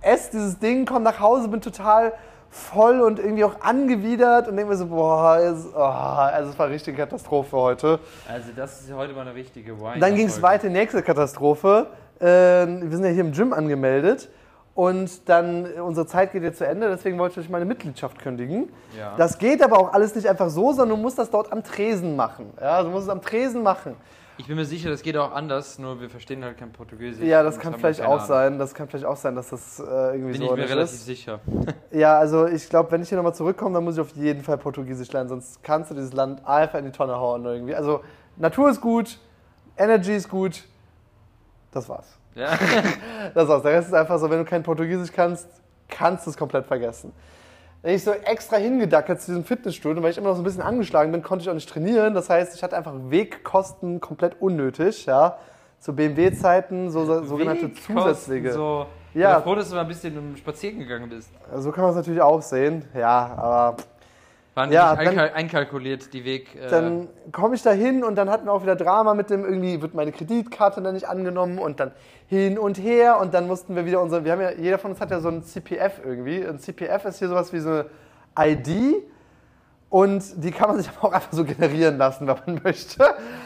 Ess 0.00 0.30
dieses 0.30 0.58
Ding, 0.58 0.86
komm 0.86 1.02
nach 1.02 1.20
Hause, 1.20 1.48
bin 1.48 1.60
total 1.60 2.14
voll 2.54 3.00
und 3.00 3.18
irgendwie 3.18 3.44
auch 3.44 3.60
angewidert 3.62 4.46
und 4.46 4.56
denke 4.56 4.70
mir 4.70 4.76
so, 4.76 4.86
boah, 4.86 5.38
es, 5.38 5.66
oh, 5.74 5.78
also 5.78 6.50
es 6.50 6.58
war 6.58 6.66
eine 6.66 6.74
richtige 6.74 6.96
Katastrophe 6.96 7.56
heute. 7.56 7.98
Also 8.28 8.50
das 8.54 8.80
ist 8.80 8.92
heute 8.94 9.12
mal 9.12 9.22
eine 9.22 9.34
richtige 9.34 9.80
Wine. 9.80 9.98
Dann 9.98 10.14
ging 10.14 10.28
es 10.28 10.40
weiter, 10.40 10.68
nächste 10.68 11.02
Katastrophe. 11.02 11.88
Äh, 12.20 12.24
wir 12.24 12.90
sind 12.90 13.04
ja 13.04 13.10
hier 13.10 13.24
im 13.24 13.32
Gym 13.32 13.52
angemeldet 13.52 14.28
und 14.74 15.28
dann, 15.28 15.66
unsere 15.80 16.06
Zeit 16.06 16.30
geht 16.30 16.44
jetzt 16.44 16.58
zu 16.58 16.66
Ende, 16.66 16.88
deswegen 16.88 17.18
wollte 17.18 17.40
ich 17.40 17.48
meine 17.48 17.64
Mitgliedschaft 17.64 18.20
kündigen. 18.20 18.72
Ja. 18.96 19.14
Das 19.16 19.38
geht 19.38 19.60
aber 19.60 19.78
auch 19.78 19.92
alles 19.92 20.14
nicht 20.14 20.28
einfach 20.28 20.48
so, 20.48 20.72
sondern 20.72 20.96
du 20.96 21.02
musst 21.02 21.18
das 21.18 21.30
dort 21.30 21.52
am 21.52 21.64
Tresen 21.64 22.14
machen. 22.14 22.52
Ja, 22.60 22.84
du 22.84 22.90
musst 22.90 23.04
es 23.04 23.10
am 23.10 23.20
Tresen 23.20 23.64
machen. 23.64 23.96
Ich 24.36 24.48
bin 24.48 24.56
mir 24.56 24.64
sicher, 24.64 24.90
das 24.90 25.02
geht 25.02 25.16
auch 25.16 25.32
anders, 25.32 25.78
nur 25.78 26.00
wir 26.00 26.10
verstehen 26.10 26.44
halt 26.44 26.58
kein 26.58 26.72
Portugiesisch. 26.72 27.24
Ja, 27.24 27.42
das 27.44 27.58
kann 27.58 27.74
vielleicht 27.74 28.02
auch 28.02 28.14
Ahnung. 28.14 28.26
sein. 28.26 28.58
Das 28.58 28.74
kann 28.74 28.88
vielleicht 28.88 29.04
auch 29.04 29.16
sein, 29.16 29.36
dass 29.36 29.50
das 29.50 29.78
äh, 29.78 29.82
irgendwie 29.84 30.32
Bin 30.32 30.40
so 30.40 30.44
ich 30.46 30.50
mir 30.60 30.68
relativ 30.68 30.94
ist. 30.94 31.06
sicher. 31.06 31.40
Ja, 31.92 32.18
also 32.18 32.46
ich 32.46 32.68
glaube, 32.68 32.90
wenn 32.90 33.02
ich 33.02 33.08
hier 33.08 33.16
nochmal 33.16 33.36
zurückkomme, 33.36 33.74
dann 33.74 33.84
muss 33.84 33.94
ich 33.94 34.00
auf 34.00 34.10
jeden 34.16 34.42
Fall 34.42 34.58
Portugiesisch 34.58 35.12
lernen, 35.12 35.28
sonst 35.28 35.62
kannst 35.62 35.92
du 35.92 35.94
dieses 35.94 36.12
Land 36.12 36.44
einfach 36.44 36.80
in 36.80 36.86
die 36.86 36.90
Tonne 36.90 37.14
hauen 37.14 37.44
irgendwie. 37.44 37.76
Also 37.76 38.00
Natur 38.36 38.68
ist 38.70 38.80
gut, 38.80 39.18
Energy 39.76 40.16
ist 40.16 40.28
gut, 40.28 40.64
das 41.70 41.88
war's. 41.88 42.18
Ja. 42.34 42.58
Das 43.34 43.46
war's. 43.48 43.62
Der 43.62 43.72
Rest 43.72 43.88
ist 43.88 43.94
einfach 43.94 44.18
so, 44.18 44.28
wenn 44.28 44.38
du 44.38 44.44
kein 44.44 44.64
Portugiesisch 44.64 45.12
kannst, 45.12 45.46
kannst 45.88 46.26
du 46.26 46.30
es 46.30 46.36
komplett 46.36 46.66
vergessen. 46.66 47.12
Wenn 47.84 47.96
ich 47.96 48.02
so 48.02 48.12
extra 48.12 48.56
hingedackert 48.56 49.20
zu 49.20 49.32
diesem 49.32 49.44
Fitnessstudio, 49.44 50.02
weil 50.02 50.10
ich 50.10 50.16
immer 50.16 50.28
noch 50.28 50.36
so 50.36 50.40
ein 50.40 50.44
bisschen 50.44 50.62
angeschlagen 50.62 51.12
bin, 51.12 51.22
konnte 51.22 51.42
ich 51.42 51.50
auch 51.50 51.54
nicht 51.54 51.68
trainieren. 51.68 52.14
Das 52.14 52.30
heißt, 52.30 52.56
ich 52.56 52.62
hatte 52.62 52.78
einfach 52.78 52.94
Wegkosten 53.10 54.00
komplett 54.00 54.40
unnötig, 54.40 55.04
ja. 55.04 55.36
Zu 55.80 55.94
BMW-Zeiten, 55.94 56.88
so, 56.90 57.04
so 57.04 57.24
sogenannte 57.24 57.74
zusätzliche. 57.74 58.54
So, 58.54 58.86
Ja. 59.12 59.20
ja. 59.20 59.30
Ich 59.32 59.34
bin 59.34 59.44
froh, 59.44 59.54
dass 59.56 59.68
du 59.68 59.74
mal 59.74 59.82
ein 59.82 59.88
bisschen 59.88 60.34
spazieren 60.38 60.78
gegangen 60.78 61.10
bist. 61.10 61.28
So 61.56 61.72
kann 61.72 61.82
man 61.82 61.90
es 61.90 61.96
natürlich 61.96 62.22
auch 62.22 62.40
sehen, 62.40 62.86
ja, 62.94 63.34
aber 63.36 63.76
Waren 64.54 64.70
Ja, 64.70 64.90
nicht 64.92 65.00
dann- 65.00 65.08
einkal 65.08 65.30
einkalkuliert, 65.34 66.12
die 66.12 66.24
Weg. 66.24 66.54
Äh, 66.54 66.68
dann 66.68 67.08
komme 67.32 67.56
ich 67.56 67.62
da 67.62 67.70
hin 67.72 68.04
und 68.04 68.14
dann 68.14 68.30
hatten 68.30 68.46
wir 68.46 68.52
auch 68.52 68.62
wieder 68.62 68.76
Drama 68.76 69.14
mit 69.14 69.28
dem, 69.30 69.44
irgendwie 69.44 69.82
wird 69.82 69.94
meine 69.94 70.12
Kreditkarte 70.12 70.80
dann 70.80 70.94
nicht 70.94 71.08
angenommen 71.08 71.58
und 71.58 71.80
dann 71.80 71.90
hin 72.28 72.56
und 72.58 72.78
her 72.78 73.18
und 73.20 73.34
dann 73.34 73.48
mussten 73.48 73.74
wir 73.74 73.84
wieder 73.84 74.00
unsere, 74.00 74.24
wir 74.24 74.30
haben 74.32 74.40
ja, 74.40 74.52
jeder 74.52 74.78
von 74.78 74.92
uns 74.92 75.00
hat 75.00 75.10
ja 75.10 75.18
so 75.20 75.28
ein 75.28 75.42
CPF 75.42 76.00
irgendwie. 76.04 76.46
Ein 76.46 76.60
CPF 76.60 77.04
ist 77.06 77.18
hier 77.18 77.28
sowas 77.28 77.52
wie 77.52 77.58
so 77.58 77.70
eine 77.70 77.86
ID 78.36 79.02
und 79.90 80.22
die 80.44 80.50
kann 80.50 80.68
man 80.68 80.78
sich 80.78 80.88
aber 80.96 81.08
auch 81.08 81.12
einfach 81.12 81.32
so 81.32 81.44
generieren 81.44 81.98
lassen, 81.98 82.26
wenn 82.26 82.36
man 82.46 82.60
möchte. 82.62 83.00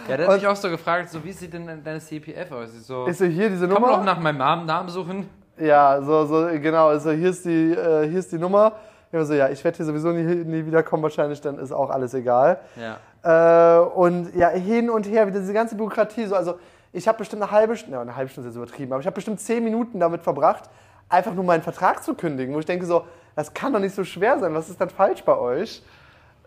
ja, 0.08 0.16
der 0.16 0.26
und- 0.26 0.34
hat 0.34 0.40
mich 0.42 0.46
auch 0.46 0.56
so 0.56 0.68
gefragt, 0.68 1.10
so, 1.10 1.22
wie 1.24 1.32
sieht 1.32 1.52
denn 1.54 1.66
deine 1.84 2.00
CPF 2.00 2.52
aus? 2.52 2.68
Ich 2.78 2.84
so, 2.86 3.06
Ist 3.06 3.18
so 3.18 3.24
hier 3.24 3.48
diese 3.50 3.66
kann 3.68 3.80
man 3.80 3.90
auch 3.90 3.96
Nummer? 3.98 4.04
nach 4.04 4.20
meinem 4.20 4.38
Namen, 4.38 4.66
Namen 4.66 4.88
suchen? 4.88 5.28
Ja, 5.58 6.00
so, 6.02 6.24
so 6.26 6.46
genau, 6.60 6.88
also 6.88 7.10
hier 7.10 7.30
ist 7.30 7.44
die, 7.44 7.72
äh, 7.72 8.08
hier 8.08 8.18
ist 8.20 8.30
die 8.30 8.38
Nummer. 8.38 8.72
Ich 9.10 9.14
war 9.14 9.24
so, 9.24 9.34
ja, 9.34 9.48
ich 9.48 9.64
werde 9.64 9.76
hier 9.76 9.86
sowieso 9.86 10.12
nie, 10.12 10.22
nie 10.22 10.66
wiederkommen 10.66 11.02
wahrscheinlich, 11.02 11.40
dann 11.40 11.58
ist 11.58 11.72
auch 11.72 11.88
alles 11.90 12.12
egal. 12.12 12.60
Ja. 12.76 13.78
Äh, 13.80 13.80
und 13.80 14.34
ja, 14.34 14.50
hin 14.50 14.90
und 14.90 15.06
her, 15.08 15.26
wieder 15.26 15.40
diese 15.40 15.54
ganze 15.54 15.76
Bürokratie. 15.76 16.26
So, 16.26 16.34
also 16.34 16.58
ich 16.92 17.08
habe 17.08 17.18
bestimmt 17.18 17.42
eine 17.42 17.50
halbe 17.50 17.76
Stunde, 17.76 17.96
ja, 17.96 18.02
eine 18.02 18.14
halbe 18.14 18.30
Stunde 18.30 18.48
ist 18.48 18.54
jetzt 18.54 18.62
übertrieben, 18.62 18.92
aber 18.92 19.00
ich 19.00 19.06
habe 19.06 19.14
bestimmt 19.14 19.40
zehn 19.40 19.64
Minuten 19.64 19.98
damit 19.98 20.22
verbracht, 20.22 20.64
einfach 21.08 21.32
nur 21.34 21.44
meinen 21.44 21.62
Vertrag 21.62 22.02
zu 22.02 22.14
kündigen, 22.14 22.54
wo 22.54 22.58
ich 22.58 22.66
denke 22.66 22.84
so, 22.84 23.04
das 23.34 23.54
kann 23.54 23.72
doch 23.72 23.80
nicht 23.80 23.94
so 23.94 24.04
schwer 24.04 24.38
sein, 24.38 24.52
was 24.52 24.68
ist 24.68 24.80
denn 24.80 24.90
falsch 24.90 25.22
bei 25.24 25.36
euch? 25.36 25.82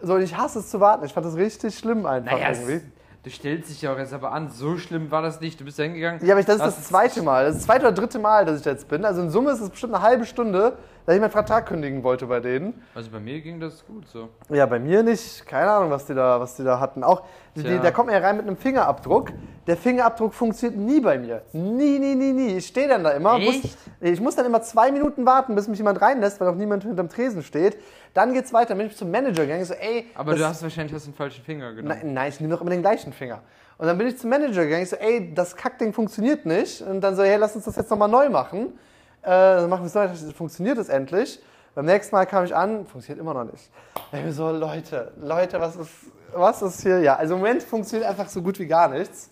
So, 0.01 0.15
und 0.15 0.21
ich 0.21 0.35
hasse 0.35 0.59
es 0.59 0.69
zu 0.69 0.79
warten. 0.79 1.05
Ich 1.05 1.13
fand 1.13 1.25
das 1.25 1.35
richtig 1.35 1.77
schlimm 1.77 2.05
einfach 2.05 2.33
Naja, 2.33 2.51
irgendwie. 2.51 2.81
Du 3.23 3.29
stellst 3.29 3.69
dich 3.69 3.81
ja 3.81 3.93
auch 3.93 3.97
jetzt 3.97 4.13
aber 4.13 4.31
an, 4.31 4.49
so 4.49 4.77
schlimm 4.77 5.11
war 5.11 5.21
das 5.21 5.41
nicht. 5.41 5.59
Du 5.59 5.65
bist 5.65 5.77
da 5.77 5.83
hingegangen. 5.83 6.25
Ja, 6.25 6.33
aber 6.33 6.39
ich, 6.39 6.45
das 6.45 6.55
ist 6.57 6.65
das 6.65 6.83
zweite 6.87 7.21
Mal. 7.21 7.45
Das 7.45 7.55
ist 7.55 7.59
das 7.61 7.65
zweite 7.67 7.85
oder 7.85 7.93
dritte 7.93 8.19
Mal, 8.19 8.45
dass 8.45 8.59
ich 8.59 8.65
jetzt 8.65 8.87
bin. 8.87 9.05
Also 9.05 9.21
in 9.21 9.29
Summe 9.29 9.51
ist 9.51 9.61
es 9.61 9.69
bestimmt 9.69 9.93
eine 9.93 10.03
halbe 10.03 10.25
Stunde, 10.25 10.77
dass 11.05 11.15
ich 11.15 11.21
meinen 11.21 11.31
Vertrag 11.31 11.67
kündigen 11.67 12.03
wollte 12.03 12.27
bei 12.27 12.39
denen. 12.39 12.81
Also 12.95 13.11
bei 13.11 13.19
mir 13.19 13.41
ging 13.41 13.59
das 13.59 13.85
gut 13.85 14.07
so. 14.07 14.29
Ja, 14.49 14.65
bei 14.65 14.79
mir 14.79 15.03
nicht. 15.03 15.45
Keine 15.45 15.71
Ahnung, 15.71 15.91
was 15.91 16.05
die 16.05 16.13
da, 16.13 16.39
was 16.39 16.55
die 16.55 16.63
da 16.63 16.79
hatten. 16.79 17.03
Auch, 17.03 17.23
die, 17.55 17.79
da 17.79 17.91
kommt 17.91 18.07
man 18.07 18.19
ja 18.19 18.27
rein 18.27 18.37
mit 18.37 18.47
einem 18.47 18.57
Fingerabdruck. 18.57 19.31
Der 19.67 19.77
Fingerabdruck 19.77 20.33
funktioniert 20.33 20.79
nie 20.79 20.99
bei 20.99 21.17
mir. 21.17 21.43
Nie, 21.53 21.99
nie, 21.99 22.15
nie, 22.15 22.33
nie. 22.33 22.57
Ich 22.57 22.67
stehe 22.67 22.87
dann 22.87 23.03
da 23.03 23.11
immer. 23.11 23.37
Muss, 23.37 23.61
ich 23.99 24.19
muss 24.19 24.35
dann 24.35 24.45
immer 24.45 24.61
zwei 24.61 24.91
Minuten 24.91 25.25
warten, 25.25 25.53
bis 25.55 25.67
mich 25.67 25.77
jemand 25.77 26.01
reinlässt, 26.01 26.39
weil 26.39 26.47
auch 26.47 26.55
niemand 26.55 26.83
hinterm 26.83 27.09
Tresen 27.09 27.43
steht. 27.43 27.77
Dann 28.13 28.33
geht's 28.33 28.51
weiter. 28.53 28.69
Dann 28.69 28.79
bin 28.79 28.87
ich 28.87 28.97
zum 28.97 29.11
Manager 29.11 29.43
gegangen. 29.43 29.61
Ich 29.61 29.67
so, 29.67 29.73
ey. 29.73 30.07
Aber 30.15 30.35
du 30.35 30.45
hast 30.45 30.61
wahrscheinlich 30.63 30.93
hast 30.93 31.05
den 31.05 31.13
falschen 31.13 31.43
Finger 31.43 31.73
genommen. 31.73 31.99
Nein, 32.01 32.13
nein, 32.13 32.29
ich 32.29 32.39
nehme 32.39 32.53
doch 32.53 32.61
immer 32.61 32.71
den 32.71 32.81
gleichen 32.81 33.13
Finger. 33.13 33.41
Und 33.77 33.87
dann 33.87 33.97
bin 33.97 34.07
ich 34.07 34.17
zum 34.17 34.29
Manager 34.29 34.63
gegangen. 34.63 34.83
Ich 34.83 34.89
so, 34.89 34.95
ey, 34.97 35.33
das 35.33 35.55
Kackding 35.55 35.93
funktioniert 35.93 36.45
nicht. 36.45 36.81
Und 36.81 37.01
dann 37.01 37.15
so, 37.15 37.23
hey, 37.23 37.37
lass 37.37 37.55
uns 37.55 37.65
das 37.65 37.75
jetzt 37.75 37.89
nochmal 37.89 38.09
neu 38.09 38.29
machen. 38.29 38.77
Äh, 39.23 39.29
dann 39.29 39.69
machen 39.69 39.81
wir 39.81 39.87
es 39.87 39.93
neu. 39.93 40.33
Funktioniert 40.33 40.77
es 40.77 40.89
endlich? 40.89 41.41
Beim 41.73 41.85
nächsten 41.85 42.13
Mal 42.15 42.25
kam 42.25 42.43
ich 42.43 42.53
an, 42.53 42.85
funktioniert 42.85 43.21
immer 43.21 43.33
noch 43.33 43.49
nicht. 43.49 43.69
Ich 44.11 44.23
mir 44.23 44.33
so, 44.33 44.51
Leute, 44.51 45.13
Leute, 45.21 45.59
was 45.61 45.77
ist, 45.77 45.89
was 46.33 46.61
ist 46.61 46.81
hier? 46.81 46.99
Ja, 46.99 47.15
also 47.15 47.35
im 47.35 47.39
Moment 47.39 47.63
funktioniert 47.63 48.09
einfach 48.09 48.27
so 48.27 48.41
gut 48.41 48.59
wie 48.59 48.67
gar 48.67 48.89
nichts. 48.89 49.29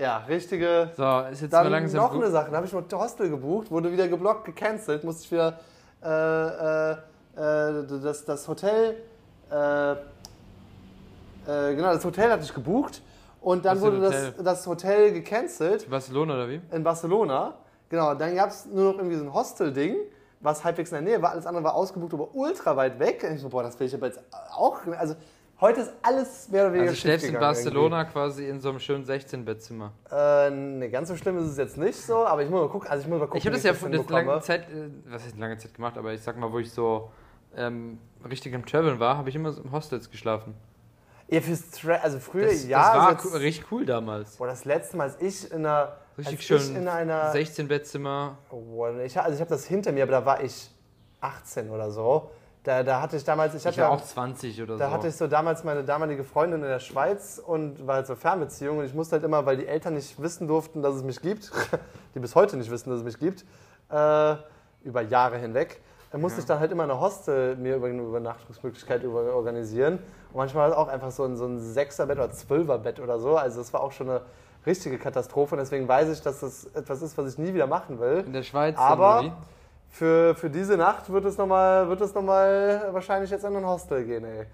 Ja, 0.00 0.18
richtige. 0.28 0.90
So, 0.96 1.20
ist 1.30 1.42
jetzt 1.42 1.52
Dann 1.52 1.64
mal 1.64 1.70
langsam 1.70 2.00
noch 2.00 2.14
eine 2.14 2.30
Sache, 2.30 2.46
dann 2.46 2.56
habe 2.56 2.66
ich 2.66 2.72
noch 2.72 2.84
Hostel 2.92 3.30
gebucht, 3.30 3.70
wurde 3.70 3.90
wieder 3.92 4.08
geblockt, 4.08 4.44
gecancelt, 4.46 5.04
musste 5.04 5.24
ich 5.24 5.32
wieder 5.32 5.58
äh, 6.02 6.92
äh, 6.92 6.96
das, 7.38 8.24
das 8.24 8.48
Hotel, 8.48 8.96
äh, 9.50 9.92
äh, 9.92 9.96
genau, 11.46 11.92
das 11.92 12.04
Hotel 12.04 12.30
hatte 12.30 12.44
ich 12.44 12.54
gebucht 12.54 13.02
und 13.40 13.64
dann 13.64 13.80
wurde 13.80 14.00
das, 14.00 14.14
Hotel? 14.14 14.44
das 14.44 14.66
Hotel 14.66 15.12
gecancelt 15.12 15.88
Barcelona 15.88 16.34
oder 16.34 16.48
wie? 16.48 16.60
in 16.72 16.82
Barcelona. 16.82 17.54
Genau, 17.88 18.14
dann 18.14 18.34
gab 18.34 18.50
es 18.50 18.66
nur 18.66 18.92
noch 18.92 18.98
irgendwie 18.98 19.16
so 19.16 19.24
ein 19.24 19.32
Hostel-Ding, 19.32 19.96
was 20.40 20.62
halbwegs 20.62 20.90
in 20.90 20.96
der 20.96 21.02
Nähe 21.02 21.22
war. 21.22 21.30
Alles 21.30 21.46
andere 21.46 21.64
war 21.64 21.74
ausgebucht, 21.74 22.12
aber 22.12 22.34
ultra 22.34 22.76
weit 22.76 22.98
weg. 22.98 23.24
Und 23.26 23.36
ich 23.36 23.40
so, 23.40 23.48
boah, 23.48 23.62
das 23.62 23.80
will 23.80 23.86
ich 23.86 23.94
aber 23.94 24.06
jetzt 24.06 24.20
auch. 24.54 24.80
Also 24.98 25.14
heute 25.60 25.80
ist 25.80 25.92
alles 26.02 26.48
mehr 26.50 26.64
oder 26.64 26.72
weniger 26.74 26.90
Also 26.90 27.00
schläfst 27.00 27.26
in 27.26 27.38
Barcelona 27.38 28.04
quasi 28.04 28.46
in 28.46 28.60
so 28.60 28.68
einem 28.68 28.78
schönen 28.80 29.06
16-Bettzimmer. 29.06 29.92
Irgendwie. 30.10 30.74
Äh, 30.74 30.78
ne, 30.78 30.90
ganz 30.90 31.08
so 31.08 31.16
schlimm 31.16 31.38
ist 31.38 31.46
es 31.46 31.56
jetzt 31.56 31.78
nicht 31.78 31.96
so, 31.96 32.26
aber 32.26 32.42
ich 32.42 32.50
muss 32.50 32.60
mal 32.60 32.68
gucken. 32.68 32.90
Also 32.90 33.04
ich 33.04 33.08
muss 33.08 33.18
mal 33.20 33.24
gucken, 33.24 33.38
Ich 33.38 33.46
habe 33.46 33.56
das 33.56 33.64
ja 33.64 33.72
das 33.72 34.08
lange 34.10 34.40
Zeit, 34.40 34.68
äh, 34.68 34.90
was 35.06 35.24
heißt 35.24 35.38
lange 35.38 35.56
Zeit 35.56 35.72
gemacht, 35.72 35.96
aber 35.96 36.12
ich 36.12 36.20
sag 36.20 36.36
mal, 36.36 36.52
wo 36.52 36.58
ich 36.58 36.70
so 36.70 37.10
ähm, 37.58 37.98
richtig 38.28 38.52
im 38.54 38.64
Traveln 38.64 38.98
war, 39.00 39.16
habe 39.18 39.28
ich 39.28 39.34
immer 39.36 39.52
so 39.52 39.62
im 39.62 39.72
Hostels 39.72 40.10
geschlafen. 40.10 40.54
Ja, 41.30 41.40
fürs 41.42 41.70
Tra 41.70 41.94
also 41.96 42.18
früher, 42.20 42.46
Das, 42.46 42.66
ja. 42.66 42.78
das 42.78 42.96
war 42.96 43.08
also 43.08 43.28
cool, 43.28 43.36
richtig 43.38 43.70
cool 43.70 43.84
damals. 43.84 44.36
Boah, 44.36 44.46
das 44.46 44.64
letzte 44.64 44.96
Mal, 44.96 45.04
als 45.10 45.20
ich 45.20 45.50
in 45.52 45.66
einer. 45.66 45.96
Richtig 46.16 46.42
schön. 46.46 46.56
Ich 46.58 46.74
in 46.74 46.88
einer. 46.88 47.32
16-Bettzimmer. 47.34 48.38
Boah, 48.50 48.96
ich, 49.00 49.18
also 49.20 49.34
ich 49.34 49.40
habe 49.40 49.50
das 49.50 49.66
hinter 49.66 49.92
mir, 49.92 50.04
aber 50.04 50.12
da 50.12 50.24
war 50.24 50.42
ich 50.42 50.70
18 51.20 51.68
oder 51.70 51.90
so. 51.90 52.30
Da, 52.64 52.82
da 52.82 53.00
hatte 53.02 53.16
ich 53.16 53.24
damals. 53.24 53.54
Ich 53.54 53.60
Ich 53.60 53.66
hatte 53.66 53.76
war 53.82 53.88
ja- 53.90 53.94
auch 53.94 54.02
20 54.04 54.62
oder 54.62 54.76
Da 54.78 54.88
so. 54.88 54.92
hatte 54.94 55.08
ich 55.08 55.16
so 55.16 55.26
damals 55.26 55.64
meine 55.64 55.84
damalige 55.84 56.24
Freundin 56.24 56.62
in 56.62 56.68
der 56.68 56.80
Schweiz 56.80 57.40
und 57.44 57.86
war 57.86 57.96
halt 57.96 58.06
so 58.06 58.16
Fernbeziehung 58.16 58.78
und 58.78 58.84
ich 58.86 58.94
musste 58.94 59.16
halt 59.16 59.24
immer, 59.24 59.44
weil 59.46 59.58
die 59.58 59.66
Eltern 59.66 59.94
nicht 59.94 60.20
wissen 60.20 60.48
durften, 60.48 60.82
dass 60.82 60.94
es 60.94 61.02
mich 61.02 61.20
gibt, 61.20 61.50
die 62.14 62.20
bis 62.20 62.34
heute 62.34 62.56
nicht 62.56 62.70
wissen, 62.70 62.90
dass 62.90 63.00
es 63.00 63.04
mich 63.04 63.18
gibt, 63.18 63.44
äh, 63.90 64.34
über 64.82 65.02
Jahre 65.02 65.38
hinweg, 65.38 65.80
dann 66.10 66.20
musste 66.20 66.40
ich 66.40 66.46
dann 66.46 66.58
halt 66.60 66.72
immer 66.72 66.84
eine 66.84 66.98
Hostel 67.00 67.56
mir 67.56 67.76
über 67.76 67.86
eine 67.88 68.02
Übernachtungsmöglichkeit 68.02 69.02
über 69.02 69.34
organisieren 69.34 69.98
und 70.32 70.36
manchmal 70.36 70.72
auch 70.74 70.88
einfach 70.88 71.10
so 71.10 71.24
ein, 71.24 71.36
so 71.36 71.46
ein 71.46 71.58
Sechserbett 71.58 72.18
oder 72.18 72.30
Zwölferbett 72.30 73.00
oder 73.00 73.18
so, 73.18 73.36
also 73.36 73.58
das 73.58 73.72
war 73.72 73.82
auch 73.82 73.92
schon 73.92 74.08
eine 74.10 74.22
richtige 74.66 74.98
Katastrophe 74.98 75.54
und 75.54 75.58
deswegen 75.60 75.86
weiß 75.88 76.08
ich, 76.10 76.20
dass 76.22 76.40
das 76.40 76.64
etwas 76.74 77.02
ist, 77.02 77.16
was 77.16 77.32
ich 77.32 77.38
nie 77.38 77.54
wieder 77.54 77.66
machen 77.66 78.00
will. 78.00 78.24
in 78.26 78.32
der 78.32 78.42
Schweiz. 78.42 78.76
Aber- 78.78 79.18
oder 79.20 79.24
wie? 79.28 79.32
Für, 79.90 80.34
für 80.34 80.50
diese 80.50 80.76
Nacht 80.76 81.10
wird 81.10 81.24
es 81.24 81.38
nochmal 81.38 81.88
wird 81.88 82.02
es 82.02 82.12
noch 82.14 82.20
mal 82.22 82.88
wahrscheinlich 82.92 83.30
jetzt 83.30 83.44
an 83.46 83.56
ein 83.56 83.66
Hostel 83.66 84.04
gehen, 84.04 84.22
ey. 84.22 84.44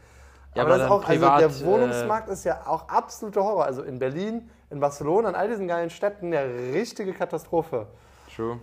Ja, 0.54 0.62
aber 0.62 0.74
aber 0.74 0.78
das 0.78 0.88
auch, 0.90 1.08
also 1.08 1.12
privat, 1.12 1.40
der 1.40 1.60
Wohnungsmarkt 1.66 2.28
ist 2.28 2.44
ja 2.44 2.60
auch 2.66 2.88
absoluter 2.88 3.42
Horror. 3.42 3.64
Also 3.64 3.82
in 3.82 3.98
Berlin, 3.98 4.48
in 4.70 4.78
Barcelona, 4.78 5.30
in 5.30 5.34
all 5.34 5.48
diesen 5.48 5.66
geilen 5.66 5.90
Städten 5.90 6.32
eine 6.32 6.44
richtige 6.72 7.12
Katastrophe. 7.12 7.88
True. 8.34 8.60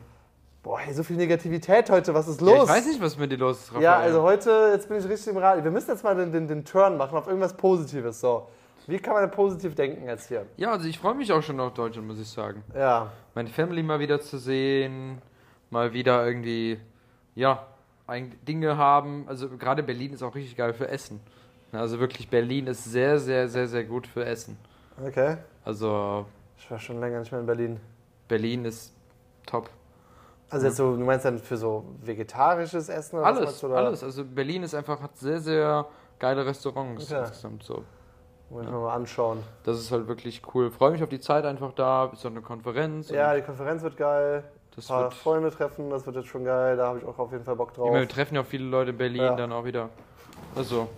Boah, 0.64 0.80
hey, 0.80 0.94
so 0.94 1.02
viel 1.04 1.16
Negativität 1.18 1.90
heute, 1.90 2.14
was 2.14 2.28
ist 2.28 2.40
los? 2.40 2.56
Ja, 2.56 2.64
ich 2.64 2.70
weiß 2.70 2.86
nicht, 2.86 3.02
was 3.02 3.18
mit 3.18 3.32
dir 3.32 3.38
los 3.38 3.62
ist, 3.62 3.70
Raphael. 3.70 3.84
Ja, 3.84 3.98
also 3.98 4.22
heute, 4.22 4.70
jetzt 4.74 4.88
bin 4.88 5.00
ich 5.00 5.10
richtig 5.10 5.34
im 5.34 5.38
Radio. 5.38 5.64
Wir 5.64 5.72
müssen 5.72 5.90
jetzt 5.90 6.04
mal 6.04 6.16
den, 6.16 6.32
den, 6.32 6.48
den 6.48 6.64
Turn 6.64 6.98
machen 6.98 7.18
auf 7.18 7.26
irgendwas 7.26 7.58
Positives. 7.58 8.22
So. 8.22 8.48
Wie 8.86 9.00
kann 9.00 9.14
man 9.16 9.24
denn 9.24 9.32
positiv 9.32 9.74
denken 9.74 10.06
jetzt 10.06 10.28
hier? 10.28 10.46
Ja, 10.58 10.72
also 10.72 10.88
ich 10.88 11.00
freue 11.00 11.16
mich 11.16 11.32
auch 11.34 11.42
schon 11.42 11.60
auf 11.60 11.74
Deutschland, 11.74 12.08
muss 12.08 12.20
ich 12.20 12.28
sagen. 12.30 12.64
Ja, 12.76 13.12
Meine 13.34 13.50
Family 13.50 13.82
mal 13.82 14.00
wieder 14.00 14.22
zu 14.22 14.38
sehen, 14.38 15.20
mal 15.72 15.94
wieder 15.94 16.26
irgendwie, 16.28 16.80
ja, 17.34 17.66
Dinge 18.48 18.78
haben. 18.78 19.26
Also 19.28 19.50
gerade 19.50 19.82
Berlin 19.82 20.14
ist 20.14 20.22
auch 20.22 20.36
richtig 20.36 20.58
geil 20.58 20.74
für 20.74 20.88
Essen. 20.90 21.22
Also 21.72 22.00
wirklich, 22.00 22.30
Berlin 22.30 22.68
ist 22.68 22.84
sehr, 22.84 23.18
sehr, 23.18 23.48
sehr, 23.48 23.68
sehr 23.68 23.84
gut 23.86 24.06
für 24.06 24.26
Essen. 24.26 24.58
okay. 25.04 25.38
Also 25.64 26.26
Ich 26.58 26.70
war 26.70 26.78
schon 26.80 27.00
länger 27.00 27.20
nicht 27.20 27.32
mehr 27.32 27.40
in 27.42 27.48
Berlin. 27.48 27.80
Berlin 28.28 28.66
ist 28.66 28.94
top. 29.46 29.70
Also 30.52 30.68
jetzt 30.68 30.76
so, 30.78 30.96
du 30.96 31.04
meinst 31.04 31.26
dann 31.26 31.40
für 31.40 31.58
so 31.58 31.86
vegetarisches 32.02 32.90
Essen 32.90 33.16
oder 33.18 33.26
was 33.26 33.38
Alles, 33.38 33.46
meinst 33.46 33.64
du, 33.64 33.68
oder? 33.68 33.78
alles. 33.78 34.04
Also 34.04 34.24
Berlin 34.26 34.64
ist 34.64 34.76
einfach, 34.76 35.02
hat 35.02 35.16
sehr, 35.18 35.40
sehr 35.40 35.86
geile 36.20 36.46
Restaurants 36.46 37.10
Ja. 37.10 37.22
insgesamt 37.22 37.64
so. 37.64 37.84
Muss 38.50 38.64
ich 38.66 38.70
mir 38.70 38.78
mal 38.78 38.94
anschauen. 38.94 39.40
Das 39.64 39.80
ist 39.80 39.92
halt 39.92 40.08
wirklich 40.10 40.42
cool. 40.54 40.70
Freue 40.72 40.92
mich 40.92 41.02
auf 41.02 41.08
die 41.10 41.22
Zeit 41.22 41.46
einfach 41.46 41.72
da, 41.72 42.08
bis 42.08 42.26
auf 42.26 42.32
eine 42.32 42.42
Konferenz. 42.42 43.10
Ja, 43.10 43.34
die 43.34 43.42
Konferenz 43.42 43.82
wird 43.82 43.96
geil. 43.96 44.44
das 44.76 44.86
Ein 44.86 44.94
paar 44.94 45.04
wird. 45.04 45.14
Freunde 45.14 45.52
treffen, 45.52 45.90
das 45.90 46.06
wird 46.06 46.18
jetzt 46.18 46.28
schon 46.28 46.44
geil. 46.44 46.76
Da 46.76 46.88
habe 46.88 47.00
ich 47.00 47.06
auch 47.06 47.18
auf 47.18 47.32
jeden 47.32 47.46
Fall 47.46 47.56
Bock 47.56 47.74
drauf. 47.74 47.94
Wir 47.94 48.08
treffen 48.10 48.36
ja 48.36 48.42
auch 48.42 48.46
viele 48.46 48.66
Leute 48.66 48.92
in 48.92 48.98
Berlin 48.98 49.22
Ja. 49.22 49.36
dann 49.36 49.54
auch 49.54 49.64
wieder. 49.64 49.88
Also, 50.56 50.90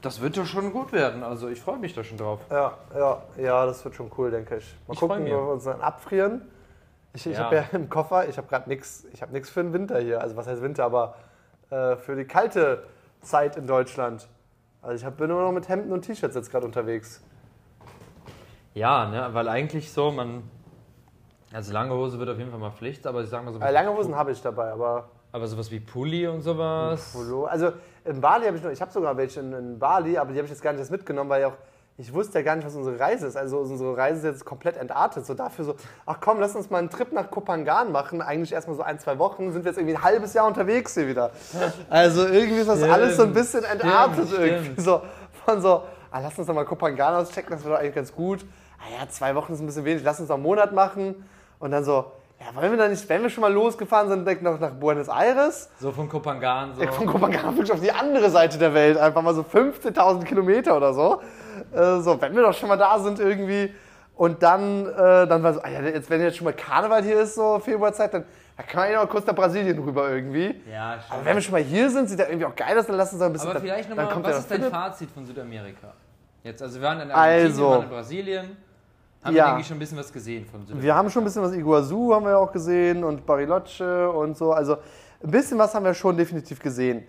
das 0.00 0.20
wird 0.22 0.36
doch 0.38 0.46
schon 0.46 0.72
gut 0.72 0.92
werden. 0.92 1.22
Also, 1.22 1.48
ich 1.48 1.60
freue 1.60 1.76
mich 1.78 1.94
da 1.94 2.02
schon 2.02 2.16
drauf. 2.16 2.40
Ja, 2.50 2.72
ja, 2.94 3.22
ja, 3.36 3.66
das 3.66 3.84
wird 3.84 3.94
schon 3.94 4.10
cool, 4.16 4.30
denke 4.30 4.56
ich. 4.56 4.74
Mal 4.86 4.94
Ich 4.94 5.00
gucken, 5.00 5.18
ob 5.24 5.26
wir 5.26 5.38
uns 5.52 5.64
dann 5.64 5.82
abfrieren. 5.82 6.40
Ich, 7.14 7.26
ich 7.26 7.36
Ja. 7.38 7.44
habe 7.44 7.56
ja 7.56 7.64
im 7.72 7.88
Koffer, 7.88 8.28
ich 8.28 8.36
habe 8.36 8.48
gerade 8.48 8.68
nichts, 8.68 9.06
ich 9.12 9.22
habe 9.22 9.32
nichts 9.32 9.48
für 9.48 9.62
den 9.62 9.72
Winter 9.72 10.00
hier. 10.00 10.20
Also 10.20 10.36
was 10.36 10.46
heißt 10.46 10.60
Winter, 10.62 10.84
aber 10.84 11.14
äh, 11.70 11.96
für 11.96 12.16
die 12.16 12.24
kalte 12.24 12.82
Zeit 13.22 13.56
in 13.56 13.66
Deutschland. 13.66 14.28
Also 14.82 14.96
ich 14.96 15.04
hab, 15.04 15.16
bin 15.16 15.30
immer 15.30 15.42
noch 15.42 15.52
mit 15.52 15.68
Hemden 15.68 15.92
und 15.92 16.02
T-Shirts 16.02 16.34
jetzt 16.34 16.50
gerade 16.50 16.66
unterwegs. 16.66 17.22
Ja, 18.74 19.08
ne, 19.08 19.28
weil 19.32 19.48
eigentlich 19.48 19.92
so, 19.92 20.10
man. 20.10 20.42
Also, 21.52 21.72
lange 21.72 21.94
Hose 21.94 22.18
wird 22.18 22.28
auf 22.28 22.36
jeden 22.38 22.50
Fall 22.50 22.58
mal 22.58 22.72
Pflicht, 22.72 23.06
aber 23.06 23.22
ich 23.22 23.28
sag 23.30 23.44
mal 23.44 23.52
so. 23.52 23.60
Äh, 23.60 23.70
lange 23.70 23.90
Hosen 23.96 24.16
habe 24.16 24.32
ich 24.32 24.42
dabei, 24.42 24.72
aber 24.72 25.08
Aber 25.30 25.46
sowas 25.46 25.70
wie 25.70 25.78
Pulli 25.78 26.26
und 26.26 26.40
sowas. 26.42 27.12
Polo. 27.12 27.44
Also 27.44 27.72
in 28.04 28.20
Bali 28.20 28.46
habe 28.46 28.56
ich 28.56 28.62
noch, 28.64 28.70
ich 28.72 28.80
habe 28.82 28.90
sogar 28.90 29.16
welche 29.16 29.38
in, 29.38 29.52
in 29.52 29.78
Bali, 29.78 30.18
aber 30.18 30.32
die 30.32 30.38
habe 30.38 30.46
ich 30.46 30.50
jetzt 30.50 30.62
gar 30.62 30.72
nicht 30.72 30.80
erst 30.80 30.90
mitgenommen, 30.90 31.30
weil 31.30 31.42
ich 31.42 31.46
auch 31.46 31.56
ich 31.96 32.12
wusste 32.12 32.38
ja 32.40 32.44
gar 32.44 32.56
nicht, 32.56 32.66
was 32.66 32.74
unsere 32.74 32.98
Reise 32.98 33.26
ist. 33.28 33.36
Also 33.36 33.58
unsere 33.58 33.96
Reise 33.96 34.18
ist 34.18 34.24
jetzt 34.24 34.44
komplett 34.44 34.76
entartet. 34.76 35.24
So 35.26 35.34
dafür 35.34 35.64
so, 35.64 35.74
ach 36.06 36.16
komm, 36.20 36.40
lass 36.40 36.56
uns 36.56 36.68
mal 36.68 36.78
einen 36.78 36.90
Trip 36.90 37.12
nach 37.12 37.30
Kopangan 37.30 37.92
machen. 37.92 38.20
Eigentlich 38.20 38.52
erstmal 38.52 38.76
so 38.76 38.82
ein, 38.82 38.98
zwei 38.98 39.18
Wochen. 39.20 39.52
Sind 39.52 39.64
wir 39.64 39.70
jetzt 39.70 39.78
irgendwie 39.78 39.96
ein 39.96 40.02
halbes 40.02 40.34
Jahr 40.34 40.46
unterwegs 40.46 40.94
hier 40.94 41.06
wieder. 41.06 41.30
Also 41.88 42.26
irgendwie 42.26 42.60
ist 42.60 42.68
das 42.68 42.78
Stimmt, 42.78 42.92
alles 42.92 43.16
so 43.16 43.22
ein 43.22 43.32
bisschen 43.32 43.62
entartet 43.62 44.26
stimmt, 44.26 44.44
irgendwie. 44.44 44.64
stimmt. 44.72 44.80
So 44.80 45.02
von 45.44 45.60
so, 45.60 45.82
ah, 46.10 46.20
lass 46.20 46.36
uns 46.36 46.48
doch 46.48 46.54
mal 46.54 46.64
Kopangan 46.64 47.14
auschecken, 47.14 47.50
das 47.52 47.62
wird 47.62 47.74
doch 47.74 47.78
eigentlich 47.78 47.94
ganz 47.94 48.12
gut. 48.12 48.44
Ah 48.78 49.00
ja, 49.00 49.08
zwei 49.08 49.34
Wochen 49.36 49.52
ist 49.52 49.60
ein 49.60 49.66
bisschen 49.66 49.84
wenig, 49.84 50.02
lass 50.02 50.18
uns 50.18 50.28
doch 50.28 50.34
einen 50.34 50.42
Monat 50.42 50.72
machen. 50.72 51.24
Und 51.60 51.70
dann 51.70 51.84
so, 51.84 52.10
ja, 52.40 52.60
wollen 52.60 52.72
wir 52.72 52.78
dann 52.78 52.90
nicht, 52.90 53.08
wenn 53.08 53.22
wir 53.22 53.30
schon 53.30 53.42
mal 53.42 53.52
losgefahren 53.52 54.08
sind, 54.08 54.24
direkt 54.24 54.42
noch 54.42 54.58
nach 54.58 54.72
Buenos 54.72 55.08
Aires? 55.08 55.70
So 55.78 55.92
von 55.92 56.08
Kopangan, 56.08 56.74
so. 56.74 56.84
Von 56.88 57.06
Kopenhagen 57.06 57.50
wirklich 57.56 57.72
auf 57.72 57.80
die 57.80 57.92
andere 57.92 58.30
Seite 58.30 58.58
der 58.58 58.74
Welt, 58.74 58.98
einfach 58.98 59.22
mal 59.22 59.34
so 59.34 59.42
15.000 59.42 60.24
Kilometer 60.24 60.76
oder 60.76 60.92
so. 60.92 61.20
Äh, 61.72 62.00
so, 62.00 62.20
wenn 62.20 62.34
wir 62.34 62.42
doch 62.42 62.54
schon 62.54 62.68
mal 62.68 62.76
da 62.76 62.98
sind 62.98 63.18
irgendwie. 63.20 63.72
Und 64.16 64.42
dann, 64.42 64.86
äh, 64.86 65.26
dann 65.26 65.42
war 65.42 65.54
so, 65.54 65.60
ah 65.62 65.68
ja, 65.68 65.80
jetzt, 65.80 66.08
wenn 66.08 66.20
jetzt 66.20 66.36
schon 66.36 66.44
mal 66.44 66.52
Karneval 66.52 67.02
hier 67.02 67.20
ist, 67.22 67.34
so 67.34 67.58
Februarzeit, 67.58 68.14
dann, 68.14 68.24
dann 68.56 68.66
kann 68.66 68.82
man 68.82 68.92
ja 68.92 69.02
noch 69.02 69.10
kurz 69.10 69.26
nach 69.26 69.34
Brasilien 69.34 69.76
rüber 69.80 70.08
irgendwie. 70.08 70.54
Ja, 70.70 71.00
schon. 71.00 71.16
Aber 71.16 71.24
wenn 71.24 71.34
wir 71.34 71.42
schon 71.42 71.52
mal 71.52 71.62
hier 71.62 71.90
sind, 71.90 72.08
sieht 72.08 72.20
das 72.20 72.28
irgendwie 72.28 72.46
auch 72.46 72.54
geil 72.54 72.78
aus, 72.78 72.86
dann 72.86 72.96
lass 72.96 73.12
uns 73.12 73.20
ein 73.22 73.32
bisschen. 73.32 73.50
Aber 73.50 73.60
vielleicht 73.60 73.88
nochmal, 73.88 74.06
was 74.22 74.30
ja 74.30 74.38
ist 74.38 74.50
dein 74.50 74.58
Philipp. 74.58 74.72
Fazit 74.72 75.10
von 75.10 75.26
Südamerika? 75.26 75.88
Jetzt, 76.44 76.62
also 76.62 76.80
wir 76.80 76.86
waren 76.86 77.00
in 77.00 77.10
Argentinien, 77.10 77.46
Also. 77.52 77.70
waren 77.70 77.82
in 77.82 77.88
Brasilien. 77.88 78.56
Haben 79.24 79.34
Ja. 79.36 79.54
wir, 79.56 79.60
ich, 79.60 79.66
schon 79.66 79.76
ein 79.76 79.80
bisschen 79.80 79.98
was 79.98 80.12
gesehen 80.12 80.44
von 80.46 80.60
Südamerika. 80.60 80.84
Wir 80.84 80.94
haben 80.94 81.10
schon 81.10 81.22
ein 81.22 81.24
bisschen 81.24 81.42
was, 81.42 81.52
Iguazu 81.54 82.14
haben 82.14 82.24
wir 82.24 82.32
ja 82.32 82.36
auch 82.36 82.52
gesehen 82.52 83.02
und 83.02 83.26
Bariloche 83.26 84.10
und 84.10 84.36
so. 84.36 84.52
Also 84.52 84.74
ein 85.24 85.30
bisschen 85.30 85.58
was 85.58 85.74
haben 85.74 85.84
wir 85.84 85.94
schon 85.94 86.16
definitiv 86.16 86.60
gesehen. 86.60 87.04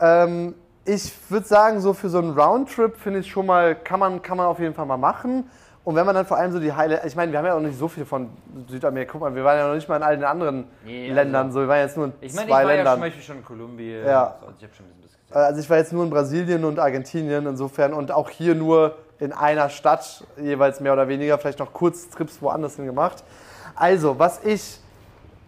Ähm, 0.00 0.54
ich 0.86 1.12
würde 1.28 1.46
sagen, 1.46 1.80
so 1.80 1.92
für 1.92 2.08
so 2.08 2.18
einen 2.18 2.38
Roundtrip 2.38 2.96
finde 2.96 3.20
ich 3.20 3.30
schon 3.30 3.46
mal, 3.46 3.74
kann 3.74 4.00
man, 4.00 4.22
kann 4.22 4.36
man 4.36 4.46
auf 4.46 4.58
jeden 4.58 4.74
Fall 4.74 4.86
mal 4.86 4.96
machen. 4.96 5.50
Und 5.84 5.94
wenn 5.94 6.04
man 6.06 6.14
dann 6.16 6.26
vor 6.26 6.36
allem 6.36 6.50
so 6.52 6.58
die 6.58 6.72
Highlights, 6.72 7.04
ich 7.04 7.14
meine, 7.14 7.30
wir 7.30 7.38
haben 7.38 7.46
ja 7.46 7.54
auch 7.54 7.60
nicht 7.60 7.78
so 7.78 7.86
viel 7.86 8.04
von 8.04 8.28
Südamerika. 8.68 9.12
Guck 9.12 9.20
mal, 9.20 9.34
wir 9.34 9.44
waren 9.44 9.56
ja 9.58 9.68
noch 9.68 9.74
nicht 9.74 9.88
mal 9.88 9.96
in 9.96 10.02
all 10.02 10.16
den 10.16 10.24
anderen 10.24 10.64
Nee, 10.84 11.10
Ländern. 11.12 11.46
also- 11.46 11.54
So, 11.54 11.60
wir 11.60 11.68
waren 11.68 11.78
jetzt 11.80 11.96
nur 11.96 12.06
in 12.06 12.12
Ich 12.20 12.34
meine, 12.34 12.46
ich 12.46 12.52
zwei 12.52 12.64
war 12.64 12.70
ja 12.70 12.76
Ländern. 12.76 12.94
zum 12.94 13.00
Beispiel 13.02 13.22
schon 13.22 13.36
in 13.36 13.44
Kolumbien. 13.44 14.04
Ja. 14.06 14.36
So, 14.40 14.46
also 14.46 14.56
ich 14.58 14.64
habe 14.64 14.74
schon 14.74 14.86
ein 14.86 15.02
bisschen 15.02 15.18
was 15.28 15.28
gesehen. 15.28 15.44
Also 15.46 15.60
ich 15.60 15.70
war 15.70 15.76
jetzt 15.76 15.92
nur 15.92 16.04
in 16.04 16.10
Brasilien 16.10 16.64
und 16.64 16.78
Argentinien 16.80 17.46
insofern 17.46 17.92
und 17.92 18.10
auch 18.10 18.30
hier 18.30 18.54
nur 18.56 18.96
in 19.20 19.32
einer 19.32 19.68
Stadt, 19.68 20.24
jeweils 20.36 20.80
mehr 20.80 20.92
oder 20.92 21.06
weniger, 21.08 21.38
vielleicht 21.38 21.58
noch 21.60 21.72
kurz 21.72 22.08
Trips 22.10 22.42
woanders 22.42 22.76
hin 22.76 22.86
gemacht. 22.86 23.22
Also, 23.76 24.18
was 24.18 24.42
ich 24.44 24.80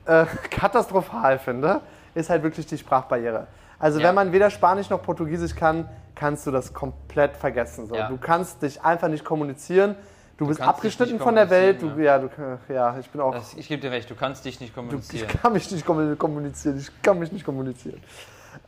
äh, 0.06 0.24
katastrophal 0.50 1.38
finde, 1.40 1.80
ist 2.14 2.30
halt 2.30 2.42
wirklich 2.44 2.66
die 2.66 2.78
Sprachbarriere. 2.78 3.46
Also 3.78 4.00
Ja. 4.00 4.08
wenn 4.08 4.14
man 4.14 4.32
weder 4.32 4.50
Spanisch 4.50 4.90
noch 4.90 5.02
Portugiesisch 5.02 5.54
kann, 5.54 5.88
kannst 6.14 6.46
du 6.46 6.50
das 6.50 6.74
komplett 6.74 7.36
vergessen. 7.36 7.86
So. 7.86 7.94
Ja. 7.94 8.08
Du 8.08 8.16
kannst 8.16 8.62
dich 8.62 8.82
einfach 8.82 9.08
nicht 9.08 9.24
kommunizieren. 9.24 9.94
Du, 10.36 10.46
bist 10.46 10.60
kannst 10.60 10.82
dich 10.84 10.92
abgeschnitten 10.94 11.18
von 11.20 11.34
der 11.34 11.50
Welt. 11.50 11.82
Du, 11.82 11.88
ja, 12.00 12.18
du, 12.18 12.28
ja, 12.68 12.96
ich 12.98 13.10
bin 13.10 13.20
auch 13.20 13.34
Das, 13.34 13.54
ich 13.54 13.66
gebe 13.68 13.82
dir 13.82 13.90
recht, 13.90 14.08
du 14.08 14.14
kannst 14.14 14.44
dich 14.44 14.60
nicht 14.60 14.70
Du, 14.72 14.80
kommunizieren. 14.80 15.28
ich 15.32 15.42
kann 15.42 15.52
mich 15.52 15.70
nicht 15.70 15.84
kommu- 15.86 16.14
kommunizieren. 16.16 16.78
Ich 16.78 17.02
kann 17.02 17.18
mich 17.18 17.32
nicht 17.32 17.44
kommunizieren. 17.44 18.00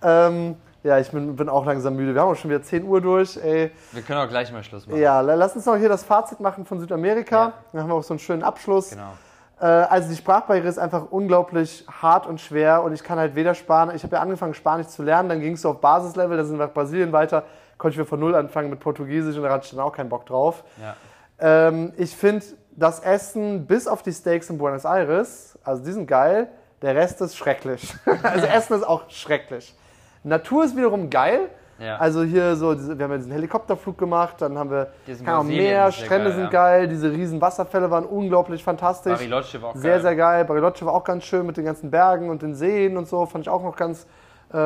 Ähm, 0.02 0.56
ja, 0.82 0.98
ich 0.98 1.10
bin, 1.10 1.36
bin 1.36 1.48
auch 1.48 1.64
langsam 1.66 1.94
müde. 1.94 2.14
Wir 2.14 2.22
haben 2.22 2.30
auch 2.32 2.36
schon 2.36 2.50
wieder 2.50 2.62
10 2.62 2.84
Uhr 2.84 3.00
durch. 3.00 3.36
Ey. 3.36 3.70
Wir 3.92 4.02
können 4.02 4.18
auch 4.20 4.28
gleich 4.28 4.50
mal 4.52 4.62
Schluss 4.64 4.86
machen. 4.86 4.98
Ja, 5.00 5.20
la- 5.20 5.34
lass 5.34 5.54
uns 5.54 5.66
noch 5.66 5.76
hier 5.76 5.88
das 5.88 6.02
Fazit 6.04 6.40
machen 6.40 6.64
von 6.64 6.80
Südamerika. 6.80 7.36
Ja. 7.46 7.52
Dann 7.72 7.82
haben 7.82 7.88
wir 7.90 7.94
auch 7.94 8.02
so 8.02 8.14
einen 8.14 8.18
schönen 8.18 8.42
Abschluss. 8.42 8.90
Genau. 8.90 9.12
Äh, 9.60 9.66
also 9.66 10.08
die 10.08 10.16
Sprachbarriere 10.16 10.66
ist 10.66 10.78
einfach 10.78 11.10
unglaublich 11.10 11.84
hart 11.88 12.26
und 12.26 12.40
schwer 12.40 12.82
und 12.82 12.92
ich 12.92 13.04
kann 13.04 13.18
halt 13.18 13.34
weder 13.34 13.54
Spanisch, 13.54 13.96
ich 13.96 14.02
habe 14.02 14.16
ja 14.16 14.22
angefangen 14.22 14.54
Spanisch 14.54 14.88
zu 14.88 15.02
lernen, 15.02 15.28
dann 15.28 15.40
ging 15.40 15.54
es 15.54 15.62
so 15.62 15.70
auf 15.70 15.80
Basislevel, 15.80 16.36
dann 16.36 16.46
sind 16.46 16.58
wir 16.58 16.66
nach 16.66 16.72
Brasilien 16.72 17.12
weiter, 17.12 17.44
konnte 17.76 17.92
ich 17.92 17.98
wieder 17.98 18.08
von 18.08 18.20
null 18.20 18.34
anfangen 18.34 18.70
mit 18.70 18.80
Portugiesisch 18.80 19.36
und 19.36 19.42
da 19.42 19.50
hatte 19.50 19.66
ich 19.66 19.70
dann 19.70 19.80
auch 19.80 19.92
keinen 19.92 20.08
Bock 20.08 20.26
drauf. 20.26 20.64
Ja. 20.80 20.96
Ähm, 21.38 21.92
ich 21.96 22.16
finde 22.16 22.44
das 22.76 23.00
Essen 23.00 23.66
bis 23.66 23.86
auf 23.86 24.02
die 24.02 24.12
Steaks 24.12 24.48
in 24.48 24.56
Buenos 24.56 24.84
Aires, 24.84 25.58
also 25.62 25.84
die 25.84 25.92
sind 25.92 26.06
geil, 26.06 26.48
der 26.80 26.94
Rest 26.94 27.20
ist 27.20 27.36
schrecklich. 27.36 27.94
also 28.22 28.46
Essen 28.46 28.76
ist 28.76 28.84
auch 28.84 29.10
schrecklich. 29.10 29.76
Natur 30.22 30.64
ist 30.64 30.76
wiederum 30.76 31.10
geil. 31.10 31.50
Ja. 31.80 31.96
Also 31.96 32.22
hier 32.22 32.56
so, 32.56 32.74
diese, 32.74 32.98
wir 32.98 33.04
haben 33.04 33.12
ja 33.12 33.16
diesen 33.16 33.32
Helikopterflug 33.32 33.96
gemacht, 33.96 34.36
dann 34.38 34.58
haben 34.58 34.70
wir 34.70 34.88
Brasilien 35.06 35.46
Meer, 35.46 35.90
Strände 35.90 36.26
geil, 36.26 36.34
sind 36.34 36.44
ja. 36.44 36.50
geil, 36.50 36.88
diese 36.88 37.10
riesen 37.10 37.40
Wasserfälle 37.40 37.90
waren 37.90 38.04
unglaublich 38.04 38.62
fantastisch. 38.62 39.14
Bariloche 39.14 39.62
war 39.62 39.70
auch 39.70 39.76
Sehr, 39.76 39.92
geil. 39.92 40.02
sehr 40.02 40.16
geil. 40.16 40.44
Bariloche 40.44 40.84
war 40.84 40.92
auch 40.92 41.04
ganz 41.04 41.24
schön 41.24 41.46
mit 41.46 41.56
den 41.56 41.64
ganzen 41.64 41.90
Bergen 41.90 42.28
und 42.28 42.42
den 42.42 42.54
Seen 42.54 42.98
und 42.98 43.08
so. 43.08 43.24
Fand 43.24 43.46
ich 43.46 43.48
auch 43.48 43.62
noch 43.62 43.76
ganz 43.76 44.06
äh, 44.52 44.58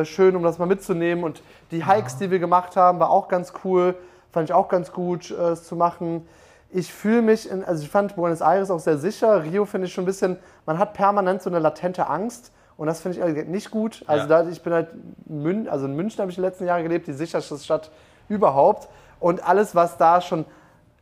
äh, 0.00 0.04
schön, 0.04 0.34
um 0.34 0.42
das 0.42 0.58
mal 0.58 0.66
mitzunehmen. 0.66 1.24
Und 1.24 1.42
die 1.70 1.86
Hikes, 1.86 2.16
die 2.16 2.30
wir 2.30 2.38
gemacht 2.38 2.76
haben, 2.76 2.98
war 2.98 3.10
auch 3.10 3.28
ganz 3.28 3.52
cool. 3.64 3.94
Fand 4.32 4.50
ich 4.50 4.54
auch 4.54 4.68
ganz 4.68 4.92
gut, 4.92 5.30
äh, 5.30 5.50
es 5.50 5.64
zu 5.64 5.76
machen. 5.76 6.26
Ich 6.70 6.92
fühle 6.92 7.22
mich, 7.22 7.50
in, 7.50 7.64
also 7.64 7.82
ich 7.82 7.88
fand 7.88 8.16
Buenos 8.16 8.40
Aires 8.40 8.70
auch 8.70 8.80
sehr 8.80 8.98
sicher. 8.98 9.42
Rio 9.42 9.64
finde 9.64 9.86
ich 9.86 9.94
schon 9.94 10.02
ein 10.02 10.06
bisschen, 10.06 10.36
man 10.66 10.78
hat 10.78 10.92
permanent 10.92 11.40
so 11.40 11.48
eine 11.48 11.60
latente 11.60 12.08
Angst. 12.08 12.52
Und 12.78 12.86
das 12.86 13.00
finde 13.00 13.16
ich 13.16 13.20
ehrlich 13.20 13.34
gesagt 13.34 13.50
nicht 13.50 13.70
gut. 13.70 14.02
Also 14.06 14.26
Ja. 14.28 14.42
da, 14.44 14.48
ich 14.48 14.62
bin 14.62 14.72
halt, 14.72 14.88
Mün, 15.26 15.68
also 15.68 15.84
in 15.84 15.94
München 15.94 16.20
habe 16.20 16.30
ich 16.30 16.36
die 16.36 16.40
letzten 16.40 16.64
Jahre 16.64 16.82
gelebt, 16.84 17.06
die 17.08 17.12
sicherste 17.12 17.58
Stadt 17.58 17.90
überhaupt. 18.28 18.88
Und 19.20 19.46
alles, 19.46 19.74
was 19.74 19.98
da 19.98 20.20
schon 20.20 20.46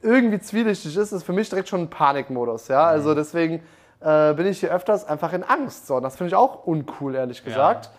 irgendwie 0.00 0.40
zwielichtig 0.40 0.96
ist, 0.96 1.12
ist 1.12 1.22
für 1.22 1.32
mich 1.34 1.48
direkt 1.50 1.68
schon 1.68 1.82
ein 1.82 1.90
Panikmodus. 1.90 2.68
Ja? 2.68 2.84
Also 2.86 3.10
Mhm. 3.10 3.14
deswegen 3.16 3.62
äh, 4.00 4.32
bin 4.34 4.46
ich 4.46 4.60
hier 4.60 4.72
öfters 4.72 5.06
einfach 5.06 5.32
in 5.34 5.42
Angst. 5.42 5.86
So, 5.86 5.96
und 5.96 6.02
das 6.02 6.16
finde 6.16 6.28
ich 6.28 6.34
auch 6.34 6.66
uncool, 6.66 7.14
ehrlich 7.14 7.44
gesagt. 7.44 7.90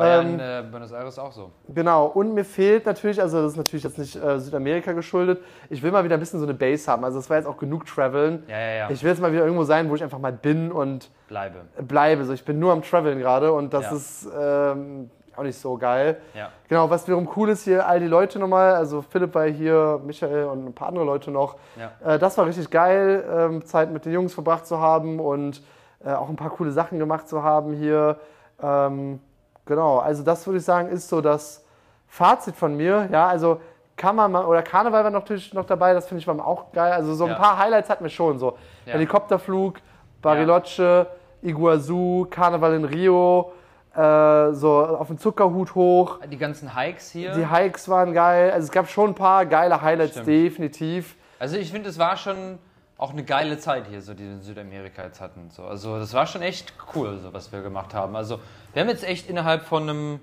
War 0.00 0.08
ja 0.08 0.20
in 0.20 0.40
äh, 0.40 0.64
Buenos 0.70 0.92
Aires 0.92 1.18
auch 1.18 1.32
so. 1.32 1.50
Genau, 1.68 2.06
und 2.06 2.34
mir 2.34 2.44
fehlt 2.44 2.86
natürlich, 2.86 3.20
also 3.20 3.42
das 3.42 3.52
ist 3.52 3.58
natürlich 3.58 3.84
jetzt 3.84 3.98
nicht 3.98 4.16
äh, 4.16 4.38
Südamerika 4.40 4.92
geschuldet, 4.92 5.40
ich 5.68 5.82
will 5.82 5.92
mal 5.92 6.04
wieder 6.04 6.14
ein 6.14 6.20
bisschen 6.20 6.40
so 6.40 6.46
eine 6.46 6.54
Base 6.54 6.90
haben. 6.90 7.04
Also 7.04 7.18
es 7.18 7.30
war 7.30 7.36
jetzt 7.36 7.46
auch 7.46 7.56
genug 7.56 7.86
Traveln. 7.86 8.42
Ja, 8.48 8.58
ja, 8.58 8.72
ja. 8.74 8.90
Ich 8.90 9.02
will 9.02 9.10
jetzt 9.10 9.20
mal 9.20 9.32
wieder 9.32 9.44
irgendwo 9.44 9.64
sein, 9.64 9.88
wo 9.90 9.94
ich 9.94 10.02
einfach 10.02 10.18
mal 10.18 10.32
bin 10.32 10.72
und 10.72 11.10
Bleibe. 11.28 11.60
bleibe. 11.86 12.24
So, 12.24 12.32
ich 12.32 12.44
bin 12.44 12.58
nur 12.58 12.72
am 12.72 12.82
Traveln 12.82 13.18
gerade 13.18 13.52
und 13.52 13.72
das 13.72 13.84
Ja. 13.84 13.92
ist 13.92 14.28
ähm, 14.38 15.10
auch 15.36 15.42
nicht 15.44 15.58
so 15.58 15.76
geil. 15.76 16.20
Ja. 16.34 16.50
Genau, 16.68 16.90
was 16.90 17.06
wiederum 17.06 17.28
cool 17.36 17.50
ist 17.50 17.64
hier, 17.64 17.86
all 17.86 18.00
die 18.00 18.06
Leute 18.06 18.38
nochmal, 18.38 18.74
also 18.74 19.02
Philipp 19.02 19.34
war 19.34 19.46
hier, 19.46 20.00
Michael 20.04 20.44
und 20.46 20.66
ein 20.66 20.72
paar 20.74 20.88
andere 20.88 21.04
Leute 21.04 21.30
noch. 21.30 21.56
Ja. 21.78 22.14
Äh, 22.14 22.18
das 22.18 22.36
war 22.36 22.46
richtig 22.46 22.70
geil, 22.70 23.24
ähm, 23.30 23.64
Zeit 23.64 23.90
mit 23.92 24.04
den 24.04 24.12
Jungs 24.12 24.34
verbracht 24.34 24.66
zu 24.66 24.78
haben 24.80 25.20
und 25.20 25.62
äh, 26.04 26.10
auch 26.12 26.28
ein 26.28 26.36
paar 26.36 26.50
coole 26.50 26.72
Sachen 26.72 26.98
gemacht 26.98 27.28
zu 27.28 27.42
haben 27.42 27.72
hier. 27.72 28.18
Ähm, 28.62 29.20
genau, 29.66 29.98
also 29.98 30.22
das 30.22 30.46
würde 30.46 30.58
ich 30.58 30.64
sagen, 30.64 30.88
ist 30.88 31.08
so 31.08 31.20
das 31.20 31.64
Fazit 32.08 32.56
von 32.56 32.76
mir. 32.76 33.08
Ja, 33.12 33.28
also 33.28 33.60
kann 33.96 34.16
man 34.16 34.32
mal, 34.32 34.44
oder 34.46 34.62
Karneval 34.62 35.04
war 35.04 35.10
natürlich 35.10 35.52
noch 35.52 35.66
dabei, 35.66 35.92
das 35.92 36.06
finde 36.08 36.20
ich 36.20 36.26
war 36.26 36.46
auch 36.46 36.72
geil. 36.72 36.92
Also 36.92 37.14
so 37.14 37.24
ein 37.24 37.30
Ja. 37.32 37.36
paar 37.36 37.58
Highlights 37.58 37.90
hatten 37.90 38.02
wir 38.04 38.10
schon, 38.10 38.38
so 38.38 38.56
Ja. 38.86 38.94
Helikopterflug, 38.94 39.78
Bariloche, 40.22 41.06
Iguazu, 41.42 42.26
Karneval 42.30 42.74
in 42.74 42.84
Rio, 42.84 43.52
äh, 43.94 44.52
so 44.52 44.84
auf 44.84 45.08
den 45.08 45.18
Zuckerhut 45.18 45.74
hoch. 45.74 46.18
Die 46.30 46.36
ganzen 46.38 46.76
Hikes 46.76 47.10
hier. 47.10 47.32
Die 47.32 47.48
Hikes 47.50 47.88
waren 47.88 48.12
geil. 48.12 48.50
Also 48.52 48.66
es 48.66 48.70
gab 48.72 48.88
schon 48.88 49.10
ein 49.10 49.14
paar 49.14 49.44
geile 49.46 49.80
Highlights, 49.82 50.12
Stimmt. 50.12 50.28
definitiv. 50.28 51.16
Also 51.38 51.56
ich 51.56 51.70
finde, 51.72 51.88
es 51.88 51.98
war 51.98 52.16
schon 52.16 52.58
auch 53.00 53.12
eine 53.12 53.24
geile 53.24 53.58
Zeit 53.58 53.86
hier, 53.88 54.02
so 54.02 54.12
die 54.12 54.24
wir 54.24 54.32
in 54.32 54.42
Südamerika 54.42 55.02
jetzt 55.02 55.22
hatten. 55.22 55.48
So. 55.50 55.64
Also 55.64 55.98
das 55.98 56.12
war 56.12 56.26
schon 56.26 56.42
echt 56.42 56.74
cool, 56.94 57.18
so 57.18 57.32
was 57.32 57.50
wir 57.50 57.62
gemacht 57.62 57.94
haben. 57.94 58.14
Also 58.14 58.40
wir 58.74 58.82
haben 58.82 58.90
jetzt 58.90 59.04
echt 59.04 59.26
innerhalb 59.30 59.62
von 59.62 59.88
einem, 59.88 60.20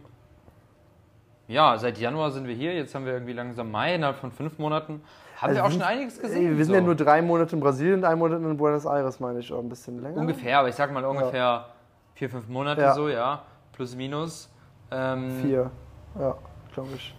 ja, 1.48 1.76
seit 1.80 1.98
Januar 1.98 2.30
sind 2.30 2.46
wir 2.46 2.54
hier, 2.54 2.76
jetzt 2.76 2.94
haben 2.94 3.06
wir 3.06 3.14
irgendwie 3.14 3.34
langsam 3.34 3.72
Mai, 3.72 3.96
innerhalb 3.96 4.18
von 4.18 4.32
fünf 4.32 4.60
Monaten, 4.60 5.02
haben 5.42 5.56
wir 5.56 5.66
auch 5.66 5.72
schon 5.72 5.82
einiges 5.82 6.20
gesehen. 6.20 6.52
Ey, 6.52 6.58
wir 6.58 6.66
sind 6.66 6.74
so. 6.74 6.80
ja 6.80 6.82
nur 6.82 6.94
drei 6.94 7.24
Monate 7.24 7.56
in 7.56 7.62
Brasilien, 7.62 8.06
ein 8.06 8.20
Monat 8.20 8.42
in 8.42 8.58
Buenos 8.58 8.86
Aires, 8.86 9.20
meine 9.20 9.40
ich, 9.40 9.52
oder 9.52 9.64
ein 9.64 9.70
bisschen 9.70 10.00
länger. 10.04 10.18
Ungefähr, 10.18 10.60
aber 10.60 10.70
ich 10.70 10.76
sag 10.76 10.92
mal 10.92 11.04
ungefähr 11.04 11.66
vier, 12.14 12.30
fünf 12.30 12.48
Monate 12.48 12.82
Ja. 12.82 12.94
so, 12.94 13.10
ja, 13.10 13.42
plus 13.72 13.96
minus. 13.96 14.52
Ähm, 14.92 15.42
Vier. 15.42 15.72
Ja, 16.20 16.36
glaube 16.74 16.90
ich. 16.96 17.16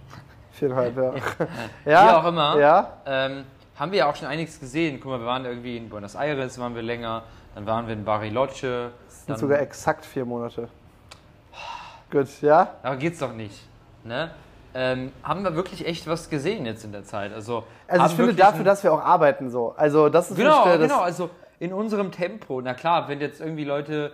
Viereinhalb, 0.53 0.97
ja. 1.85 2.07
Wie 2.07 2.15
auch 2.15 2.27
immer. 2.29 2.59
Ja. 2.59 2.93
Ähm, 3.07 3.45
haben 3.79 3.93
wir 3.93 3.99
ja 4.01 4.11
auch 4.11 4.17
schon 4.17 4.29
einiges 4.29 4.59
gesehen. 4.59 4.99
Guck 5.01 5.13
mal, 5.13 5.21
wir 5.21 5.27
waren 5.27 5.45
irgendwie 5.45 5.77
in 5.77 5.89
Buenos 5.89 6.15
Aires, 6.15 6.59
waren 6.59 6.75
wir 6.75 6.83
länger, 6.83 7.23
dann 7.55 7.67
waren 7.67 7.87
wir 7.87 7.95
in 7.95 8.05
Bariloche. 8.05 8.91
Das 9.07 9.27
sind 9.27 9.39
sogar 9.39 9.61
exakt 9.61 10.05
vier 10.05 10.25
Monate. 10.25 10.69
Gut, 12.11 12.29
ja? 12.41 12.75
aber 12.83 12.97
geht's 12.97 13.19
doch 13.19 13.33
nicht. 13.35 13.67
Ne? 14.05 14.31
Ähm, 14.75 15.13
haben 15.23 15.43
wir 15.45 15.55
wirklich 15.55 15.87
echt 15.87 16.07
was 16.07 16.31
gesehen 16.31 16.65
jetzt 16.65 16.85
in 16.85 16.93
der 16.93 17.05
Zeit? 17.05 17.33
Also, 17.33 17.65
Also 17.87 18.07
ich 18.07 18.13
finde 18.13 18.35
dafür, 18.35 18.65
dass 18.65 18.83
wir 18.83 18.93
auch 18.93 19.03
arbeiten 19.05 19.51
so. 19.51 19.75
Also 19.77 20.09
das 20.09 20.31
ist 20.31 20.37
Genau, 20.37 20.65
das, 20.65 20.79
genau. 20.81 21.01
Also 21.01 21.31
in 21.59 21.73
unserem 21.73 22.11
Tempo. 22.11 22.61
Na 22.61 22.75
klar, 22.75 23.09
wenn 23.09 23.21
jetzt 23.21 23.41
irgendwie 23.41 23.65
Leute 23.65 24.13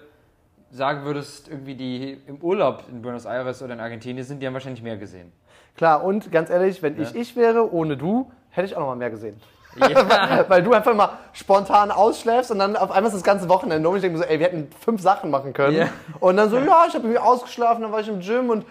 sagen 0.70 1.04
würdest, 1.04 1.48
irgendwie 1.48 1.74
die 1.76 2.20
im 2.26 2.36
Urlaub 2.38 2.84
in 2.90 3.02
Buenos 3.02 3.26
Aires 3.26 3.62
oder 3.62 3.74
in 3.74 3.80
Argentinien 3.80 4.24
sind, 4.24 4.40
die 4.40 4.46
haben 4.46 4.54
wahrscheinlich 4.54 4.82
mehr 4.82 4.96
gesehen. 4.96 5.30
Klar, 5.76 6.02
und 6.04 6.32
ganz 6.32 6.50
ehrlich, 6.50 6.82
wenn 6.82 6.96
Ja. 6.96 7.02
ich 7.02 7.14
ich 7.14 7.36
wäre, 7.36 7.72
ohne 7.72 7.96
du, 7.96 8.30
hätte 8.54 8.66
ich 8.66 8.76
auch 8.76 8.80
noch 8.80 8.86
mal 8.86 8.96
mehr 8.96 9.10
gesehen. 9.10 9.40
Ja. 9.76 10.44
Weil 10.48 10.62
du 10.62 10.72
einfach 10.72 10.94
mal 10.94 11.10
spontan 11.32 11.90
ausschläfst 11.90 12.50
und 12.50 12.58
dann 12.60 12.76
auf 12.76 12.90
einmal 12.90 13.10
ist 13.10 13.16
das 13.16 13.24
ganze 13.24 13.48
Wochenende 13.48 13.88
um. 13.88 13.96
Ich 13.96 14.02
denke 14.02 14.18
mir 14.18 14.24
so, 14.24 14.28
ey, 14.28 14.38
wir 14.38 14.46
hätten 14.46 14.68
fünf 14.80 15.02
Sachen 15.02 15.30
machen 15.30 15.52
können. 15.52 15.76
Ja. 15.76 15.88
Und 16.20 16.36
dann 16.36 16.48
so, 16.48 16.58
ja, 16.58 16.84
ich 16.86 16.94
habe 16.94 17.04
irgendwie 17.04 17.18
ausgeschlafen, 17.18 17.82
dann 17.82 17.92
war 17.92 18.00
ich 18.00 18.08
im 18.08 18.20
Gym 18.20 18.50
und 18.50 18.64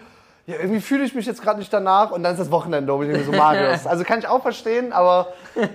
ja, 0.46 0.56
irgendwie 0.56 0.80
fühle 0.80 1.04
ich 1.04 1.14
mich 1.14 1.24
jetzt 1.24 1.42
gerade 1.42 1.58
nicht 1.58 1.72
danach 1.72 2.10
und 2.10 2.22
dann 2.22 2.32
ist 2.32 2.38
das 2.38 2.50
Wochenende 2.50 2.92
um. 2.92 3.02
Ich 3.02 3.08
denke 3.08 3.26
mir 3.26 3.32
so, 3.32 3.32
Marius. 3.38 3.86
Also 3.86 4.04
kann 4.04 4.18
ich 4.18 4.26
auch 4.26 4.42
verstehen, 4.42 4.92
aber 4.92 5.28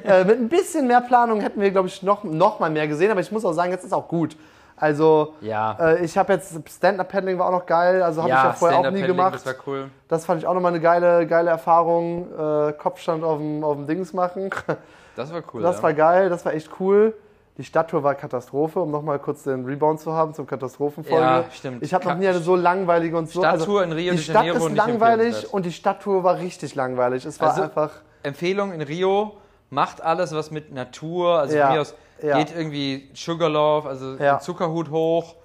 äh, 0.03 0.23
mit 0.23 0.39
ein 0.39 0.49
bisschen 0.49 0.87
mehr 0.87 1.01
Planung 1.01 1.41
hätten 1.41 1.61
wir, 1.61 1.71
glaube 1.71 1.87
ich, 1.87 2.03
noch, 2.03 2.23
noch 2.23 2.59
mal 2.59 2.69
mehr 2.69 2.87
gesehen. 2.87 3.11
Aber 3.11 3.21
ich 3.21 3.31
muss 3.31 3.45
auch 3.45 3.53
sagen, 3.53 3.71
jetzt 3.71 3.83
ist 3.83 3.93
auch 3.93 4.07
gut. 4.07 4.35
Also, 4.79 5.33
Ja. 5.41 5.77
äh, 5.79 6.03
ich 6.05 6.17
habe 6.17 6.33
jetzt, 6.33 6.57
Stand-Up-Paddling 6.69 7.37
war 7.37 7.47
auch 7.47 7.51
noch 7.51 7.65
geil, 7.65 8.01
also 8.01 8.21
habe 8.21 8.29
ich 8.31 8.35
ja 8.35 8.53
vorher 8.53 8.79
auch 8.79 8.91
nie 8.91 9.01
gemacht. 9.01 9.35
Das 9.35 9.45
war 9.45 9.55
cool. 9.67 9.89
Das 10.07 10.25
fand 10.25 10.41
ich 10.41 10.47
auch 10.47 10.53
nochmal 10.53 10.71
eine 10.71 10.81
geile, 10.81 11.27
geile 11.27 11.49
Erfahrung. 11.49 12.27
Äh, 12.31 12.73
Kopfstand 12.73 13.23
auf 13.23 13.37
dem, 13.39 13.63
auf 13.63 13.75
dem 13.75 13.87
Dings 13.87 14.13
machen. 14.13 14.49
Das 15.15 15.33
war 15.33 15.41
cool. 15.53 15.61
Das 15.61 15.77
ja. 15.77 15.83
war 15.83 15.93
geil, 15.93 16.29
das 16.29 16.45
war 16.45 16.53
echt 16.53 16.69
cool. 16.79 17.13
Die 17.57 17.65
Stadttour 17.65 18.03
war 18.03 18.15
Katastrophe, 18.15 18.79
um 18.79 18.89
nochmal 18.89 19.19
kurz 19.19 19.43
den 19.43 19.65
Rebound 19.65 19.99
zu 19.99 20.13
haben 20.13 20.33
zum 20.33 20.47
Katastrophenfolge. 20.47 21.21
Ja, 21.21 21.43
stimmt. 21.51 21.83
Ich 21.83 21.93
habe 21.93 22.05
noch 22.07 22.15
nie 22.15 22.27
eine 22.29 22.39
so 22.39 22.55
langweilige 22.55 23.17
und 23.17 23.29
so. 23.29 23.41
Stadttour 23.41 23.83
in 23.83 23.91
Rio 23.91 24.13
die 24.13 24.17
Stadt 24.19 24.45
ist 24.45 24.69
langweilig 24.73 25.53
und 25.53 25.65
die 25.65 25.73
Stadttour 25.73 26.23
war 26.23 26.37
richtig 26.37 26.73
langweilig. 26.75 27.25
Es 27.25 27.41
war 27.41 27.49
Also- 27.49 27.63
einfach. 27.63 27.91
Empfehlung 28.23 28.71
in 28.71 28.81
Rio, 28.81 29.33
macht 29.71 30.01
alles 30.01 30.33
was 30.33 30.51
mit 30.51 30.73
Natur, 30.73 31.39
also 31.39 31.57
Ja, 31.57 31.65
von 31.67 31.75
mir 31.75 31.81
aus 31.81 31.95
ja. 32.21 32.37
geht 32.37 32.55
irgendwie 32.55 33.09
Sugarloaf, 33.13 33.85
also 33.85 34.15
Ja. 34.15 34.39
Zuckerhut 34.39 34.89
hoch, 34.89 35.35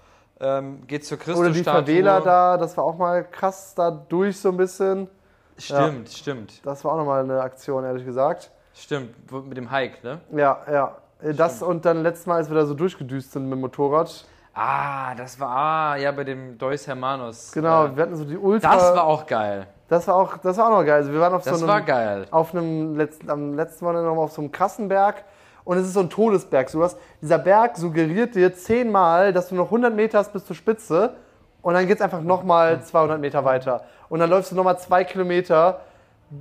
ähm, 0.41 0.87
geht 0.87 1.05
zur 1.05 1.17
Oder 1.19 1.25
Christusstatue. 1.25 1.53
die 1.53 1.65
Favela 1.65 2.21
da, 2.21 2.57
das 2.57 2.77
war 2.77 2.85
auch 2.85 2.97
mal 2.97 3.25
krass 3.25 3.75
da 3.75 3.91
durch 3.91 4.39
so 4.39 4.49
ein 4.51 4.57
bisschen. 4.57 5.09
Stimmt, 5.57 6.09
stimmt, 6.11 6.67
Das 6.67 6.85
war 6.85 6.93
auch 6.93 6.97
nochmal 6.97 7.23
eine 7.23 7.41
Aktion, 7.41 7.85
ehrlich 7.85 8.05
gesagt. 8.05 8.51
stimmt, 8.75 9.15
mit 9.47 9.57
dem 9.57 9.71
Hike, 9.71 9.99
ne? 10.05 10.21
Ja, 10.33 10.59
ja. 10.71 10.97
Das 11.37 11.63
und 11.63 11.85
dann 11.85 12.03
letztes 12.03 12.27
Mal, 12.27 12.37
als 12.37 12.51
wir 12.51 12.57
da 12.57 12.67
so 12.67 12.75
durchgedüst 12.75 13.33
sind 13.33 13.45
mit 13.45 13.53
dem 13.53 13.61
Motorrad. 13.61 14.25
Ah, 14.53 15.15
das 15.15 15.39
war, 15.41 15.49
ah, 15.51 15.97
ja, 15.97 16.11
bei 16.13 16.25
dem 16.25 16.59
Deus 16.59 16.87
Hermanos. 16.87 17.51
Genau, 17.53 17.87
Äh, 17.87 17.97
wir 17.97 18.03
hatten 18.03 18.17
so 18.17 18.25
die 18.25 18.37
Ultra. 18.37 18.75
das 18.75 18.97
war 18.97 19.05
auch 19.05 19.27
geil. 19.27 19.67
das 19.89 20.07
war 20.09 20.17
auch, 20.17 20.37
das 20.39 20.57
war 20.59 20.67
auch 20.67 20.79
noch 20.81 20.85
geil. 20.85 20.95
Also 20.97 21.13
wir 21.13 21.21
waren 21.21 21.35
auf 21.35 21.45
Das 21.45 21.59
so 21.61 21.67
war 21.67 21.77
einem, 21.77 21.87
geil. 21.87 22.27
auf 22.31 22.53
einem 22.55 22.97
letzten, 22.97 23.31
am 23.31 23.55
letzten 23.55 23.85
Mal 23.85 23.95
noch 23.95 24.15
mal 24.15 24.23
auf 24.23 24.33
so 24.33 24.43
einem 24.43 24.53
krassen 24.53 24.89
Berg 24.89 25.25
und 25.65 25.77
es 25.79 25.87
ist 25.87 25.95
so 25.95 26.01
ein 26.01 26.11
Todesberg. 26.11 26.69
So, 26.69 26.79
du 26.79 26.85
hast, 26.85 26.99
dieser 27.23 27.39
Berg 27.39 27.77
suggeriert 27.77 28.35
dir 28.35 28.55
zehnmal, 28.55 29.33
dass 29.33 29.49
du 29.49 29.55
noch 29.55 29.67
100 29.67 29.95
Meter 29.95 30.19
hast 30.19 30.33
bis 30.33 30.45
zur 30.45 30.57
Spitze 30.57 31.15
und 31.63 31.75
dann 31.75 31.87
geht 31.87 31.97
es 31.97 32.03
einfach 32.03 32.21
nochmal 32.21 32.83
200 32.83 33.21
Meter 33.21 33.45
weiter. 33.45 33.85
Und 34.09 34.21
dann 34.21 34.29
läufst 34.31 34.53
du 34.53 34.57
nochmal 34.57 34.79
zwei 34.79 35.05
Kilometer 35.05 35.81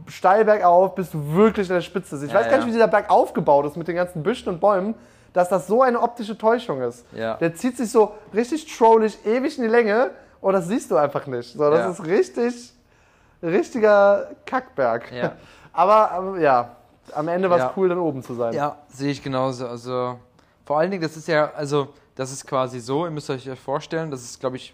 steil 0.08 0.44
bergauf, 0.46 0.96
bis 0.96 1.12
du 1.12 1.36
wirklich 1.36 1.70
an 1.70 1.76
der 1.76 1.82
Spitze 1.82 2.16
bist. 2.16 2.24
Ich 2.28 2.32
Ja, 2.34 2.40
weiß 2.40 2.50
gar 2.50 2.58
nicht, 2.58 2.68
wie 2.68 2.72
dieser 2.72 2.88
Berg 2.88 3.10
aufgebaut 3.10 3.66
ist 3.66 3.78
mit 3.78 3.88
den 3.88 3.96
ganzen 3.96 4.24
Büschen 4.24 4.50
und 4.50 4.60
Bäumen, 4.60 4.96
dass 5.34 5.50
das 5.50 5.68
so 5.68 5.82
eine 5.82 6.02
optische 6.02 6.38
Täuschung 6.38 6.82
ist. 6.82 7.06
Ja. 7.14 7.36
Der 7.36 7.56
zieht 7.56 7.78
sich 7.78 7.90
so 7.92 8.12
richtig 8.34 8.66
trollig 8.78 9.18
ewig 9.26 9.58
in 9.58 9.64
die 9.64 9.70
Länge 9.70 10.12
und 10.42 10.54
das 10.54 10.68
siehst 10.68 10.92
du 10.92 10.96
einfach 10.98 11.26
nicht. 11.28 11.54
So, 11.54 11.70
das 11.70 11.80
Ja. 11.80 11.90
ist 11.92 12.06
richtig, 12.06 12.74
richtiger 13.42 14.28
Kackberg. 14.46 15.12
Aber, 15.76 16.12
aber 16.12 16.38
ja, 16.40 16.76
am 17.14 17.28
Ende 17.28 17.50
war 17.50 17.58
es 17.58 17.64
Ja. 17.64 17.74
cool, 17.76 17.90
dann 17.90 18.00
oben 18.00 18.24
zu 18.24 18.34
sein. 18.34 18.54
Ja, 18.54 18.78
sehe 18.88 19.12
ich 19.12 19.22
genauso. 19.22 19.68
Also 19.68 20.20
vor 20.66 20.80
allen 20.80 20.92
Dingen, 20.92 21.04
das 21.04 21.18
ist 21.18 21.28
ja, 21.28 21.52
also 21.52 21.90
das 22.16 22.32
ist 22.32 22.46
quasi 22.48 22.80
so, 22.80 23.06
ihr 23.06 23.12
müsst 23.12 23.30
euch 23.30 23.50
vorstellen, 23.60 24.12
das 24.12 24.24
ist, 24.24 24.40
glaube 24.40 24.56
ich, 24.58 24.74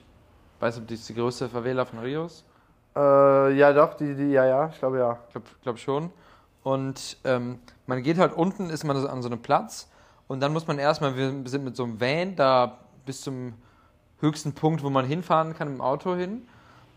weiß 0.59 0.75
nicht, 0.79 0.91
ob 0.91 1.07
die 1.07 1.13
größte 1.13 1.49
Favela 1.49 1.85
von 1.85 1.99
Rios. 1.99 2.43
Äh, 2.95 3.53
ja, 3.53 3.71
doch, 3.73 3.93
die, 3.95 4.13
die, 4.15 4.31
ja, 4.31 4.45
ja, 4.45 4.69
ich 4.71 4.79
glaube 4.79 4.99
ja. 4.99 5.17
Ich 5.27 5.31
glaube 5.33 5.47
glaub 5.63 5.77
schon. 5.79 6.11
Und 6.63 7.17
ähm, 7.23 7.59
man 7.87 8.03
geht 8.03 8.17
halt 8.17 8.33
unten, 8.33 8.69
ist 8.69 8.83
man 8.83 8.97
an 8.97 9.21
so 9.21 9.29
einem 9.29 9.41
Platz 9.41 9.89
Und 10.27 10.41
dann 10.41 10.53
muss 10.53 10.67
man 10.67 10.77
erstmal, 10.77 11.15
wir 11.15 11.31
sind 11.45 11.63
mit 11.63 11.75
so 11.75 11.83
einem 11.83 11.99
Van 11.99 12.35
da 12.35 12.77
bis 13.05 13.21
zum 13.21 13.53
höchsten 14.19 14.53
Punkt, 14.53 14.83
wo 14.83 14.89
man 14.89 15.05
hinfahren 15.05 15.55
kann, 15.55 15.69
dem 15.69 15.81
Auto 15.81 16.15
hin. 16.15 16.47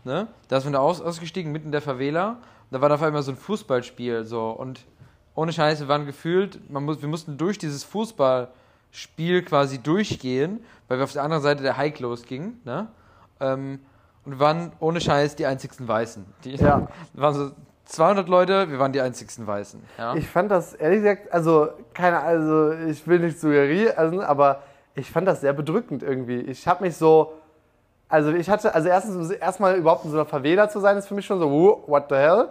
Ne? 0.03 0.27
Da 0.49 0.59
sind 0.59 0.73
wir 0.73 0.77
da 0.77 0.83
aus, 0.83 1.01
ausgestiegen, 1.01 1.51
mitten 1.51 1.67
in 1.67 1.71
der 1.71 1.81
Favela. 1.81 2.37
Da 2.69 2.81
war 2.81 2.89
da 2.89 2.95
auf 2.95 3.01
einmal 3.01 3.23
so 3.23 3.31
ein 3.31 3.37
Fußballspiel. 3.37 4.25
So. 4.25 4.49
Und 4.49 4.81
ohne 5.35 5.51
Scheiße, 5.53 5.83
wir 5.83 5.87
waren 5.87 6.05
gefühlt, 6.05 6.69
man 6.69 6.83
muss, 6.83 7.01
wir 7.01 7.09
mussten 7.09 7.37
durch 7.37 7.57
dieses 7.57 7.83
Fußballspiel 7.83 9.43
quasi 9.43 9.79
durchgehen, 9.79 10.63
weil 10.87 10.97
wir 10.99 11.03
auf 11.05 11.13
der 11.13 11.23
anderen 11.23 11.43
Seite 11.43 11.63
der 11.63 11.77
Hike 11.77 12.01
losging. 12.01 12.57
Ne? 12.65 12.87
Ähm, 13.39 13.79
und 14.25 14.33
wir 14.33 14.39
waren 14.39 14.71
ohne 14.79 15.01
Scheiß 15.01 15.35
die 15.35 15.45
einzigsten 15.45 15.87
Weißen. 15.87 16.25
Die 16.43 16.55
Ja. 16.55 16.87
waren 17.13 17.33
so 17.33 17.51
200 17.85 18.29
Leute, 18.29 18.69
wir 18.69 18.79
waren 18.79 18.93
die 18.93 19.01
einzigsten 19.01 19.45
Weißen. 19.45 19.83
Ja? 19.97 20.15
Ich 20.15 20.27
fand 20.27 20.49
das 20.51 20.73
ehrlich 20.73 20.99
gesagt, 21.01 21.33
also 21.33 21.69
keine, 21.93 22.19
also 22.19 22.71
ich 22.71 23.05
will 23.07 23.19
nicht 23.19 23.39
suggerieren, 23.39 23.93
also, 23.97 24.21
aber 24.21 24.61
ich 24.95 25.09
fand 25.11 25.27
das 25.27 25.41
sehr 25.41 25.53
bedrückend 25.53 26.03
irgendwie. 26.03 26.39
Ich 26.41 26.67
habe 26.67 26.83
mich 26.85 26.95
so, 26.95 27.33
also 28.07 28.31
ich 28.31 28.49
hatte, 28.49 28.73
also 28.73 28.87
erstens 28.87 29.31
erstmal 29.31 29.75
überhaupt 29.75 30.05
in 30.05 30.11
so 30.11 30.17
einer 30.17 30.25
Favela 30.27 30.69
zu 30.69 30.79
sein, 30.79 30.95
ist 30.97 31.07
für 31.07 31.15
mich 31.15 31.25
schon 31.25 31.39
so, 31.39 31.49
"Whoa, 31.49 31.83
what 31.87 32.05
the 32.09 32.15
hell? 32.15 32.49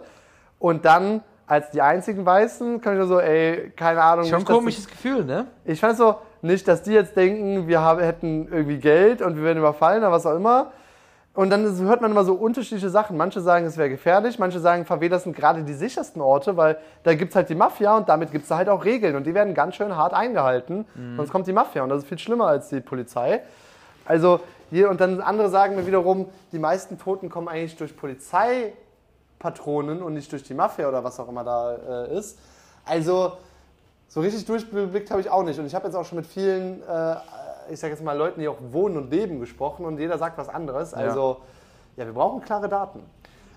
Und 0.59 0.83
dann 0.85 1.21
als 1.53 1.69
die 1.69 1.81
einzigen 1.81 2.25
Weißen, 2.25 2.81
kann 2.81 2.93
ich 2.93 2.99
nur 2.99 3.07
so, 3.07 3.19
ey, 3.19 3.71
keine 3.75 4.01
Ahnung. 4.01 4.25
Schon 4.25 4.39
ein 4.39 4.45
komisches 4.45 4.87
Gefühl, 4.87 5.23
ne? 5.23 5.45
Ich 5.65 5.79
fand 5.79 5.97
so, 5.97 6.15
nicht, 6.41 6.67
dass 6.67 6.81
die 6.81 6.91
jetzt 6.91 7.15
denken, 7.15 7.67
wir 7.67 7.79
haben, 7.79 8.01
hätten 8.01 8.47
irgendwie 8.51 8.77
Geld 8.77 9.21
und 9.21 9.35
wir 9.37 9.43
werden 9.43 9.59
überfallen 9.59 9.99
oder 9.99 10.11
was 10.11 10.25
auch 10.25 10.35
immer. 10.35 10.71
Und 11.35 11.51
dann 11.51 11.77
hört 11.79 12.01
man 12.01 12.11
immer 12.11 12.23
so 12.23 12.33
unterschiedliche 12.33 12.89
Sachen. 12.89 13.17
Manche 13.17 13.39
sagen, 13.39 13.65
es 13.65 13.77
wäre 13.77 13.89
gefährlich, 13.89 14.39
manche 14.39 14.59
sagen, 14.59 14.85
Favelas 14.85 15.23
sind 15.23 15.35
gerade 15.35 15.63
die 15.63 15.73
sichersten 15.73 16.21
Orte, 16.21 16.57
weil 16.57 16.77
da 17.03 17.13
gibt 17.13 17.31
es 17.31 17.35
halt 17.35 17.49
die 17.49 17.55
Mafia 17.55 17.97
und 17.97 18.09
damit 18.09 18.31
gibt 18.31 18.43
es 18.43 18.49
da 18.49 18.57
halt 18.57 18.69
auch 18.69 18.83
Regeln 18.83 19.15
und 19.15 19.25
die 19.25 19.33
werden 19.33 19.53
ganz 19.53 19.75
schön 19.75 19.95
hart 19.95 20.13
eingehalten. 20.13 20.85
Sonst 21.17 21.31
kommt 21.31 21.47
die 21.47 21.53
Mafia 21.53 21.83
und 21.83 21.89
das 21.89 21.99
ist 21.99 22.07
viel 22.07 22.19
schlimmer 22.19 22.47
als 22.47 22.69
die 22.69 22.81
Polizei. 22.81 23.41
Also 24.05 24.41
hier, 24.69 24.89
und 24.89 24.99
dann 25.01 25.21
andere 25.21 25.49
sagen 25.49 25.75
mir 25.75 25.85
wiederum, 25.87 26.27
die 26.51 26.59
meisten 26.59 26.99
Toten 26.99 27.29
kommen 27.29 27.47
eigentlich 27.47 27.77
durch 27.77 27.95
Polizeipatronen 29.43 30.01
und 30.01 30.13
nicht 30.13 30.31
durch 30.31 30.43
die 30.43 30.53
Mafia 30.53 30.87
oder 30.87 31.03
was 31.03 31.19
auch 31.19 31.27
immer 31.27 31.43
da 31.43 32.05
äh, 32.05 32.17
ist. 32.17 32.39
Also 32.85 33.33
so 34.07 34.21
richtig 34.21 34.45
durchgeblickt 34.45 35.11
habe 35.11 35.21
ich 35.21 35.29
auch 35.29 35.43
nicht. 35.43 35.59
Und 35.59 35.65
ich 35.65 35.75
habe 35.75 35.85
jetzt 35.85 35.95
auch 35.95 36.05
schon 36.05 36.17
mit 36.17 36.27
vielen, 36.27 36.81
äh, 36.83 37.15
ich 37.69 37.79
sage 37.79 37.93
jetzt 37.93 38.03
mal, 38.03 38.17
Leuten, 38.17 38.39
die 38.39 38.47
auch 38.47 38.57
wohnen 38.71 38.97
und 38.97 39.11
leben, 39.11 39.39
gesprochen 39.39 39.85
und 39.85 39.99
jeder 39.99 40.17
sagt 40.17 40.37
was 40.37 40.49
anderes. 40.49 40.93
Also, 40.93 41.37
ja, 41.95 42.05
wir 42.05 42.13
brauchen 42.13 42.41
klare 42.41 42.69
Daten. 42.69 43.01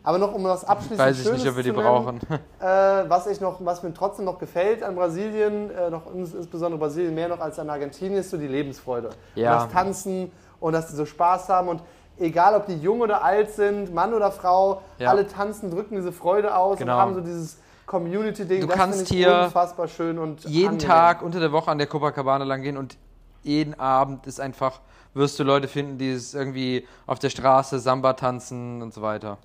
Aber 0.03 0.18
noch 0.18 0.32
um 0.32 0.45
was 0.45 0.64
abschließend 0.64 1.01
Weiß 1.01 1.18
ich 1.18 1.24
Schönes 1.24 1.43
nicht, 1.43 1.51
ob 1.51 1.57
wir 1.57 1.64
die 1.64 1.70
zu 1.70 1.76
nennen, 1.76 1.89
brauchen. 1.89 2.20
Äh, 2.61 3.11
was, 3.11 3.26
ich 3.26 3.41
noch, 3.41 3.57
was 3.64 3.82
mir 3.82 3.93
trotzdem 3.93 4.24
noch 4.24 4.39
gefällt 4.39 4.84
an 4.84 4.95
Brasilien, 4.95 5.70
äh, 5.70 5.91
noch 5.91 6.14
ins- 6.14 6.32
insbesondere 6.32 6.78
Brasilien 6.78 7.12
mehr 7.12 7.28
noch 7.28 7.41
als 7.41 7.59
an 7.59 7.68
Argentinien, 7.68 8.20
ist 8.20 8.30
so 8.30 8.37
die 8.37 8.47
Lebensfreude. 8.47 9.11
Ja. 9.34 9.55
Und 9.55 9.64
das 9.64 9.72
Tanzen 9.72 10.30
und 10.61 10.74
dass 10.74 10.87
die 10.89 10.95
so 10.95 11.07
Spaß 11.07 11.49
haben 11.49 11.66
und 11.68 11.82
egal 12.19 12.55
ob 12.55 12.67
die 12.67 12.77
jung 12.77 13.01
oder 13.01 13.23
alt 13.23 13.53
sind, 13.53 13.93
Mann 13.95 14.14
oder 14.14 14.31
Frau, 14.33 14.83
Ja. 14.99 15.11
alle 15.11 15.27
tanzen, 15.27 15.71
drücken 15.71 15.97
diese 15.97 16.12
Freude 16.12 16.55
aus 16.57 16.79
Genau. 16.79 16.95
und 16.95 17.01
haben 17.01 17.14
so 17.14 17.21
dieses 17.21 17.59
Community-Ding. 17.87 18.62
Du 18.62 18.67
das 18.67 18.77
kannst 18.77 19.09
hier 19.09 19.43
unfassbar 19.45 19.89
schön 19.89 20.19
und 20.19 20.45
jeden 20.45 20.71
angenehm. 20.75 20.89
Tag 20.89 21.23
unter 21.23 21.41
der 21.41 21.53
Woche 21.53 21.71
an 21.71 21.79
der 21.79 21.87
Copacabana 21.87 22.45
lang 22.45 22.62
gehen 22.62 22.77
und 22.77 22.97
jeden 23.43 23.79
Abend 23.79 24.27
ist 24.27 24.41
einfach, 24.41 24.81
wirst 25.14 25.39
du 25.39 25.45
Leute 25.45 25.69
finden, 25.69 25.99
die 25.99 26.11
es 26.11 26.35
irgendwie 26.35 26.87
auf 27.07 27.19
der 27.21 27.31
Straße 27.31 27.79
Samba 27.79 28.14
tanzen 28.14 28.83
und 28.83 28.93
so 28.93 29.03
weiter. 29.03 29.39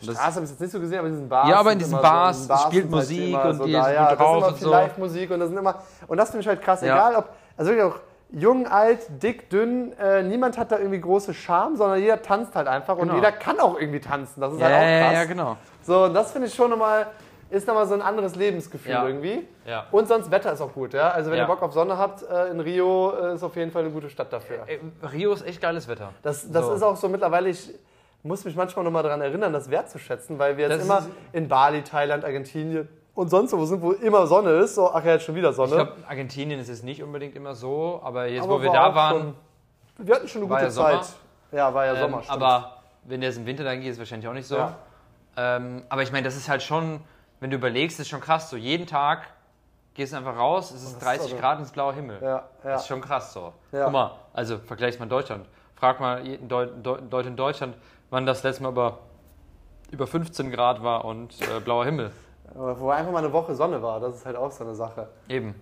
Und 0.00 0.08
das- 0.08 0.16
Straße 0.16 0.34
habe 0.36 0.44
ich 0.44 0.50
jetzt 0.50 0.60
nicht 0.60 0.70
so 0.70 0.80
gesehen, 0.80 0.98
aber 0.98 1.08
in 1.08 1.14
diesen 1.14 1.28
Bars. 1.28 1.48
Ja, 1.48 1.56
aber 1.56 1.72
in 1.72 1.78
diesen 1.78 2.00
Bars, 2.00 2.46
in 2.46 2.52
es 2.54 2.62
spielt 2.62 2.82
halt 2.84 2.90
Musik 2.90 3.44
und 3.44 3.56
so 3.56 3.64
die 3.64 3.72
da, 3.72 3.84
sind 3.84 3.94
ja, 3.94 4.00
gut 4.02 4.10
das 4.10 4.12
ist 4.12 4.20
drauf 4.20 4.36
immer 4.36 4.46
und 4.48 4.54
viel 4.58 4.64
so. 4.64 4.70
Live-Musik 4.70 5.30
und 5.30 5.40
das 5.40 5.48
sind 5.48 5.58
immer 5.58 5.74
und 6.06 6.16
das 6.18 6.30
finde 6.30 6.40
ich 6.42 6.48
halt 6.48 6.62
krass. 6.62 6.80
Ja. 6.82 6.94
Egal 6.94 7.16
ob 7.16 7.28
also 7.56 7.70
wirklich 7.72 7.92
auch 7.92 7.98
jung, 8.30 8.66
alt, 8.66 9.00
dick, 9.22 9.48
dünn, 9.50 9.92
äh, 9.98 10.22
niemand 10.22 10.58
hat 10.58 10.70
da 10.70 10.78
irgendwie 10.78 11.00
große 11.00 11.32
Charme, 11.34 11.76
sondern 11.76 11.98
jeder 12.00 12.20
tanzt 12.22 12.54
halt 12.54 12.68
einfach 12.68 12.94
und 12.96 13.02
Genau. 13.08 13.14
jeder 13.14 13.32
kann 13.32 13.58
auch 13.60 13.78
irgendwie 13.80 14.00
tanzen. 14.00 14.40
Das 14.40 14.52
ist 14.52 14.60
Ja, 14.60 14.66
halt 14.66 14.76
auch 14.76 14.82
ja, 14.82 15.00
krass. 15.00 15.12
ja, 15.14 15.24
genau. 15.24 15.56
So 15.82 16.04
und 16.04 16.14
das 16.14 16.32
finde 16.32 16.48
ich 16.48 16.54
schon 16.54 16.70
nochmal 16.70 17.06
ist 17.50 17.66
nochmal 17.66 17.86
so 17.86 17.94
ein 17.94 18.02
anderes 18.02 18.34
Lebensgefühl 18.36 18.92
Ja. 18.92 19.06
irgendwie. 19.06 19.48
Ja. 19.66 19.86
Und 19.90 20.06
sonst 20.06 20.30
Wetter 20.30 20.52
ist 20.52 20.60
auch 20.60 20.74
gut, 20.74 20.92
ja. 20.92 21.08
Also 21.12 21.30
wenn 21.30 21.38
Ja. 21.38 21.44
ihr 21.44 21.46
Bock 21.46 21.62
auf 21.62 21.72
Sonne 21.72 21.96
habt 21.96 22.22
äh, 22.22 22.48
in 22.48 22.60
Rio, 22.60 23.10
äh, 23.18 23.34
ist 23.36 23.42
auf 23.42 23.56
jeden 23.56 23.70
Fall 23.70 23.84
eine 23.84 23.90
gute 23.90 24.10
Stadt 24.10 24.30
dafür. 24.30 24.58
Ey, 24.66 24.78
Rio 25.14 25.32
ist 25.32 25.46
echt 25.46 25.62
geiles 25.62 25.88
Wetter. 25.88 26.10
Das, 26.22 26.52
das 26.52 26.66
So. 26.66 26.74
ist 26.74 26.82
auch 26.82 26.96
so 26.96 27.08
mittlerweile, 27.08 27.48
ich 27.48 27.70
muss 28.22 28.44
mich 28.44 28.54
manchmal 28.54 28.84
nochmal 28.84 29.02
daran 29.02 29.22
erinnern, 29.22 29.54
das 29.54 29.70
wertzuschätzen, 29.70 30.38
weil 30.38 30.58
wir 30.58 30.68
jetzt 30.68 30.76
Das 30.80 30.84
immer 30.84 31.06
in 31.32 31.48
Bali, 31.48 31.80
Thailand, 31.82 32.22
Argentinien 32.26 32.86
und 33.18 33.30
sonst 33.30 33.52
wo 33.52 33.64
sind, 33.64 33.82
wo 33.82 33.90
immer 33.90 34.28
Sonne 34.28 34.50
ist. 34.60 34.76
So, 34.76 34.92
ach 34.92 35.04
ja, 35.04 35.14
jetzt 35.14 35.24
schon 35.24 35.34
wieder 35.34 35.52
Sonne. 35.52 35.70
Ich 35.70 35.74
glaube, 35.76 35.92
Argentinien 36.06 36.60
ist 36.60 36.68
es 36.68 36.84
nicht 36.84 37.02
unbedingt 37.02 37.34
immer 37.34 37.56
so, 37.56 38.00
aber 38.04 38.28
jetzt, 38.28 38.44
Aber 38.44 38.60
wo 38.60 38.62
wir 38.62 38.70
da 38.70 38.94
waren, 38.94 39.34
Schon, 39.96 40.06
wir 40.06 40.14
hatten 40.14 40.28
schon 40.28 40.42
eine 40.42 40.48
gute 40.50 40.62
ja 40.62 40.70
Sommer. 40.70 41.02
Zeit. 41.02 41.08
Ja, 41.50 41.74
war 41.74 41.84
ja 41.86 41.94
ähm, 41.94 42.00
Sommer. 42.00 42.22
stimmt. 42.22 42.42
aber 42.42 42.76
wenn 43.02 43.20
der 43.20 43.30
jetzt 43.30 43.38
im 43.38 43.46
Winter 43.46 43.64
dann 43.64 43.80
geht, 43.80 43.90
ist 43.90 43.98
wahrscheinlich 43.98 44.28
auch 44.28 44.32
nicht 44.34 44.46
so. 44.46 44.54
Ja. 44.54 44.76
Ähm, 45.36 45.82
aber 45.88 46.02
ich 46.02 46.12
meine, 46.12 46.26
das 46.26 46.36
ist 46.36 46.48
halt 46.48 46.62
schon, 46.62 47.00
wenn 47.40 47.50
du 47.50 47.56
überlegst, 47.56 47.98
ist 47.98 48.08
schon 48.08 48.20
krass. 48.20 48.50
So 48.50 48.56
jeden 48.56 48.86
Tag 48.86 49.22
gehst 49.94 50.12
du 50.12 50.16
einfach 50.16 50.36
raus, 50.36 50.70
es 50.70 50.84
ist 50.84 50.92
ist 50.92 51.02
30 51.04 51.32
so- 51.32 51.36
Grad 51.38 51.58
ins 51.58 51.72
blaue 51.72 51.94
Himmel. 51.94 52.18
ja, 52.22 52.28
ja. 52.28 52.44
Das 52.62 52.82
ist 52.82 52.86
schon 52.86 53.00
krass 53.00 53.32
so. 53.32 53.52
Ja. 53.72 53.82
Guck 53.84 53.94
mal, 53.94 54.12
also 54.32 54.58
vergleichst 54.58 55.00
mal 55.00 55.06
Deutschland. 55.06 55.44
Frag 55.74 55.98
mal 55.98 56.24
jeden 56.24 56.46
Deu 56.48 56.66
Deu 56.66 56.98
Leute 57.10 57.30
in 57.30 57.36
Deutschland, 57.36 57.74
wann 58.10 58.26
das 58.26 58.44
letzte 58.44 58.62
Mal 58.62 58.68
über, 58.70 58.98
über 59.90 60.06
15 60.06 60.52
Grad 60.52 60.84
war 60.84 61.04
und 61.04 61.34
äh, 61.42 61.58
blauer 61.58 61.84
Himmel. 61.84 62.12
Wo 62.54 62.90
einfach 62.90 63.12
mal 63.12 63.18
eine 63.18 63.32
Woche 63.32 63.54
Sonne 63.54 63.82
war, 63.82 64.00
das 64.00 64.16
ist 64.16 64.26
halt 64.26 64.36
auch 64.36 64.50
so 64.50 64.64
eine 64.64 64.74
Sache. 64.74 65.08
Eben. 65.28 65.54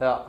Ja. 0.00 0.26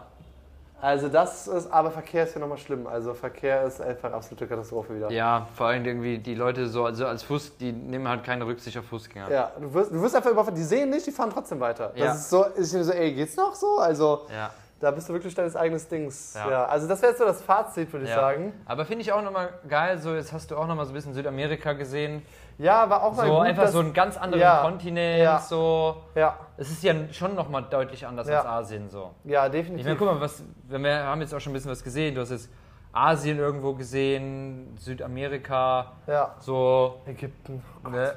Also 0.82 1.10
das 1.10 1.46
ist, 1.48 1.72
aber 1.74 1.92
Verkehr 1.92 2.24
ist 2.24 2.36
ja 2.36 2.40
nochmal 2.40 2.58
schlimm. 2.58 2.88
Also 2.88 3.14
Verkehr 3.14 3.64
ist 3.64 3.82
einfach 3.82 4.14
absolute 4.14 4.48
Katastrophe 4.48 4.96
wieder. 4.96 5.12
Ja, 5.12 5.46
vor 5.56 5.68
allem 5.68 5.84
irgendwie 5.86 6.20
die 6.20 6.36
Leute 6.36 6.68
so, 6.70 6.86
also 6.86 7.06
als 7.06 7.24
Fuß, 7.24 7.58
die 7.58 7.74
nehmen 7.74 8.08
halt 8.08 8.24
keine 8.24 8.46
Rücksicht 8.46 8.78
auf 8.78 8.86
Fußgänger. 8.86 9.30
Ja, 9.30 9.52
du 9.60 9.74
wirst, 9.74 9.92
du 9.92 10.02
wirst 10.02 10.16
einfach 10.16 10.32
überfordert. 10.32 10.58
Die 10.58 10.64
sehen 10.64 10.90
nicht, 10.90 11.06
die 11.06 11.12
fahren 11.12 11.32
trotzdem 11.34 11.60
weiter. 11.60 11.90
Das 11.90 12.00
Ja. 12.00 12.14
ist 12.14 12.30
so, 12.30 12.44
ist 12.46 12.72
so, 12.72 12.94
ey, 12.94 13.14
geht's 13.14 13.36
noch 13.36 13.56
so? 13.56 13.78
Also, 13.80 14.22
Ja. 14.34 14.52
da 14.80 14.92
bist 14.92 15.10
du 15.10 15.14
wirklich 15.14 15.36
deines 15.36 15.58
eigenen 15.58 15.86
Dings. 15.90 16.34
Ja. 16.36 16.50
Ja. 16.50 16.66
also 16.68 16.88
das 16.88 17.02
wäre 17.02 17.12
jetzt 17.12 17.20
so 17.20 17.26
das 17.26 17.42
Fazit, 17.42 17.92
würde 17.92 18.06
ich 18.06 18.14
sagen. 18.14 18.54
Aber 18.66 18.86
finde 18.86 19.02
ich 19.02 19.12
auch 19.12 19.22
nochmal 19.22 19.50
geil, 19.68 19.98
so 20.00 20.16
jetzt 20.16 20.32
hast 20.32 20.50
du 20.50 20.56
auch 20.56 20.66
nochmal 20.66 20.86
so 20.86 20.92
ein 20.92 20.96
bisschen 20.96 21.14
Südamerika 21.14 21.74
gesehen. 21.74 22.22
Ja, 22.60 22.90
war 22.90 23.04
auch 23.04 23.16
mal 23.16 23.26
So 23.26 23.34
gut, 23.36 23.46
einfach 23.46 23.68
so 23.70 23.80
einen 23.80 23.94
ganz 23.94 24.18
anderen 24.18 24.42
Ja. 24.42 24.62
Kontinent, 24.62 25.24
Ja. 25.24 25.40
so. 25.40 25.96
Ja, 26.14 26.36
Es 26.58 26.70
ist 26.70 26.84
ja 26.84 26.94
schon 27.12 27.34
nochmal 27.34 27.64
deutlich 27.70 28.06
anders 28.06 28.28
Ja. 28.28 28.40
als 28.40 28.46
Asien, 28.48 28.90
so. 28.90 29.12
ja, 29.24 29.46
Ich 29.46 29.52
definitiv. 29.54 29.86
meine, 29.86 29.96
guck 29.98 30.08
mal, 30.08 30.20
was, 30.20 30.44
wir 30.68 31.04
haben 31.06 31.22
jetzt 31.22 31.34
auch 31.34 31.40
schon 31.40 31.52
ein 31.52 31.54
bisschen 31.54 31.72
was 31.72 31.82
gesehen. 31.84 32.16
Du 32.16 32.22
hast 32.22 32.32
jetzt 32.32 32.50
Asien 32.92 33.38
irgendwo 33.40 33.74
gesehen, 33.74 34.76
Südamerika, 34.78 35.94
ja, 36.06 36.36
so, 36.40 36.96
Ägypten, 37.06 37.64
ne? 37.90 38.16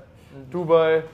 Dubai, 0.51 1.05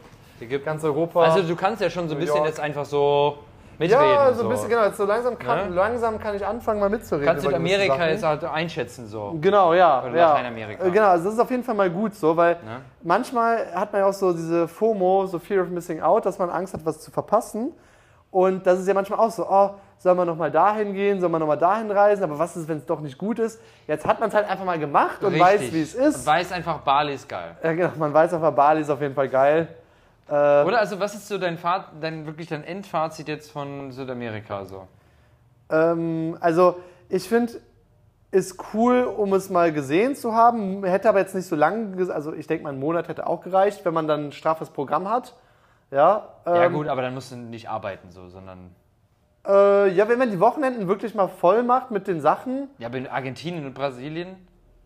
Ägypten. 0.40 0.64
ganz 0.64 0.82
Europa. 0.84 1.22
Also 1.24 1.42
du 1.42 1.54
kannst 1.54 1.82
ja 1.82 1.90
schon 1.90 2.08
so 2.08 2.14
ein 2.14 2.20
bisschen 2.20 2.44
jetzt 2.44 2.60
einfach 2.60 2.86
so 2.86 3.40
mitreden. 3.78 4.04
ja, 4.04 4.32
so 4.34 4.42
ein 4.44 4.48
bisschen, 4.48 4.68
genau. 4.68 4.90
So 4.90 5.04
langsam 5.04 5.38
kann, 5.38 5.70
Ne? 5.70 5.74
langsam 5.74 6.18
kann 6.18 6.34
ich 6.34 6.44
anfangen, 6.46 6.80
mal 6.80 6.88
mitzureden. 6.90 7.26
Kannst 7.26 7.44
Südamerika 7.44 7.94
Sachen. 7.96 8.08
jetzt 8.10 8.22
halt 8.24 8.44
einschätzen, 8.44 9.06
so. 9.06 9.36
Genau, 9.40 9.74
ja. 9.74 10.02
Oder 10.04 10.16
ja. 10.16 10.28
Lateinamerika. 10.30 10.84
Äh, 10.84 10.90
Genau, 10.90 11.08
also 11.08 11.24
das 11.24 11.34
ist 11.34 11.40
auf 11.40 11.50
jeden 11.50 11.62
Fall 11.64 11.74
mal 11.74 11.90
gut 11.90 12.14
so, 12.14 12.36
weil 12.36 12.54
Ne? 12.56 12.80
manchmal 13.02 13.66
hat 13.74 13.92
man 13.92 14.02
ja 14.02 14.08
auch 14.08 14.12
so 14.12 14.32
diese 14.32 14.68
FOMO, 14.68 15.26
so 15.26 15.38
Fear 15.38 15.62
of 15.62 15.68
Missing 15.70 16.00
Out, 16.00 16.26
dass 16.26 16.38
man 16.38 16.50
Angst 16.50 16.74
hat, 16.74 16.80
was 16.84 17.00
zu 17.00 17.10
verpassen. 17.10 17.72
Und 18.30 18.66
das 18.66 18.78
ist 18.78 18.86
ja 18.86 18.92
manchmal 18.94 19.18
auch 19.20 19.30
so, 19.30 19.46
oh, 19.48 19.70
soll 19.96 20.14
man 20.14 20.26
nochmal 20.26 20.50
dahin 20.50 20.92
gehen, 20.92 21.18
soll 21.18 21.28
man 21.30 21.40
nochmal 21.40 21.56
dahin 21.58 21.90
reisen, 21.90 22.22
aber 22.22 22.38
was 22.38 22.56
ist, 22.56 22.68
wenn 22.68 22.76
es 22.76 22.84
doch 22.86 23.00
nicht 23.00 23.16
gut 23.18 23.38
ist? 23.38 23.60
Jetzt 23.86 24.06
hat 24.06 24.20
man 24.20 24.28
es 24.28 24.34
halt 24.34 24.48
einfach 24.48 24.64
mal 24.66 24.78
gemacht 24.78 25.24
und 25.24 25.36
weiß, 25.38 25.60
Richtig. 25.60 25.72
wie 25.74 25.82
es 25.82 25.94
ist. 25.94 26.26
weiß 26.26 26.52
einfach, 26.52 26.78
Bali 26.80 27.14
ist 27.14 27.28
geil. 27.28 27.56
Ja, 27.62 27.72
genau, 27.72 27.90
man 27.96 28.12
weiß 28.12 28.34
einfach, 28.34 28.52
Bali 28.52 28.82
ist 28.82 28.90
auf 28.90 29.00
jeden 29.00 29.14
Fall 29.14 29.28
geil. 29.28 29.66
Äh, 30.28 30.32
Oder 30.32 30.78
also 30.78 31.00
was 31.00 31.14
ist 31.14 31.28
so 31.28 31.38
dein, 31.38 31.58
Fazit, 31.58 31.90
dein 32.00 32.26
wirklich 32.26 32.48
dein 32.48 32.64
Endfazit 32.64 33.28
jetzt 33.28 33.50
von 33.50 33.92
Südamerika 33.92 34.64
so? 34.64 34.86
Ähm, 35.70 36.36
also 36.40 36.76
ich 37.08 37.28
finde, 37.28 37.60
ist 38.30 38.62
cool, 38.74 39.04
um 39.04 39.32
es 39.32 39.48
mal 39.48 39.72
gesehen 39.72 40.14
zu 40.14 40.34
haben. 40.34 40.84
Hätte 40.84 41.08
aber 41.08 41.20
jetzt 41.20 41.34
nicht 41.34 41.46
so 41.46 41.56
lange, 41.56 42.12
also 42.12 42.34
ich 42.34 42.46
denke 42.46 42.64
mal, 42.64 42.72
ein 42.72 42.78
Monat 42.78 43.08
hätte 43.08 43.26
auch 43.26 43.40
gereicht, 43.40 43.84
wenn 43.84 43.94
man 43.94 44.06
dann 44.06 44.26
ein 44.26 44.32
straffes 44.32 44.68
Programm 44.68 45.08
hat. 45.08 45.34
Ja, 45.90 46.28
Ja 46.44 46.64
ähm, 46.64 46.74
gut, 46.74 46.88
aber 46.88 47.00
dann 47.00 47.14
musst 47.14 47.32
du 47.32 47.36
nicht 47.36 47.68
arbeiten 47.68 48.10
so, 48.10 48.28
sondern... 48.28 48.74
Äh, 49.46 49.88
ja, 49.92 50.08
wenn 50.08 50.18
man 50.18 50.30
die 50.30 50.40
Wochenenden 50.40 50.88
wirklich 50.88 51.14
mal 51.14 51.28
voll 51.28 51.62
macht 51.62 51.90
mit 51.90 52.06
den 52.06 52.20
Sachen. 52.20 52.68
Ja, 52.76 52.88
aber 52.88 52.98
in 52.98 53.06
Argentinien 53.06 53.64
und 53.64 53.72
Brasilien? 53.72 54.36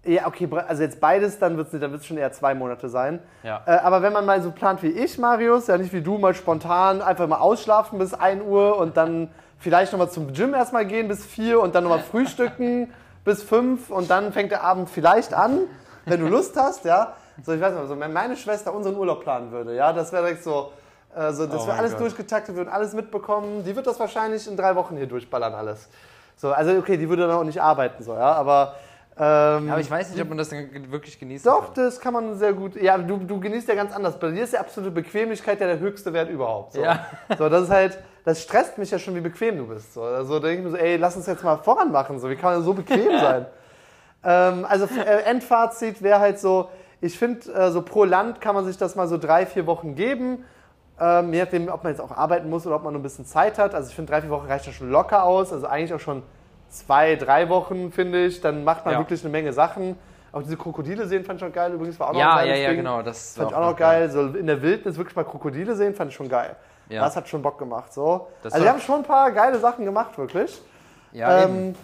Ja, 0.05 0.27
okay, 0.27 0.49
also 0.67 0.83
jetzt 0.83 1.01
beides, 1.01 1.39
dann 1.39 1.57
wird 1.57 1.73
es 1.73 1.81
dann 1.81 1.93
wird's 1.93 2.07
schon 2.07 2.17
eher 2.17 2.33
zwei 2.33 2.55
Monate 2.55 2.89
sein. 2.89 3.21
Ja. 3.45 3.63
Äh, 3.67 3.77
aber 3.79 4.03
wenn 4.03 4.13
man 4.13 4.27
mal 4.27 4.43
so 4.43 4.51
plant 4.51 4.83
wie 4.83 4.89
ich, 4.89 5.17
Marius, 5.17 5.69
ja 5.69 5.79
nicht 5.79 5.93
wie 5.93 6.01
du, 6.01 6.19
mal 6.19 6.35
spontan 6.35 7.01
einfach 7.03 7.29
mal 7.29 7.39
ausschlafen 7.39 8.01
bis 8.01 8.13
1 8.13 8.43
Uhr 8.43 8.79
und 8.79 8.97
dann 8.97 9.29
vielleicht 9.61 9.93
nochmal 9.93 10.11
zum 10.11 10.33
Gym 10.33 10.55
erstmal 10.55 10.87
gehen 10.87 11.07
bis 11.07 11.25
4 11.25 11.61
und 11.61 11.77
dann 11.77 11.85
nochmal 11.85 12.01
frühstücken 12.01 12.93
bis 13.25 13.45
5 13.45 13.91
und 13.91 14.11
dann 14.11 14.33
fängt 14.33 14.51
der 14.51 14.65
Abend 14.65 14.91
vielleicht 14.91 15.35
an, 15.35 15.61
wenn 16.07 16.19
du 16.19 16.27
Lust 16.27 16.57
hast, 16.57 16.85
ja. 16.85 17.13
So, 17.45 17.53
ich 17.53 17.61
weiß 17.61 17.73
nicht, 17.73 17.87
so, 17.87 17.99
wenn 18.01 18.13
meine 18.13 18.37
Schwester 18.37 18.75
unseren 18.75 18.97
Urlaub 18.97 19.23
planen 19.23 19.53
würde, 19.53 19.77
ja, 19.77 19.93
das 19.93 20.13
wäre 20.13 20.25
direkt 20.25 20.43
so, 20.43 20.73
äh, 21.15 21.33
so 21.33 21.47
dass 21.47 21.63
Oh 21.63 21.67
wir 21.69 21.75
alles 21.75 21.93
Gott. 21.93 22.01
durchgetaktet 22.01 22.57
wird, 22.57 22.69
alles 22.69 22.93
mitbekommen. 22.93 23.63
Die 23.65 23.77
wird 23.77 23.87
das 23.87 24.01
wahrscheinlich 24.01 24.49
in 24.49 24.57
drei 24.57 24.75
Wochen 24.75 24.97
hier 24.97 25.07
durchballern, 25.07 25.55
alles. 25.55 25.89
So, 26.37 26.51
also 26.51 26.73
okay, 26.73 26.97
die 26.97 27.09
würde 27.09 27.29
dann 27.29 27.37
auch 27.37 27.45
nicht 27.45 27.63
arbeiten, 27.63 28.03
so, 28.03 28.15
ja, 28.15 28.33
aber. 28.33 28.75
Ähm, 29.15 29.71
Aber 29.71 29.81
ich 29.81 29.91
weiß 29.91 30.11
nicht, 30.11 30.23
ob 30.23 30.29
man 30.31 30.39
das 30.39 30.49
dann 30.49 30.91
wirklich 30.91 31.19
genießen 31.19 31.51
doch, 31.51 31.75
kann. 31.75 31.85
das 31.85 32.01
kann 32.01 32.15
man 32.15 32.35
sehr 32.39 32.55
gut. 32.55 32.81
Ja, 32.81 32.97
du, 32.97 33.19
du 33.19 33.41
genießt 33.41 33.69
ja 33.69 33.75
ganz 33.75 33.95
anders. 33.95 34.19
Bei 34.19 34.31
dir 34.31 34.43
ist 34.45 34.55
ja 34.55 34.61
absolute 34.61 34.91
Bequemlichkeit 34.91 35.61
ja 35.61 35.67
der 35.67 35.81
höchste 35.81 36.13
Wert 36.15 36.31
überhaupt. 36.31 36.73
So. 36.73 36.83
Ja. 36.83 37.07
So, 37.37 37.51
das 37.51 37.65
ist 37.65 37.71
halt, 37.71 37.99
das 38.25 38.43
stresst 38.43 38.79
mich 38.79 38.91
ja 38.91 38.99
schon, 38.99 39.15
wie 39.15 39.21
bequem 39.21 39.59
du 39.59 39.67
bist. 39.67 39.93
So, 39.93 40.03
also 40.03 40.39
denke 40.39 40.59
ich 40.59 40.65
mir 40.65 40.71
so, 40.71 40.77
ey, 40.77 40.97
lass 40.97 41.15
uns 41.15 41.27
jetzt 41.27 41.45
mal 41.45 41.59
voran 41.59 41.93
machen. 41.93 42.19
So, 42.21 42.31
wie 42.31 42.37
kann 42.37 42.55
man 42.55 42.63
so 42.63 42.73
bequem 42.73 43.11
sein? 43.21 43.47
ähm, 44.25 44.65
also 44.67 44.87
äh, 44.87 45.25
Endfazit 45.25 46.03
wäre 46.03 46.19
halt 46.19 46.39
so, 46.39 46.71
ich 47.03 47.19
finde, 47.19 47.53
äh, 47.53 47.71
so 47.71 47.83
pro 47.83 48.05
Land 48.05 48.41
kann 48.41 48.55
man 48.55 48.65
sich 48.65 48.79
das 48.79 48.95
mal 48.95 49.09
so 49.09 49.19
drei, 49.19 49.45
vier 49.45 49.67
Wochen 49.67 49.95
geben. 49.95 50.45
Ähm, 50.99 51.35
je 51.35 51.41
nachdem, 51.41 51.69
ob 51.69 51.83
man 51.85 51.93
jetzt 51.93 52.01
auch 52.01 52.13
arbeiten 52.13 52.49
muss 52.49 52.67
oder 52.67 52.77
ob 52.77 52.85
man 52.85 52.93
nur 52.95 53.01
ein 53.01 53.03
bisschen 53.03 53.27
Zeit 53.27 53.59
hat. 53.59 53.75
Also 53.75 53.91
ich 53.91 53.95
finde, 53.95 54.13
drei, 54.13 54.23
vier 54.23 54.31
Wochen 54.31 54.47
reicht 54.47 54.67
ja 54.67 54.73
schon 54.73 54.89
locker 54.91 55.25
aus. 55.25 55.53
Also 55.53 55.67
eigentlich 55.67 55.93
auch 55.93 56.01
schon 56.01 56.23
zwei, 56.73 57.17
drei 57.17 57.49
Wochen, 57.49 57.93
finde 57.93 58.25
ich. 58.27 58.41
Dann 58.41 58.65
macht 58.65 58.85
man 58.85 58.95
Ja. 58.95 59.01
wirklich 59.01 59.23
eine 59.23 59.31
Menge 59.31 59.53
Sachen. 59.53 59.97
Auch 60.33 60.43
diese 60.43 60.57
Krokodile 60.57 61.07
sehen 61.07 61.25
fand 61.25 61.37
ich 61.39 61.45
schon 61.45 61.53
geil. 61.53 61.73
Übrigens 61.73 62.01
war 62.01 62.09
auch 62.09 62.13
noch 62.15 62.21
Ja, 62.21 62.37
ein 62.37 62.49
ja, 62.49 62.55
ja, 62.57 62.69
Ding. 62.69 62.79
genau. 62.79 63.03
Das 63.03 63.35
Fand 63.37 63.51
ich 63.51 63.57
auch 63.57 63.71
noch 63.71 63.77
geil. 63.77 64.11
So 64.11 64.29
in 64.29 64.47
der 64.47 64.63
Wildnis 64.63 64.97
wirklich 64.97 65.15
mal 65.15 65.25
Krokodile 65.25 65.75
sehen, 65.77 65.95
fand 65.95 66.11
ich 66.11 66.17
schon 66.17 66.29
geil. 66.29 66.57
Ja. 66.89 67.05
Das 67.05 67.17
hat 67.17 67.29
schon 67.29 67.43
Bock 67.43 67.59
gemacht. 67.59 67.93
So. 67.93 68.29
Das 68.43 68.53
also 68.55 68.65
wir 68.65 68.73
haben 68.73 68.81
schon 68.81 68.97
ein 68.97 69.03
paar 69.05 69.31
geile 69.31 69.59
Sachen 69.59 69.85
gemacht, 69.85 70.17
wirklich. 70.19 70.61
Ja. 71.13 71.45
Ähm, 71.45 71.75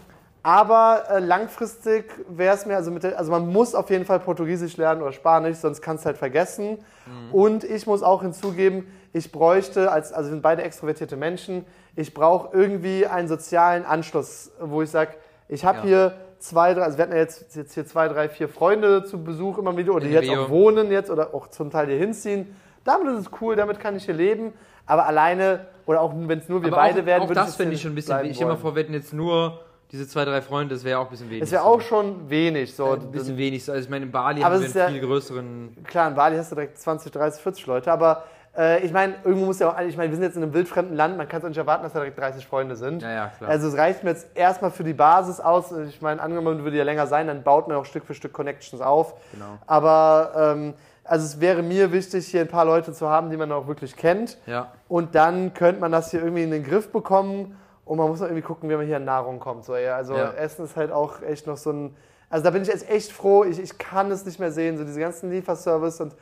aber 0.42 1.02
äh, 1.10 1.18
langfristig 1.18 2.10
wäre 2.28 2.54
es 2.54 2.64
mir, 2.64 2.76
also, 2.76 2.90
mit 2.90 3.02
der, 3.02 3.18
also 3.18 3.30
man 3.30 3.48
muss 3.48 3.74
auf 3.74 3.90
jeden 3.90 4.06
Fall 4.06 4.20
Portugiesisch 4.20 4.76
lernen 4.78 5.02
oder 5.02 5.12
Spanisch, 5.12 5.58
sonst 5.58 5.82
kannst 5.82 6.04
du 6.04 6.06
halt 6.06 6.16
vergessen. 6.18 6.78
Mhm. 7.06 7.34
Und 7.34 7.64
ich 7.64 7.86
muss 7.86 8.02
auch 8.02 8.22
hinzugeben, 8.22 8.86
ich 9.18 9.30
bräuchte, 9.32 9.90
als, 9.92 10.12
also 10.12 10.28
wir 10.28 10.32
sind 10.34 10.42
beide 10.42 10.62
extrovertierte 10.62 11.16
Menschen, 11.16 11.64
ich 11.96 12.14
brauche 12.14 12.56
irgendwie 12.56 13.06
einen 13.06 13.28
sozialen 13.28 13.84
Anschluss, 13.84 14.50
wo 14.60 14.82
ich 14.82 14.90
sage, 14.90 15.12
ich 15.48 15.64
habe 15.64 15.78
Ja. 15.78 15.84
hier 15.84 16.14
zwei, 16.38 16.72
drei, 16.74 16.82
also 16.82 16.96
wir 16.98 17.02
hatten 17.02 17.12
ja 17.12 17.18
jetzt, 17.18 17.54
jetzt 17.56 17.74
hier 17.74 17.86
zwei, 17.86 18.08
drei, 18.08 18.28
vier 18.28 18.48
Freunde 18.48 19.04
zu 19.04 19.22
Besuch 19.22 19.58
immer 19.58 19.76
wieder 19.76 19.92
oder 19.94 20.06
die 20.06 20.12
jetzt 20.12 20.30
Rio. 20.30 20.44
auch 20.44 20.48
wohnen 20.50 20.90
jetzt 20.90 21.10
oder 21.10 21.34
auch 21.34 21.48
zum 21.48 21.70
Teil 21.70 21.86
hier 21.88 21.98
hinziehen. 21.98 22.54
Damit 22.84 23.08
ist 23.14 23.26
es 23.26 23.30
cool, 23.40 23.56
damit 23.56 23.80
kann 23.80 23.96
ich 23.96 24.04
hier 24.04 24.14
leben. 24.14 24.52
Aber 24.86 25.04
alleine, 25.06 25.66
oder 25.84 26.00
auch 26.00 26.12
wenn 26.16 26.38
es 26.38 26.48
nur 26.48 26.62
wir 26.62 26.68
Aber 26.68 26.76
beide 26.76 27.02
auch, 27.02 27.06
werden, 27.06 27.22
auch 27.24 27.28
würde 27.28 27.40
das 27.40 27.56
finde 27.56 27.74
ich 27.74 27.82
schon 27.82 27.92
ein 27.92 27.94
bisschen. 27.96 28.24
Ich 28.24 28.40
mir 28.40 28.46
wollen. 28.46 28.58
vor, 28.58 28.74
wir 28.74 28.82
hätten 28.84 28.94
jetzt 28.94 29.12
nur 29.12 29.60
diese 29.90 30.06
zwei, 30.06 30.24
drei 30.24 30.40
Freunde, 30.40 30.74
das 30.74 30.84
wäre 30.84 30.98
auch 30.98 31.04
ein 31.06 31.10
bisschen 31.10 31.28
wenig. 31.28 31.42
Es 31.42 31.50
wäre 31.52 31.62
so. 31.62 31.68
auch 31.68 31.80
schon 31.80 32.30
wenig. 32.30 32.74
So. 32.74 32.92
ein 32.92 33.10
bisschen 33.10 33.36
wenig. 33.36 33.64
So. 33.64 33.72
Also 33.72 33.84
ich 33.84 33.90
meine, 33.90 34.04
in 34.06 34.12
Bali 34.12 34.42
Aber 34.42 34.54
haben 34.54 34.60
wir 34.62 34.66
einen 34.68 34.76
ja- 34.78 34.88
viel 34.88 35.00
größeren. 35.06 35.76
Klar, 35.84 36.08
in 36.08 36.14
Bali 36.14 36.36
hast 36.36 36.50
du 36.52 36.54
direkt 36.54 36.78
20, 36.78 37.10
30, 37.12 37.42
40 37.42 37.66
Leute, 37.66 37.90
aber 37.92 38.24
äh, 38.58 38.84
ich 38.84 38.92
meine, 38.92 39.14
irgendwo 39.24 39.46
muss 39.46 39.60
ja 39.60 39.70
auch, 39.70 39.80
ich 39.80 39.96
meine, 39.96 40.10
wir 40.10 40.16
sind 40.16 40.24
jetzt 40.24 40.36
in 40.36 40.42
einem 40.42 40.52
wildfremden 40.52 40.96
Land, 40.96 41.16
man 41.16 41.28
kann 41.28 41.38
es 41.38 41.44
auch 41.44 41.48
nicht 41.48 41.58
erwarten, 41.58 41.84
dass 41.84 41.92
da 41.92 42.00
direkt 42.00 42.18
30 42.18 42.46
Freunde 42.46 42.74
sind. 42.74 43.02
Ja, 43.02 43.10
ja, 43.10 43.32
klar. 43.38 43.50
Also 43.50 43.68
es 43.68 43.76
reicht 43.76 44.02
mir 44.02 44.10
jetzt 44.10 44.26
erstmal 44.34 44.72
für 44.72 44.84
die 44.84 44.94
Basis 44.94 45.40
aus. 45.40 45.72
Ich 45.88 46.02
meine, 46.02 46.20
angenommen 46.20 46.64
würde 46.64 46.76
ja 46.76 46.84
länger 46.84 47.06
sein, 47.06 47.28
dann 47.28 47.44
baut 47.44 47.68
man 47.68 47.76
auch 47.76 47.84
Stück 47.84 48.04
für 48.04 48.14
Stück 48.14 48.32
Connections 48.32 48.82
auf. 48.82 49.14
Genau. 49.32 49.58
Aber 49.66 50.32
ähm, 50.36 50.74
also 51.04 51.24
es 51.24 51.40
wäre 51.40 51.62
mir 51.62 51.92
wichtig, 51.92 52.26
hier 52.26 52.42
ein 52.42 52.48
paar 52.48 52.64
Leute 52.64 52.92
zu 52.92 53.08
haben, 53.08 53.30
die 53.30 53.36
man 53.36 53.50
auch 53.52 53.66
wirklich 53.68 53.96
kennt. 53.96 54.38
Ja. 54.46 54.72
Und 54.88 55.14
dann 55.14 55.54
könnte 55.54 55.80
man 55.80 55.92
das 55.92 56.10
hier 56.10 56.20
irgendwie 56.20 56.42
in 56.42 56.50
den 56.50 56.64
Griff 56.64 56.90
bekommen 56.92 57.56
und 57.84 57.96
man 57.96 58.08
muss 58.08 58.20
noch 58.20 58.26
irgendwie 58.26 58.42
gucken, 58.42 58.68
wie 58.68 58.76
man 58.76 58.86
hier 58.86 58.96
an 58.96 59.04
Nahrung 59.04 59.38
kommt. 59.38 59.64
So, 59.64 59.76
ja. 59.76 59.96
Also 59.96 60.14
Ja. 60.14 60.32
Essen 60.32 60.64
ist 60.64 60.76
halt 60.76 60.92
auch 60.92 61.22
echt 61.22 61.46
noch 61.46 61.56
so 61.56 61.70
ein. 61.70 61.96
Also 62.28 62.44
da 62.44 62.50
bin 62.50 62.60
ich 62.60 62.68
jetzt 62.68 62.90
echt 62.90 63.10
froh, 63.10 63.44
ich, 63.44 63.58
ich 63.58 63.78
kann 63.78 64.10
es 64.10 64.26
nicht 64.26 64.38
mehr 64.38 64.52
sehen, 64.52 64.76
so 64.76 64.84
diese 64.84 65.00
ganzen 65.00 65.30
Lieferservice 65.30 66.02
und 66.02 66.14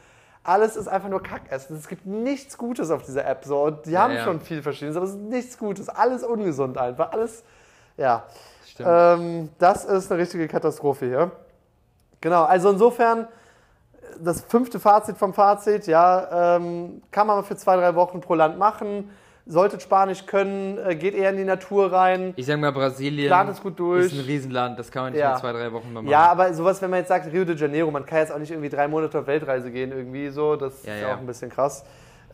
alles 0.46 0.76
ist 0.76 0.86
einfach 0.86 1.08
nur 1.08 1.22
Kackessen. 1.22 1.76
Es 1.76 1.88
gibt 1.88 2.06
nichts 2.06 2.56
Gutes 2.56 2.90
auf 2.90 3.02
dieser 3.02 3.26
App. 3.26 3.44
So. 3.44 3.64
Und 3.64 3.84
die 3.86 3.98
haben 3.98 4.14
ja. 4.14 4.22
schon 4.24 4.40
viel 4.40 4.62
Verschiedenes, 4.62 4.96
aber 4.96 5.06
es 5.06 5.12
ist 5.12 5.20
nichts 5.20 5.58
Gutes. 5.58 5.88
Alles 5.88 6.22
ungesund 6.22 6.78
einfach. 6.78 7.12
Alles, 7.12 7.42
ja. 7.96 8.24
Stimmt. 8.66 8.88
Ähm, 8.92 9.48
das 9.58 9.84
ist 9.84 10.10
eine 10.10 10.20
richtige 10.20 10.46
Katastrophe 10.46 11.06
hier. 11.06 11.30
Genau, 12.20 12.44
also 12.44 12.70
insofern, 12.70 13.26
das 14.20 14.40
fünfte 14.42 14.78
Fazit 14.80 15.16
vom 15.16 15.34
Fazit, 15.34 15.86
ja, 15.86 16.56
ähm, 16.56 17.02
kann 17.10 17.26
man 17.26 17.44
für 17.44 17.56
zwei, 17.56 17.76
drei 17.76 17.94
Wochen 17.94 18.20
pro 18.20 18.34
Land 18.34 18.58
machen. 18.58 19.10
Solltet 19.48 19.80
Spanisch 19.80 20.26
können, 20.26 20.76
äh, 20.84 20.96
geht 20.96 21.14
eher 21.14 21.30
in 21.30 21.36
die 21.36 21.44
Natur 21.44 21.92
rein. 21.92 22.32
Ich 22.34 22.46
sag 22.46 22.58
mal, 22.58 22.72
Brasilien 22.72 23.28
Plant 23.28 23.50
es 23.50 23.62
gut 23.62 23.78
durch. 23.78 24.06
ist 24.06 24.14
ein 24.14 24.24
Riesenland. 24.24 24.76
Das 24.76 24.90
kann 24.90 25.04
man 25.04 25.12
nicht 25.12 25.20
Ja. 25.22 25.34
in 25.34 25.40
zwei, 25.40 25.52
drei 25.52 25.72
Wochen 25.72 25.92
mal 25.92 26.02
machen. 26.02 26.10
Ja, 26.10 26.28
aber 26.32 26.52
sowas, 26.52 26.82
wenn 26.82 26.90
man 26.90 26.98
jetzt 26.98 27.08
sagt, 27.08 27.32
Rio 27.32 27.44
de 27.44 27.54
Janeiro, 27.54 27.88
man 27.92 28.04
kann 28.04 28.18
jetzt 28.18 28.32
auch 28.32 28.38
nicht 28.38 28.50
irgendwie 28.50 28.68
drei 28.70 28.88
Monate 28.88 29.20
auf 29.20 29.26
Weltreise 29.28 29.70
gehen, 29.70 29.92
irgendwie 29.92 30.30
so, 30.30 30.56
das 30.56 30.84
Ja, 30.84 30.94
ist 30.94 31.00
ja. 31.02 31.14
auch 31.14 31.18
ein 31.18 31.26
bisschen 31.26 31.48
krass. 31.48 31.84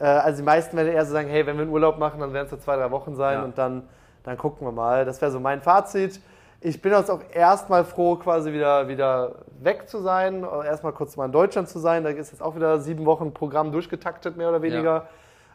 Äh, 0.01 0.05
also 0.05 0.39
die 0.39 0.45
meisten 0.47 0.75
werden 0.75 0.91
eher 0.91 1.05
so 1.05 1.13
sagen, 1.13 1.29
hey, 1.29 1.45
wenn 1.47 1.57
wir 1.57 1.63
einen 1.63 1.71
Urlaub 1.71 1.99
machen, 1.99 2.19
dann 2.19 2.33
werden 2.33 2.45
es 2.47 2.51
so 2.51 2.57
zwei, 2.57 2.77
drei 2.77 2.91
Wochen 2.91 3.15
sein 3.15 3.35
Ja. 3.41 3.45
und 3.45 3.59
dann, 3.59 3.83
dann 4.25 4.39
gucken 4.39 4.67
wir 4.67 4.73
mal. 4.73 5.05
Das 5.05 5.21
wäre 5.21 5.31
so 5.31 5.39
mein 5.39 5.61
Fazit. 5.61 6.19
Ich 6.63 6.81
bin 6.81 6.93
jetzt 6.93 7.11
auch 7.11 7.21
erstmal 7.35 7.85
froh, 7.85 8.17
quasi 8.17 8.55
wieder, 8.55 8.89
wieder 8.89 9.33
weg 9.61 9.87
zu 9.87 10.01
sein, 10.01 10.47
erstmal 10.65 10.93
kurz 10.93 11.17
mal 11.17 11.27
in 11.27 11.33
Deutschland 11.33 11.69
zu 11.69 11.79
sein. 11.79 12.05
Da 12.05 12.11
ist 12.11 12.31
jetzt 12.31 12.41
auch 12.41 12.55
wieder 12.57 12.79
sieben 12.79 13.05
Wochen 13.05 13.35
Programm 13.35 13.71
durchgetaktet, 13.71 14.39
mehr 14.39 14.49
oder 14.49 14.63
weniger. 14.63 15.09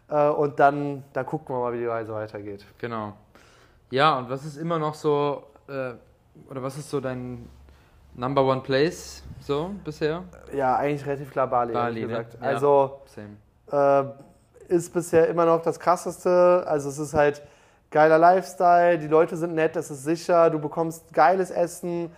Äh, 0.09 0.29
Und 0.29 0.59
dann, 0.59 1.03
dann 1.13 1.25
gucken 1.25 1.55
wir 1.55 1.59
mal, 1.59 1.73
wie 1.73 1.79
die 1.79 1.85
Reise 1.85 2.13
weitergeht. 2.13 2.65
Genau. 2.77 3.13
Ja, 3.89 4.17
und 4.17 4.29
was 4.29 4.45
ist 4.45 4.57
immer 4.57 4.79
noch 4.79 4.93
so, 4.93 5.43
äh, 5.67 5.93
oder 6.49 6.61
was 6.61 6.77
ist 6.77 6.89
so 6.89 6.99
dein 6.99 7.47
Number 8.15 8.43
One 8.43 8.61
Place 8.61 9.23
so 9.39 9.71
bisher? 9.83 10.23
Ja, 10.53 10.75
eigentlich 10.75 11.05
relativ 11.05 11.31
klar 11.31 11.47
Bali, 11.47 11.73
Bali, 11.73 12.01
ne? 12.01 12.07
gesagt. 12.07 12.37
Ja. 12.41 12.47
Also 12.47 13.01
äh, 13.71 14.03
ist 14.67 14.93
bisher 14.93 15.27
immer 15.27 15.45
noch 15.45 15.61
das 15.61 15.79
Krasseste. 15.79 16.63
Also 16.67 16.89
es 16.89 16.97
ist 16.97 17.13
halt 17.13 17.41
geiler 17.91 18.17
Lifestyle, 18.17 18.99
die 18.99 19.07
Leute 19.07 19.37
sind 19.37 19.55
nett, 19.55 19.75
es 19.77 19.89
ist 19.89 20.03
sicher, 20.03 20.49
du 20.49 20.59
bekommst 20.59 21.13
geiles 21.13 21.51
Essen, 21.51 22.05
äh, 22.05 22.09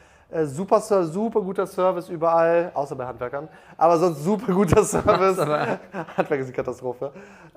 super, 0.43 0.79
Ser- 0.79 1.05
super 1.05 1.41
guter 1.41 1.65
Service 1.65 2.07
überall, 2.09 2.71
außer 2.73 2.95
bei 2.95 3.05
Handwerkern, 3.05 3.47
aber 3.77 3.97
sonst 3.97 4.23
super 4.23 4.53
guter 4.53 4.83
Service. 4.85 5.39
aber- 5.39 5.79
Handwerk 6.17 6.39
ist 6.41 6.45
eine 6.47 6.53
Katastrophe. 6.55 7.11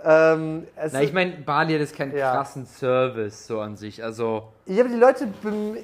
Ähm, 0.05 0.67
Na, 0.93 1.01
ich 1.03 1.13
meine, 1.13 1.33
Bali 1.33 1.75
hat 1.75 1.81
jetzt 1.81 1.95
keinen 1.97 2.17
Ja. 2.17 2.33
krassen 2.35 2.67
Service 2.67 3.47
so 3.47 3.61
an 3.61 3.77
sich. 3.77 4.03
Also, 4.03 4.45
Ja, 4.67 4.83
aber 4.83 4.89
die 4.93 4.99
Leute, 4.99 5.29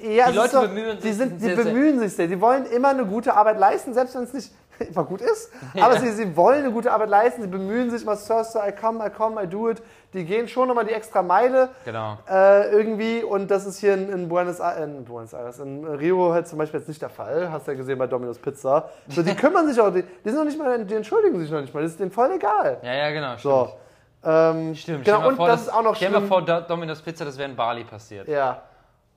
ja, 0.03 0.25
es 0.25 0.31
ist 0.31 0.37
Leute 0.37 0.51
so, 0.51 0.61
bemühen 0.63 0.97
die, 0.97 1.03
sich 1.03 1.17
sind, 1.17 1.35
die 1.41 1.45
sehr, 1.45 1.55
sehr- 1.57 1.65
bemühen 1.65 1.99
sich 2.01 2.13
sehr. 2.17 2.27
Die 2.27 2.41
wollen 2.41 2.67
immer 2.67 2.89
eine 2.89 3.05
gute 3.05 3.35
Arbeit 3.35 3.59
leisten, 3.59 3.95
selbst 3.95 4.15
wenn 4.17 4.25
es 4.25 4.33
nicht 4.33 4.51
immer 4.93 5.05
gut 5.05 5.21
ist. 5.21 5.53
Aber 5.81 5.99
sie, 6.01 6.11
sie 6.11 6.37
wollen 6.37 6.65
eine 6.65 6.73
gute 6.73 6.91
Arbeit 6.91 7.11
leisten, 7.11 7.43
sie 7.43 7.49
bemühen 7.49 7.91
sich 7.91 8.03
immer, 8.03 8.17
Sir, 8.17 8.43
Sir, 8.45 8.63
I 8.67 8.73
come, 8.73 9.07
I 9.07 9.11
come, 9.11 9.41
I 9.43 9.47
do 9.47 9.69
it. 9.71 9.83
Die 10.15 10.25
gehen 10.25 10.49
schon 10.49 10.69
nochmal 10.69 10.87
die 10.87 10.95
extra 10.95 11.23
Meile 11.23 11.69
genau. 11.85 12.17
äh, 12.31 12.71
irgendwie 12.71 13.23
und 13.23 13.51
das 13.51 13.67
ist 13.67 13.79
hier 13.79 13.93
in, 13.93 14.11
in, 14.11 14.29
Buenos, 14.29 14.59
A- 14.61 14.73
in 14.83 15.05
Buenos 15.05 15.35
Aires, 15.35 15.59
in 15.59 15.85
Rio 15.85 16.33
halt 16.33 16.49
zum 16.49 16.59
Beispiel 16.59 16.81
jetzt 16.81 16.89
nicht 16.89 17.03
der 17.03 17.11
Fall. 17.11 17.53
Hast 17.53 17.67
du 17.67 17.73
ja 17.73 17.77
gesehen 17.77 17.99
bei 17.99 18.07
Domino's 18.07 18.39
Pizza. 18.39 18.89
So, 19.09 19.23
die 19.23 19.35
kümmern 19.37 19.69
sich 19.69 19.79
auch, 19.81 19.91
die, 19.93 20.03
die 20.03 20.29
sind 20.31 20.39
noch 20.39 20.45
nicht 20.47 20.59
mal, 20.59 20.83
die 20.85 20.95
entschuldigen 20.95 21.39
sich 21.39 21.51
noch 21.51 21.61
nicht 21.61 21.75
mal, 21.75 21.83
das 21.83 21.93
ist 21.93 22.01
denen 22.01 22.11
voll 22.11 22.31
egal. 22.33 22.79
Ja, 22.83 22.95
ja, 22.95 23.11
genau. 23.11 23.37
Stimmt. 23.37 23.43
So. 23.43 23.69
Ähm, 24.25 24.75
Stimmt. 24.75 25.05
Genau, 25.05 25.29
und 25.29 25.37
vor, 25.37 25.47
das 25.47 25.63
ist 25.63 25.69
auch 25.73 25.83
noch 25.83 25.95
Stell 25.95 26.09
dir 26.11 26.17
schlimm. 26.17 26.29
vor, 26.29 26.43
Do- 26.43 26.61
Domino's 26.63 27.03
Pizza, 27.03 27.25
das 27.27 27.37
wäre 27.37 27.51
in 27.51 27.57
Bali 27.57 27.85
passiert. 27.85 28.27
Ja, 28.29 28.63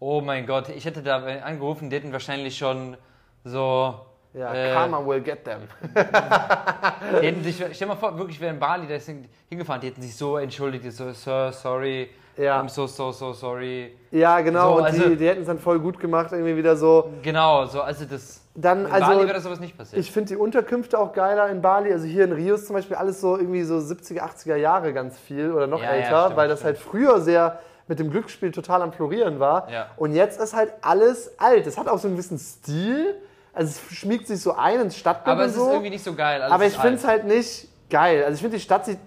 Oh 0.04 0.20
mein 0.20 0.46
Gott, 0.48 0.68
ich 0.70 0.84
hätte 0.86 1.04
da 1.04 1.18
angerufen, 1.46 1.89
die 1.92 1.96
hätten 1.96 2.12
wahrscheinlich 2.12 2.58
schon 2.58 2.98
so. 3.44 3.96
Ja, 4.34 4.54
Äh, 4.54 4.74
Karma 4.74 5.06
will 5.06 5.22
get 5.22 5.44
them. 5.46 5.62
Die 7.22 7.26
hätten 7.28 7.44
sich, 7.44 7.56
stell 7.58 7.70
dir 7.72 7.86
mal 7.88 7.96
vor, 7.96 8.18
wirklich 8.18 8.40
wäre 8.40 8.54
in 8.54 8.60
Bali, 8.60 8.88
da 8.88 8.96
ist 8.96 9.10
hingefahren, 9.50 9.82
die 9.82 9.88
hätten 9.88 10.02
sich 10.02 10.16
so 10.16 10.38
entschuldigt, 10.38 10.92
so, 10.92 11.12
Sir, 11.12 11.52
sorry, 11.52 12.10
Ja. 12.38 12.62
I'm 12.62 12.70
so, 12.70 12.88
so, 12.88 13.12
so 13.12 13.34
sorry. 13.34 13.96
Ja, 14.12 14.40
genau, 14.42 14.72
So, 14.74 14.78
und 14.78 14.84
also- 14.86 15.10
die, 15.10 15.18
die 15.18 15.28
hätten 15.28 15.42
es 15.42 15.48
dann 15.48 15.60
voll 15.60 15.80
gut 15.80 16.00
gemacht, 16.00 16.32
irgendwie 16.32 16.56
wieder 16.56 16.76
so. 16.76 17.12
Genau, 17.22 17.66
so, 17.66 17.82
also 17.82 18.06
das. 18.06 18.40
Dann, 18.54 18.86
In 18.86 18.92
also, 18.92 19.08
Bali 19.08 19.20
wäre 19.24 19.34
das 19.36 19.44
sowas 19.44 19.62
nicht 19.62 19.78
passiert. 19.78 19.98
ich 20.02 20.12
finde 20.12 20.30
die 20.30 20.36
Unterkünfte 20.36 21.00
auch 21.00 21.14
geiler 21.14 21.48
in 21.50 21.62
Bali. 21.62 21.94
Also 21.94 22.06
hier 22.06 22.26
in 22.26 22.34
Rio 22.34 22.56
ist 22.56 22.68
zum 22.68 22.76
Beispiel 22.76 22.98
alles 22.98 23.22
so 23.22 23.38
irgendwie 23.38 23.64
so 23.64 23.76
70er, 23.78 24.20
80er 24.22 24.58
Jahre 24.58 24.92
ganz 24.92 25.18
viel 25.18 25.54
oder 25.54 25.68
noch 25.68 25.80
Ja, 25.82 25.86
ja, 25.86 25.92
älter, 26.02 26.22
stimmt, 26.24 26.36
weil 26.38 26.48
das 26.50 26.60
stimmt. 26.60 26.76
halt 26.76 26.78
früher 26.86 27.22
sehr 27.22 27.60
mit 27.88 28.00
dem 28.00 28.12
Glücksspiel 28.12 28.52
total 28.52 28.82
am 28.82 28.92
Florieren 28.92 29.40
war. 29.40 29.70
Ja. 29.72 29.88
Und 29.96 30.14
jetzt 30.14 30.42
ist 30.42 30.54
halt 30.54 30.74
alles 30.82 31.40
alt. 31.40 31.66
Es 31.66 31.78
hat 31.78 31.88
auch 31.88 31.98
so 31.98 32.08
einen 32.10 32.18
gewissen 32.18 32.38
Stil. 32.40 33.16
Also 33.54 33.70
es 33.70 33.97
schmiegt 33.97 34.28
sich 34.28 34.41
so 34.41 34.56
ein 34.56 34.80
ins 34.80 34.97
Stadtbild 34.97 35.36
aber 35.36 35.45
es 35.45 35.56
so. 35.56 35.66
ist 35.66 35.72
irgendwie 35.72 35.89
nicht 35.89 36.04
so 36.04 36.14
geil. 36.14 36.41
alles 36.41 36.54
aber 36.54 36.66
ich 36.66 36.78
finde 36.78 36.95
es 36.95 37.06
alt. 37.06 37.24
halt 37.24 37.26
nicht 37.26 37.68
geil. 37.89 38.24
Also 38.24 38.36
ich 38.36 38.41
finde 38.41 38.58
die 38.58 38.64
Stadt 38.64 38.86
sieht 38.86 38.99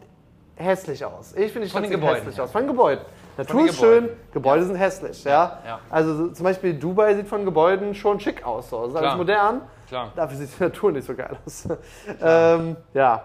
hässlich 0.56 1.04
aus. 1.04 1.32
Ich 1.32 1.50
finde 1.52 1.66
die 1.66 1.70
Stadt 1.70 1.82
sieht 1.82 1.92
Gebäuden 1.92 2.16
hässlich 2.16 2.36
her. 2.36 2.44
aus. 2.44 2.52
Von 2.52 2.62
den 2.62 2.68
Gebäuden. 2.68 3.04
Natur 3.36 3.66
ist 3.66 3.78
schön. 3.78 4.08
Gebäude 4.32 4.64
sind 4.64 4.76
hässlich. 4.76 5.24
Ja. 5.24 5.58
ja. 5.66 5.80
Also 5.90 6.14
so, 6.14 6.28
zum 6.28 6.44
Beispiel 6.44 6.74
Dubai 6.74 7.14
sieht 7.14 7.26
von 7.26 7.44
Gebäuden 7.44 7.94
schon 7.94 8.20
schick 8.20 8.44
aus. 8.46 8.70
So. 8.70 8.82
Das 8.82 8.90
ist 8.90 8.96
alles 8.96 9.16
modern. 9.16 9.62
Klar. 9.88 10.12
Dafür 10.14 10.36
sieht 10.36 10.50
die 10.58 10.62
Natur 10.62 10.92
nicht 10.92 11.06
so 11.06 11.14
geil 11.14 11.36
aus. 11.44 11.68
ähm, 12.22 12.76
ja. 12.92 13.24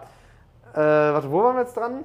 Äh, 0.74 0.78
warte, 0.78 1.32
wo 1.32 1.43
waren 1.43 1.55
wir 1.55 1.61
jetzt 1.61 1.76
dran? 1.76 2.03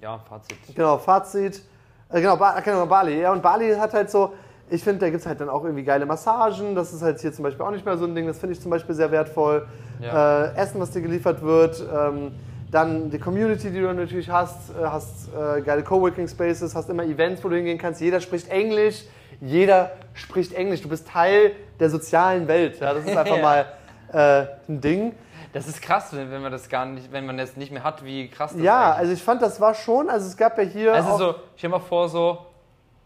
Ja, 0.00 0.18
Fazit. 0.18 0.58
Genau, 0.74 0.98
Fazit. 0.98 1.62
Äh, 2.08 2.20
genau, 2.20 2.36
ba 2.36 2.60
genau, 2.60 2.86
Bali. 2.86 3.20
Ja, 3.20 3.32
und 3.32 3.42
Bali 3.42 3.74
hat 3.74 3.92
halt 3.94 4.10
so, 4.10 4.34
ich 4.72 4.82
finde, 4.82 5.00
da 5.00 5.10
gibt 5.10 5.20
es 5.20 5.26
halt 5.26 5.40
dann 5.40 5.50
auch 5.50 5.64
irgendwie 5.64 5.84
geile 5.84 6.06
Massagen. 6.06 6.74
Das 6.74 6.94
ist 6.94 7.02
halt 7.02 7.20
hier 7.20 7.32
zum 7.32 7.42
Beispiel 7.42 7.64
auch 7.64 7.70
nicht 7.70 7.84
mehr 7.84 7.98
so 7.98 8.06
ein 8.06 8.14
Ding. 8.14 8.26
Das 8.26 8.38
finde 8.38 8.54
ich 8.54 8.60
zum 8.60 8.70
Beispiel 8.70 8.94
sehr 8.94 9.10
wertvoll. 9.10 9.66
Ja. 10.00 10.46
Äh, 10.46 10.56
Essen, 10.56 10.80
was 10.80 10.90
dir 10.90 11.02
geliefert 11.02 11.42
wird. 11.42 11.84
Ähm, 11.94 12.32
dann 12.70 13.10
die 13.10 13.18
Community, 13.18 13.70
die 13.70 13.80
du 13.80 13.92
natürlich 13.92 14.30
hast. 14.30 14.70
Äh, 14.70 14.84
hast 14.84 15.28
äh, 15.28 15.60
geile 15.60 15.82
Coworking 15.82 16.26
Spaces, 16.26 16.74
hast 16.74 16.88
immer 16.88 17.04
Events, 17.04 17.44
wo 17.44 17.50
du 17.50 17.56
hingehen 17.56 17.76
kannst. 17.76 18.00
Jeder 18.00 18.20
spricht 18.20 18.48
Englisch. 18.48 19.04
jeder 19.42 19.90
spricht 20.14 20.54
Englisch. 20.54 20.80
Du 20.80 20.88
bist 20.88 21.06
Teil 21.06 21.52
der 21.78 21.90
sozialen 21.90 22.48
Welt. 22.48 22.80
Ja? 22.80 22.94
Das 22.94 23.04
ist 23.04 23.14
einfach 23.14 23.42
mal 23.42 23.66
äh, 24.10 24.46
ein 24.68 24.80
Ding. 24.80 25.12
Das 25.52 25.68
ist 25.68 25.82
krass, 25.82 26.08
wenn 26.12 26.40
man 26.40 26.50
das 26.50 26.70
gar 26.70 26.86
nicht, 26.86 27.12
wenn 27.12 27.26
man 27.26 27.36
das 27.36 27.58
nicht 27.58 27.72
mehr 27.72 27.84
hat, 27.84 28.02
wie 28.06 28.28
krass 28.28 28.52
das 28.52 28.62
Ja, 28.62 28.92
eigentlich 28.92 28.98
also 28.98 29.12
ich 29.12 29.22
fand, 29.22 29.42
das 29.42 29.60
war 29.60 29.74
schon, 29.74 30.08
also 30.08 30.26
es 30.26 30.34
gab 30.34 30.56
ja 30.56 30.64
hier 30.64 30.94
Also 30.94 31.18
so, 31.18 31.34
stell 31.56 31.68
dir 31.68 31.76
mal 31.76 31.82
vor, 31.82 32.08
so, 32.08 32.38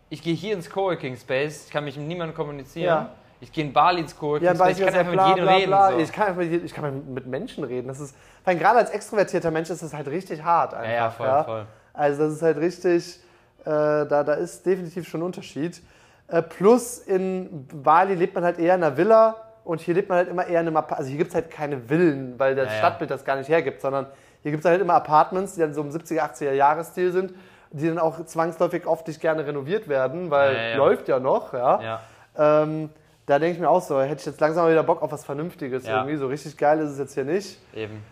ich 0.09 0.23
gehe 0.23 0.35
hier 0.35 0.55
ins 0.55 0.71
Coworking 0.71 1.17
Space, 1.17 1.67
ich 1.67 1.73
kann 1.73 1.85
mich 1.85 1.97
mit 1.97 2.07
niemandem 2.07 2.37
kommunizieren. 2.37 2.87
Ja. 2.87 3.11
Ich 3.41 3.53
gehe 3.53 3.65
in 3.65 3.73
Bali 3.73 4.01
ins 4.01 4.17
Coworking 4.17 4.47
ja, 4.47 4.55
Space, 4.55 4.79
ich 4.79 4.85
kann 4.87 4.95
einfach 4.95 5.13
mit 5.13 5.37
jedem 5.37 5.49
reden. 5.49 5.75
So. 5.93 5.99
Ich, 5.99 6.13
kann 6.13 6.37
mit, 6.37 6.65
ich 6.65 6.73
kann 6.73 7.13
mit- 7.13 7.27
Menschen 7.27 7.65
reden. 7.65 7.89
Das 7.89 8.01
ist, 8.01 8.17
weil 8.45 8.57
gerade 8.57 8.79
als 8.79 8.91
extrovertierter 8.91 9.51
Mensch 9.51 9.69
ist 9.69 9.83
das 9.83 9.93
halt 9.93 10.09
richtig 10.09 10.43
hart 10.43 10.73
einfach. 10.73 10.89
ja, 10.89 10.95
ja, 10.95 11.11
voll, 11.11 11.27
ja? 11.27 11.45
voll. 11.45 11.67
Also 11.93 12.25
das 12.25 12.35
ist 12.35 12.43
halt 12.43 12.57
richtig, 12.59 13.21
äh, 13.65 13.65
da, 13.65 14.25
da 14.25 14.35
ist 14.35 14.65
definitiv 14.65 15.07
schon 15.07 15.21
ein 15.21 15.25
Unterschied. 15.25 15.83
Äh, 16.29 16.43
plus 16.43 16.99
in 16.99 17.67
Bali 17.83 18.15
lebt 18.15 18.35
man 18.35 18.45
halt 18.45 18.59
eher 18.59 18.75
in 18.75 18.83
einer 18.83 18.97
Villa 18.97 19.37
und 19.65 19.81
hier 19.81 19.95
lebt 19.95 20.09
man 20.09 20.19
halt 20.19 20.29
immer 20.29 20.47
eher 20.47 20.61
in 20.61 20.69
einem 20.69 20.77
Apart 20.77 20.99
Also 21.01 21.11
hier 21.11 21.19
gibt 21.19 21.31
es 21.31 21.35
halt 21.35 21.51
keine 21.51 21.79
Villen, 21.79 22.39
weil 22.39 22.55
das. 22.55 22.73
Stadtbild 22.79 23.11
das 23.11 23.25
gar 23.25 23.37
nicht 23.37 23.49
hergibt, 23.49 23.81
sondern 23.81 24.07
hier 24.43 24.51
gibt 24.51 24.65
es 24.65 24.71
halt 24.71 24.81
immer 24.81 24.95
Apartments, 24.95 25.55
die 25.55 25.61
dann 25.61 25.75
so 25.75 25.83
im 25.83 25.91
70er, 25.91 26.21
80er 26.21 26.53
Jahresstil 26.53 27.13
sind, 27.13 27.35
die 27.71 27.89
dann 27.89 27.99
auch 27.99 28.25
zwangsläufig 28.25 28.87
oft 28.87 29.07
nicht 29.09 29.21
gerne 29.21 29.47
renoviert 29.47 29.89
werden, 29.89 30.31
weil 30.31 30.55
Ja, 30.55 30.63
ja, 30.71 30.77
läuft 30.77 31.09
ja 31.09 31.19
noch, 31.19 31.53
ja. 31.53 32.01
Ähm, 32.39 32.91
da 33.27 33.39
denke 33.39 33.55
ich 33.55 33.61
mir 33.61 33.69
auch 33.69 33.83
so, 33.83 34.01
hätte 34.01 34.21
ich 34.21 34.27
jetzt 34.27 34.41
langsam 34.41 34.65
mal 34.65 34.71
wieder 34.71 34.85
Bock 34.85 35.03
auf 35.03 35.11
was 35.11 35.25
Vernünftiges 35.25 35.87
Ja. 35.87 35.99
irgendwie. 35.99 36.17
So 36.17 36.29
richtig 36.29 36.57
geil 36.57 36.79
ist 36.79 36.91
es 36.91 36.99
jetzt 36.99 37.15
hier 37.15 37.25
nicht. 37.25 37.59
Eben. 37.75 38.03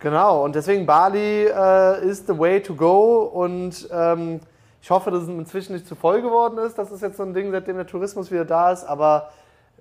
Genau, 0.00 0.44
und 0.44 0.54
deswegen 0.54 0.86
Bali 0.86 1.46
äh, 1.46 2.04
ist 2.06 2.28
the 2.28 2.38
way 2.38 2.62
to 2.62 2.74
go 2.74 3.22
und 3.22 3.88
ähm, 3.92 4.40
ich 4.80 4.90
hoffe, 4.90 5.10
dass 5.10 5.24
es 5.24 5.28
inzwischen 5.28 5.72
nicht 5.72 5.88
zu 5.88 5.96
voll 5.96 6.22
geworden 6.22 6.58
ist. 6.58 6.78
Das 6.78 6.92
ist 6.92 7.02
jetzt 7.02 7.16
so 7.16 7.24
ein 7.24 7.34
Ding, 7.34 7.50
seitdem 7.50 7.76
der 7.76 7.86
Tourismus 7.86 8.30
wieder 8.30 8.44
da 8.44 8.70
ist, 8.70 8.84
aber 8.84 9.30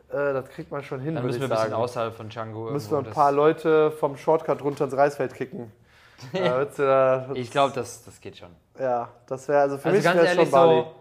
äh, 0.09 0.33
das 0.33 0.49
kriegt 0.49 0.71
man 0.71 0.81
schon 0.81 0.99
hin, 0.99 1.13
Dann 1.13 1.23
müssen 1.23 1.41
wir 1.41 1.45
ein 1.47 1.55
bisschen 1.55 1.73
außerhalb 1.73 2.15
von 2.15 2.29
Django. 2.29 2.71
Müssen 2.71 2.91
wir 2.91 2.97
ein 2.97 3.11
paar 3.11 3.31
Leute 3.31 3.91
vom 3.91 4.17
Shortcut 4.17 4.63
runter 4.63 4.85
ins 4.85 4.97
Reisfeld 4.97 5.35
kicken. 5.35 5.71
Da 6.34 6.63
ja- 6.78 7.28
Ich 7.34 7.51
glaube, 7.51 7.74
das, 7.74 8.03
das 8.03 8.20
geht 8.20 8.38
schon. 8.38 8.49
Ja, 8.80 9.09
das 9.28 9.47
wäre, 9.47 9.61
also 9.61 9.78
für 9.78 9.86
Also 9.89 9.95
mich 9.97 10.03
ganz 10.03 10.22
ehrlich, 10.22 10.49
schon 10.49 10.51
Bali. 10.51 10.82
so, 10.82 10.91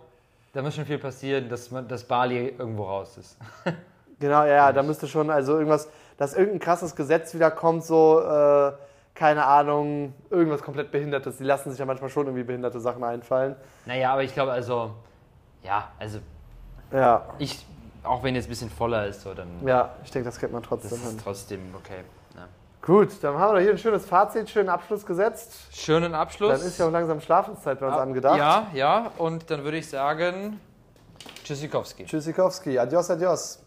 da 0.52 0.62
muss 0.62 0.74
schon 0.74 0.84
viel 0.86 0.98
passieren, 0.98 1.48
dass, 1.48 1.70
man, 1.70 1.86
dass 1.88 2.04
Bali 2.04 2.48
irgendwo 2.58 2.84
raus 2.84 3.16
ist. 3.18 3.36
Genau, 4.18 4.44
ja, 4.44 4.72
da 4.72 4.82
müsste 4.82 5.06
schon, 5.06 5.28
also 5.28 5.58
irgendwas, 5.58 5.90
dass 6.16 6.32
irgendein 6.32 6.58
krasses 6.60 6.96
Gesetz 6.96 7.34
wieder 7.34 7.50
kommt, 7.50 7.84
so, 7.84 8.22
äh, 8.22 8.72
keine 9.14 9.44
Ahnung, 9.44 10.14
irgendwas 10.30 10.62
komplett 10.62 10.90
Behindertes. 10.90 11.36
Die 11.36 11.44
lassen 11.44 11.68
sich 11.70 11.78
ja 11.78 11.84
manchmal 11.84 12.08
schon 12.08 12.24
irgendwie 12.24 12.42
behinderte 12.44 12.80
Sachen 12.80 13.04
einfallen. 13.04 13.56
Naja, 13.84 14.12
aber 14.14 14.22
ich 14.22 14.32
glaube, 14.32 14.52
also, 14.52 14.92
ja, 15.62 15.90
also 15.98 16.20
Ja, 16.90 17.26
ich, 17.38 17.66
auch 18.04 18.22
wenn 18.22 18.34
jetzt 18.34 18.46
ein 18.46 18.48
bisschen 18.48 18.70
voller 18.70 19.06
ist, 19.06 19.20
so, 19.20 19.34
dann 19.34 19.48
ja, 19.66 19.90
ich 20.02 20.10
denke, 20.12 20.30
das 20.30 20.38
kriegt 20.38 20.50
man 20.50 20.62
das 20.62 20.68
trotzdem 20.70 20.98
hin. 20.98 21.08
ist 21.10 21.20
trotzdem 21.22 21.60
okay. 21.74 22.02
Ja. 22.80 22.86
Gut, 22.86 23.08
dann 23.22 23.36
haben 23.36 23.52
wir 23.52 23.54
doch 23.54 23.60
hier 23.60 23.72
ein 23.72 23.78
schönes 23.78 24.06
Fazit, 24.06 24.48
schönen 24.48 24.68
Abschluss 24.68 25.04
gesetzt. 25.04 25.54
Schönen 25.72 26.14
Abschluss. 26.14 26.58
Dann 26.58 26.66
ist 26.66 26.78
ja 26.78 26.86
auch 26.86 26.92
langsam 26.92 27.20
Schlafenszeit 27.20 27.80
bei 27.80 27.88
uns 27.88 27.96
angedacht. 27.96 28.38
Ja, 28.38 28.66
ja, 28.72 29.10
und 29.18 29.50
dann 29.50 29.64
würde 29.64 29.78
ich 29.78 29.88
sagen, 29.88 30.60
Tschüssikowski. 31.44 32.04
Tschüssikowski, 32.04 32.78
adios, 32.78 33.10
adios. 33.10 33.65